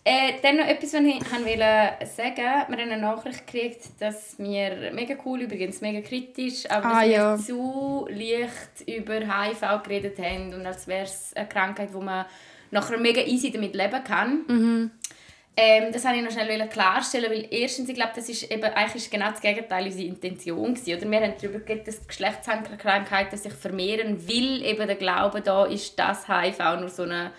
Äh, 0.05 0.33
dann 0.43 0.57
noch 0.57 0.66
etwas, 0.66 0.95
was 0.95 1.01
ich 1.03 1.33
han 1.33 1.45
wollte 1.45 2.07
sagen. 2.07 2.35
Wir 2.37 2.76
haben 2.76 2.91
eine 2.91 2.97
Nachricht 2.99 3.47
gekriegt, 3.47 3.83
dass 4.01 4.35
wir, 4.39 4.91
mega 4.93 5.14
cool 5.24 5.43
übrigens, 5.43 5.80
mega 5.80 6.01
kritisch, 6.01 6.68
aber 6.68 6.87
Ah, 6.87 7.01
dass 7.03 7.09
wir 7.09 7.12
ja. 7.12 7.37
zu 7.37 8.09
leicht 8.11 8.89
über 8.89 9.14
HIV 9.20 9.61
geredet 9.85 10.18
haben 10.18 10.55
und 10.55 10.66
als 10.66 10.89
wäre 10.89 11.05
es 11.05 11.30
eine 11.37 11.47
Krankheit, 11.47 11.95
wo 11.95 12.01
man 12.01 12.26
nachher 12.73 12.99
mega 12.99 13.23
easy 13.23 13.53
damit 13.53 13.75
leben 13.75 14.03
kann. 14.05 14.45
Mhm. 14.49 14.91
Ähm, 15.55 15.93
das 15.93 16.05
wollte 16.05 16.16
ich 16.16 16.25
noch 16.25 16.31
schnell 16.31 16.66
klarstellen, 16.68 17.31
weil 17.31 17.47
erstens, 17.51 17.89
ich 17.89 17.95
glaube, 17.95 18.12
das 18.16 18.27
ist 18.29 18.51
eben, 18.51 18.64
eigentlich 18.64 19.05
ist 19.05 19.11
genau 19.11 19.31
das 19.31 19.41
Gegenteil 19.43 19.85
unsere 19.85 20.09
Intention 20.09 20.75
gewesen. 20.75 20.97
Oder 20.97 21.11
wir 21.11 21.20
haben 21.20 21.35
darüber 21.41 21.59
geredet, 21.59 21.89
dass 21.89 22.07
Geschlechtskrankheiten 22.07 23.39
sich 23.39 23.53
vermehren, 23.53 24.27
weil 24.27 24.64
eben 24.64 24.87
der 24.87 24.97
Glaube 24.97 25.43
da 25.43 25.66
ist, 25.66 25.99
dass 25.99 26.27
HIV 26.27 26.59
nur 26.81 26.89
so 26.89 27.03
eine 27.03 27.33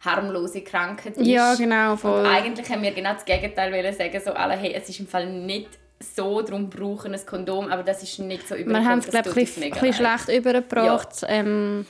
harmlose 0.00 0.62
Krankheit 0.62 1.18
ist. 1.18 1.26
Ja, 1.26 1.54
genau, 1.56 1.96
voll. 1.96 2.20
Und 2.20 2.26
eigentlich 2.26 2.70
haben 2.70 2.82
wir 2.82 2.92
genau 2.92 3.12
das 3.12 3.26
Gegenteil 3.26 3.70
wollen 3.70 3.94
sagen, 3.94 4.20
so 4.24 4.32
alle, 4.32 4.56
hey, 4.56 4.72
es 4.72 4.88
ist 4.88 5.00
im 5.00 5.06
Fall 5.06 5.26
nicht 5.26 5.68
so, 6.00 6.42
darum 6.42 6.70
brauchen 6.70 7.12
ein 7.12 7.26
Kondom, 7.26 7.68
aber 7.68 7.82
das 7.82 8.04
ist 8.04 8.20
nicht 8.20 8.46
so 8.46 8.54
übergekommen. 8.54 8.82
Wir 8.82 8.88
haben 8.88 8.98
es, 9.00 9.08
glaube 9.08 9.30
ich, 9.30 9.56
ein 9.56 9.70
bisschen 9.70 9.92
schlecht 9.92 10.28
übergebracht. 10.28 11.22
Ja. 11.22 11.28
Ähm, 11.28 11.86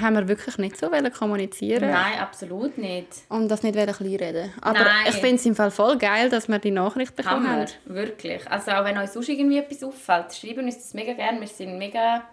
haben 0.00 0.14
wir 0.16 0.26
wirklich 0.26 0.58
nicht 0.58 0.76
so 0.76 0.90
kommunizieren 1.16 1.90
Nein, 1.90 2.18
absolut 2.18 2.76
nicht. 2.76 3.08
Und 3.28 3.48
das 3.48 3.62
nicht 3.62 3.74
kleinreden 3.74 4.52
Aber 4.60 4.80
Nein. 4.80 5.06
ich 5.08 5.14
finde 5.14 5.36
es 5.36 5.46
im 5.46 5.54
Fall 5.54 5.70
voll 5.70 5.96
geil, 5.96 6.28
dass 6.28 6.48
wir 6.48 6.58
die 6.58 6.72
Nachricht 6.72 7.14
bekommen 7.14 7.48
haben. 7.48 7.66
wirklich. 7.84 8.50
Also 8.50 8.72
auch 8.72 8.84
wenn 8.84 8.98
euch 8.98 9.10
sonst 9.10 9.28
irgendwie 9.28 9.58
etwas 9.58 9.84
auffällt, 9.84 10.34
schreiben 10.34 10.64
uns 10.64 10.78
das 10.78 10.94
mega 10.94 11.12
gerne. 11.12 11.40
Wir 11.40 11.48
sind 11.48 11.78
mega... 11.78 12.24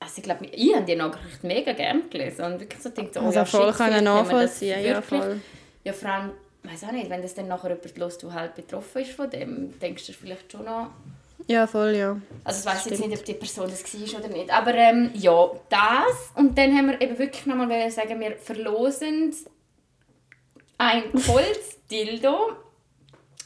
Also 0.00 0.14
ich 0.16 0.22
glaube, 0.22 0.46
ich 0.46 0.74
habe 0.74 0.84
die 0.84 0.96
Nachricht 0.96 1.44
mega 1.44 1.72
gerne 1.72 2.02
gelesen 2.10 2.44
und 2.44 2.60
wirklich 2.60 2.82
so 2.82 2.90
denkt, 2.90 3.16
oh, 3.16 3.26
also 3.26 3.38
ja, 3.38 3.44
voll 3.44 3.72
können 3.72 4.04
nachvollziehen, 4.04 4.82
ja 4.82 5.00
voll. 5.02 5.40
Ja, 5.84 5.92
vor 5.92 6.10
allem 6.10 6.30
weiß 6.62 6.84
auch 6.84 6.92
nicht, 6.92 7.10
wenn 7.10 7.22
das 7.22 7.34
dann 7.34 7.48
nachher 7.48 7.70
jemand 7.70 7.98
los, 7.98 8.18
der 8.18 8.32
halt 8.32 8.54
betroffen 8.54 9.02
ist 9.02 9.12
von 9.12 9.30
dem, 9.30 9.78
denkst 9.78 10.06
du 10.06 10.12
vielleicht 10.12 10.52
schon 10.52 10.64
noch... 10.64 10.90
Ja, 11.46 11.66
voll, 11.66 11.96
ja. 11.96 12.20
Also 12.44 12.60
ich 12.60 12.66
weiß 12.66 12.84
jetzt 12.84 13.00
nicht, 13.00 13.18
ob 13.18 13.24
die 13.24 13.34
Person 13.34 13.68
das 13.68 13.82
war 13.82 14.20
oder 14.20 14.28
nicht. 14.28 14.50
Aber 14.52 14.74
ähm, 14.74 15.10
ja, 15.14 15.50
das. 15.68 16.32
Und 16.34 16.56
dann 16.56 16.76
haben 16.76 16.88
wir 16.88 17.00
eben 17.00 17.18
wirklich 17.18 17.46
nochmal 17.46 17.90
sagen, 17.90 18.20
wir 18.20 18.36
verlosen 18.36 19.34
ein 20.78 21.04
Holzdildo. 21.26 22.56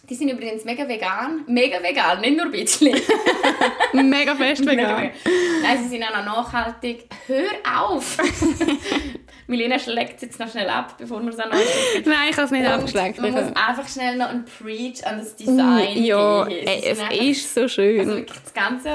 Die 0.08 0.14
sind 0.14 0.28
übrigens 0.28 0.64
mega 0.64 0.86
vegan. 0.86 1.44
Mega 1.46 1.82
vegan, 1.82 2.20
nicht 2.20 2.36
nur 2.36 2.46
ein 2.46 2.52
bisschen. 2.52 2.94
mega 3.94 4.34
fest 4.34 4.66
vegan. 4.66 5.12
Nein, 5.62 5.82
sie 5.82 5.88
sind 5.88 6.02
auch 6.02 6.16
noch 6.16 6.24
nachhaltig. 6.24 7.08
Hör 7.26 7.48
auf! 7.64 8.18
Milena 9.46 9.78
schlägt 9.78 10.16
es 10.16 10.22
jetzt 10.22 10.40
noch 10.40 10.50
schnell 10.50 10.68
ab, 10.68 10.94
bevor 10.98 11.22
wir 11.22 11.30
es 11.30 11.38
an 11.38 11.52
euch 11.52 12.04
Nein, 12.04 12.28
ich 12.30 12.36
habe 12.36 12.46
es 12.46 12.50
nicht 12.50 12.66
abgeschleckt. 12.66 13.20
Man 13.20 13.32
muss 13.32 13.54
einfach 13.54 13.88
schnell 13.88 14.16
noch 14.16 14.28
ein 14.28 14.44
Preach 14.44 15.06
an 15.06 15.18
das 15.18 15.36
Design 15.36 16.00
mm, 16.00 16.04
Ja, 16.04 16.46
ey, 16.46 16.82
es 16.84 16.98
einfach, 16.98 17.14
ist 17.14 17.54
so 17.54 17.68
schön. 17.68 18.00
Also 18.00 18.16
wirklich 18.16 18.40
das 18.40 18.54
Ganze... 18.54 18.90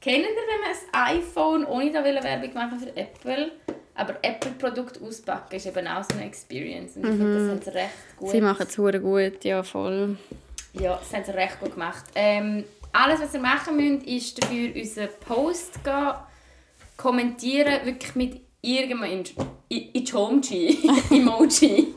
Kennen 0.00 0.22
ihr, 0.22 0.28
wenn 0.28 0.60
man 0.60 1.10
ein 1.10 1.18
iPhone, 1.18 1.64
ohne 1.64 1.90
da 1.90 2.04
Werbung 2.04 2.54
machen 2.54 2.78
für 2.78 2.96
Apple, 2.96 3.50
aber 3.96 4.14
Apple-Produkt 4.22 5.02
auspacken 5.02 5.56
ist 5.56 5.66
eben 5.66 5.88
auch 5.88 6.04
so 6.04 6.16
eine 6.16 6.26
Experience. 6.26 6.96
Und 6.96 7.04
ich 7.04 7.10
mhm. 7.10 7.18
finde, 7.18 7.40
das 7.40 7.50
haben 7.50 7.62
sie 7.62 7.74
recht 7.74 8.16
gut. 8.16 8.30
Sie 8.30 8.40
machen 8.40 8.66
es 8.68 8.76
gut, 8.76 9.44
ja 9.44 9.62
voll. 9.64 10.16
Ja, 10.74 10.96
das 10.96 11.12
haben 11.12 11.24
sie 11.24 11.34
recht 11.34 11.58
gut 11.58 11.72
gemacht. 11.72 12.04
Ähm, 12.14 12.64
alles, 12.92 13.20
was 13.20 13.34
ihr 13.34 13.40
machen 13.40 13.76
müsst, 13.76 14.06
ist 14.06 14.42
dafür 14.42 14.74
unseren 14.74 15.08
Post 15.26 15.82
gehen, 15.82 16.14
kommentieren, 16.96 17.84
wirklich 17.84 18.14
mit 18.14 18.40
irgendwann 18.76 19.24
Ichomji, 19.68 20.78
Emoji. 21.10 21.94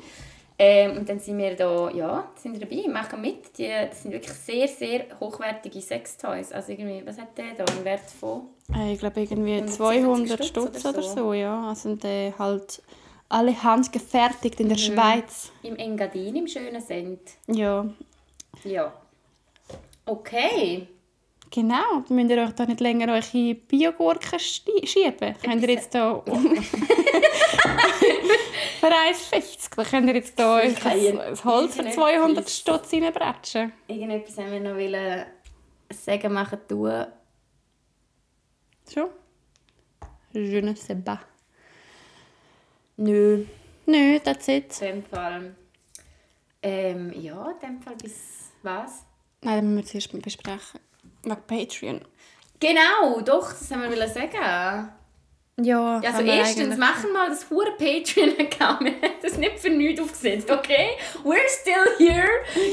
ähm, 0.58 0.98
und 0.98 1.10
dann 1.10 1.20
sind 1.20 1.38
wir 1.38 1.56
da, 1.56 1.90
ja, 1.90 2.32
sind 2.36 2.62
dabei, 2.62 2.88
machen 2.88 3.22
mit. 3.22 3.58
Die, 3.58 3.68
das 3.68 4.04
sind 4.04 4.12
wirklich 4.12 4.34
sehr, 4.34 4.68
sehr 4.68 5.06
hochwertige 5.20 5.82
Sextoys. 5.82 6.52
Also 6.52 6.72
irgendwie, 6.72 7.06
was 7.06 7.18
hat 7.18 7.38
der 7.38 7.54
da, 7.58 7.66
einen 7.72 7.84
Wert 7.84 8.10
von? 8.20 8.44
Äh, 8.76 8.94
ich 8.94 9.00
glaube 9.00 9.22
irgendwie 9.22 9.66
200 9.66 10.46
Stutz 10.46 10.86
oder, 10.86 11.00
oder, 11.00 11.04
so, 11.04 11.34
ja. 11.34 11.68
Also 11.68 11.96
die 11.96 12.34
halt 12.38 12.82
alle 13.30 13.64
handgefertigt 13.64 14.60
in 14.60 14.70
der 14.70 14.78
mhm. 14.78 14.82
Schweiz. 14.82 15.52
Im 15.64 15.76
Engadin, 15.78 16.36
im 16.36 16.48
schönen 16.48 16.82
Send. 16.82 17.22
Ja. 17.48 17.86
Ja. 18.64 18.94
Okay. 20.06 20.88
Genau, 21.54 22.04
müsst 22.08 22.30
ihr 22.30 22.42
euch 22.42 22.54
da 22.54 22.66
nicht 22.66 22.80
länger 22.80 23.14
eure 23.14 23.56
Biogurken 23.56 24.40
schieben. 24.40 25.36
Könnt 25.44 25.62
ihr 25.64 25.70
jetzt 25.70 25.94
da... 25.94 26.24
für 28.82 28.88
1,50 28.88 29.76
dann 29.76 29.86
könnt 29.86 30.08
ihr 30.08 30.16
jetzt 30.16 30.40
da 30.40 30.60
das 30.62 31.46
Holz 31.46 31.76
für 31.76 31.90
200 31.90 32.50
Stutz 32.50 32.94
reinbretschen. 32.94 33.74
Irgendetwas 33.88 34.38
haben 34.38 34.52
wir 34.52 34.60
noch 34.60 34.76
wollen 34.76 35.26
sagen, 35.92 36.34
machen, 36.34 36.60
tun. 36.68 37.06
Schon? 38.92 39.10
Je 40.34 40.62
ne 40.62 40.76
sais 40.76 40.98
pas. 41.04 41.20
Nö. 42.98 43.46
Nö, 43.86 44.20
that's 44.20 44.48
it. 44.48 44.82
In 44.82 44.88
dem 44.88 45.04
Fall. 45.04 45.56
Ähm, 46.64 47.14
ja, 47.14 47.52
in 47.52 47.60
dem 47.60 47.82
Fall 47.82 47.96
bis 47.96 48.52
was? 48.64 49.06
Nein, 49.42 49.56
das 49.56 49.64
müssen 49.64 49.76
wir 49.76 49.86
zuerst 49.86 50.22
besprechen. 50.22 50.80
Wegen 51.24 51.42
Patreon. 51.48 52.02
Genau, 52.60 53.22
doch, 53.22 53.52
das 53.52 53.72
haben 53.72 53.90
wir 53.90 54.08
sagen. 54.08 54.92
Ja, 55.60 56.00
also 56.00 56.22
erstens, 56.22 56.78
machen 56.78 57.12
mal 57.12 57.30
das 57.30 57.50
hure 57.50 57.72
Patreon-Account. 57.78 58.92
Das 59.22 59.38
nicht 59.38 59.60
für 59.60 59.70
nichts 59.70 60.02
aufgesetzt, 60.02 60.50
okay? 60.50 60.98
We're 61.24 61.48
still 61.48 61.96
here 62.00 62.28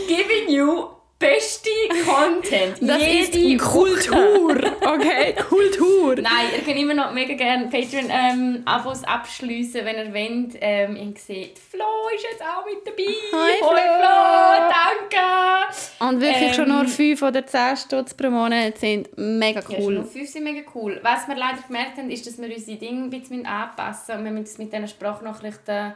giving 0.08 0.48
you 0.48 0.88
beste 1.18 1.70
Content. 2.04 2.76
Das 2.80 3.02
Jede 3.02 3.54
ist 3.54 3.60
Kultur. 3.60 4.56
Okay, 4.88 5.34
Kultur. 5.34 6.14
Nein, 6.16 6.46
ihr 6.56 6.62
könnt 6.62 6.78
immer 6.78 6.94
noch 6.94 7.12
mega 7.12 7.34
gerne 7.34 7.66
Patreon-Abos 7.66 8.98
ähm, 9.00 9.04
abschließen, 9.04 9.84
wenn 9.84 9.96
ihr 9.96 10.14
wollt. 10.14 10.56
Ähm, 10.60 10.96
ihr 10.96 11.14
seht, 11.20 11.58
Flo 11.58 11.84
ist 12.14 12.24
jetzt 12.30 12.42
auch 12.42 12.64
mit 12.64 12.86
dabei. 12.86 13.12
Hi 13.32 13.58
Flo. 13.58 13.68
Flo, 13.68 14.70
danke. 14.70 16.08
Und 16.08 16.20
wirklich 16.22 16.48
ähm, 16.48 16.54
schon 16.54 16.68
nur 16.68 16.86
5 16.86 17.22
oder 17.22 17.46
10 17.46 17.76
Stutz 17.76 18.14
pro 18.14 18.30
Monat 18.30 18.78
sind 18.78 19.10
mega 19.18 19.60
cool. 19.68 19.74
Ja, 19.74 19.82
schon 19.82 19.94
nur 19.94 20.04
5 20.04 20.30
sind 20.30 20.44
mega 20.44 20.62
cool. 20.74 21.00
Was 21.02 21.28
wir 21.28 21.36
leider 21.36 21.58
gemerkt 21.66 21.98
haben, 21.98 22.10
ist, 22.10 22.26
dass 22.26 22.40
wir 22.40 22.48
unsere 22.54 22.78
Dinge 22.78 23.04
ein 23.04 23.10
bisschen 23.10 23.44
anpassen 23.44 24.22
müssen. 24.22 24.24
Wir 24.24 24.32
müssen 24.32 24.44
das 24.44 24.58
mit 24.58 24.72
diesen 24.72 24.88
Sprachnachrichten 24.88 25.94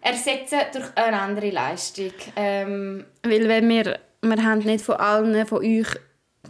ersetzen 0.00 0.60
durch 0.72 0.86
eine 0.94 1.20
andere 1.20 1.50
Leistung. 1.50 2.12
Ähm, 2.36 3.06
Weil 3.24 3.48
wenn 3.48 3.68
wir 3.68 3.98
wir 4.22 4.44
haben 4.44 4.60
nicht 4.60 4.84
von 4.84 4.96
allen 4.96 5.46
von 5.46 5.58
euch 5.58 5.88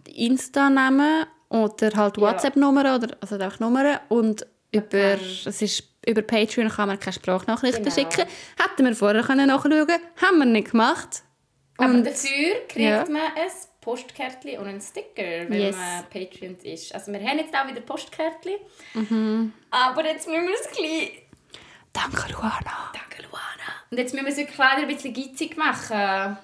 Insta-Namen 0.07 1.27
oder 1.49 1.91
halt 1.97 2.19
WhatsApp-Nummern 2.19 2.97
oder 2.97 3.17
also 3.21 3.37
einfach 3.37 3.61
Nummern 3.61 3.99
und 4.09 4.47
über, 4.71 5.19
es 5.47 5.63
ist, 5.63 5.83
über 6.07 6.23
Patreon 6.23 6.69
kann 6.69 6.89
man 6.89 7.01
keine 7.01 7.15
Sprachnachrichten 7.15 7.85
genau. 7.85 7.95
schicken. 7.95 8.29
Hätten 8.59 8.85
wir 8.85 8.95
vorher 8.95 9.23
können 9.23 9.47
nachschauen 9.49 9.87
können, 9.87 10.01
haben 10.21 10.39
wir 10.39 10.45
nicht 10.45 10.73
gemacht. 10.73 11.23
Aber 11.79 11.95
und, 11.95 12.07
dafür 12.07 12.67
kriegt 12.69 12.79
ja. 12.79 13.05
man 13.09 13.23
ein 13.23 13.51
Postkärtchen 13.81 14.59
und 14.59 14.67
einen 14.67 14.81
Sticker, 14.81 15.49
wenn 15.49 15.61
yes. 15.61 15.77
man 15.77 16.05
Patreon 16.11 16.57
ist. 16.65 16.95
Also 16.95 17.13
wir 17.13 17.21
haben 17.21 17.39
jetzt 17.39 17.55
auch 17.55 17.67
wieder 17.67 17.81
Postkärtchen. 17.81 18.57
Mhm. 18.95 19.53
Aber 19.71 20.05
jetzt 20.05 20.29
müssen 20.29 20.47
wir 20.47 20.55
es 20.55 20.71
gleich... 20.77 21.23
Danke, 21.93 22.33
Luana. 22.33 22.93
Danke, 22.93 23.23
Luana. 23.23 23.69
Und 23.91 23.99
jetzt 23.99 24.13
müssen 24.13 24.27
wir 24.27 24.33
es 24.33 24.39
wirklich 24.39 24.59
leider 24.59 24.83
ein 24.83 24.89
bisschen 24.89 25.15
gitzig 25.15 25.57
machen. 25.57 26.37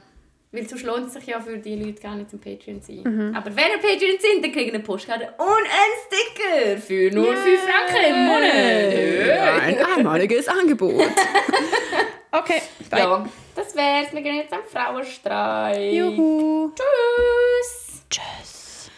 Weil 0.55 0.69
sonst 0.69 0.85
lohnt 0.85 1.09
es 1.09 1.15
sich 1.15 1.27
ja 1.27 1.41
für 1.41 1.59
die 1.59 1.75
Leute 1.75 2.01
gar 2.01 2.15
nicht 2.15 2.31
zum 2.31 2.41
Patreon 2.41 2.81
zu 2.81 2.95
sein. 2.95 3.03
Mhm. 3.03 3.35
Aber 3.35 3.47
wenn 3.57 3.73
ihr 3.73 3.79
Patreon 3.79 4.21
sind, 4.21 4.45
dann 4.45 4.53
kriegen 4.53 4.69
ihr 4.69 4.75
eine 4.75 4.85
Postkarte 4.85 5.35
und 5.37 5.47
einen 5.49 5.97
Sticker 6.07 6.81
für 6.81 7.13
nur 7.13 7.33
yeah. 7.33 7.43
5 7.43 7.61
Franken 7.61 8.15
im 8.15 8.27
Monat. 8.27 9.63
Ein 9.63 9.79
einmaliges 9.99 10.47
Angebot. 10.47 10.95
okay, 12.31 12.63
bye. 12.89 13.01
Ja, 13.01 13.27
das 13.57 13.75
wär's. 13.75 14.13
Wir 14.13 14.23
gehen 14.23 14.37
jetzt 14.37 14.53
am 14.53 14.63
Frauenstreik. 14.65 15.93
Juhu. 15.93 16.71
Tschüss. 16.77 18.05
Tschüss. 18.09 18.91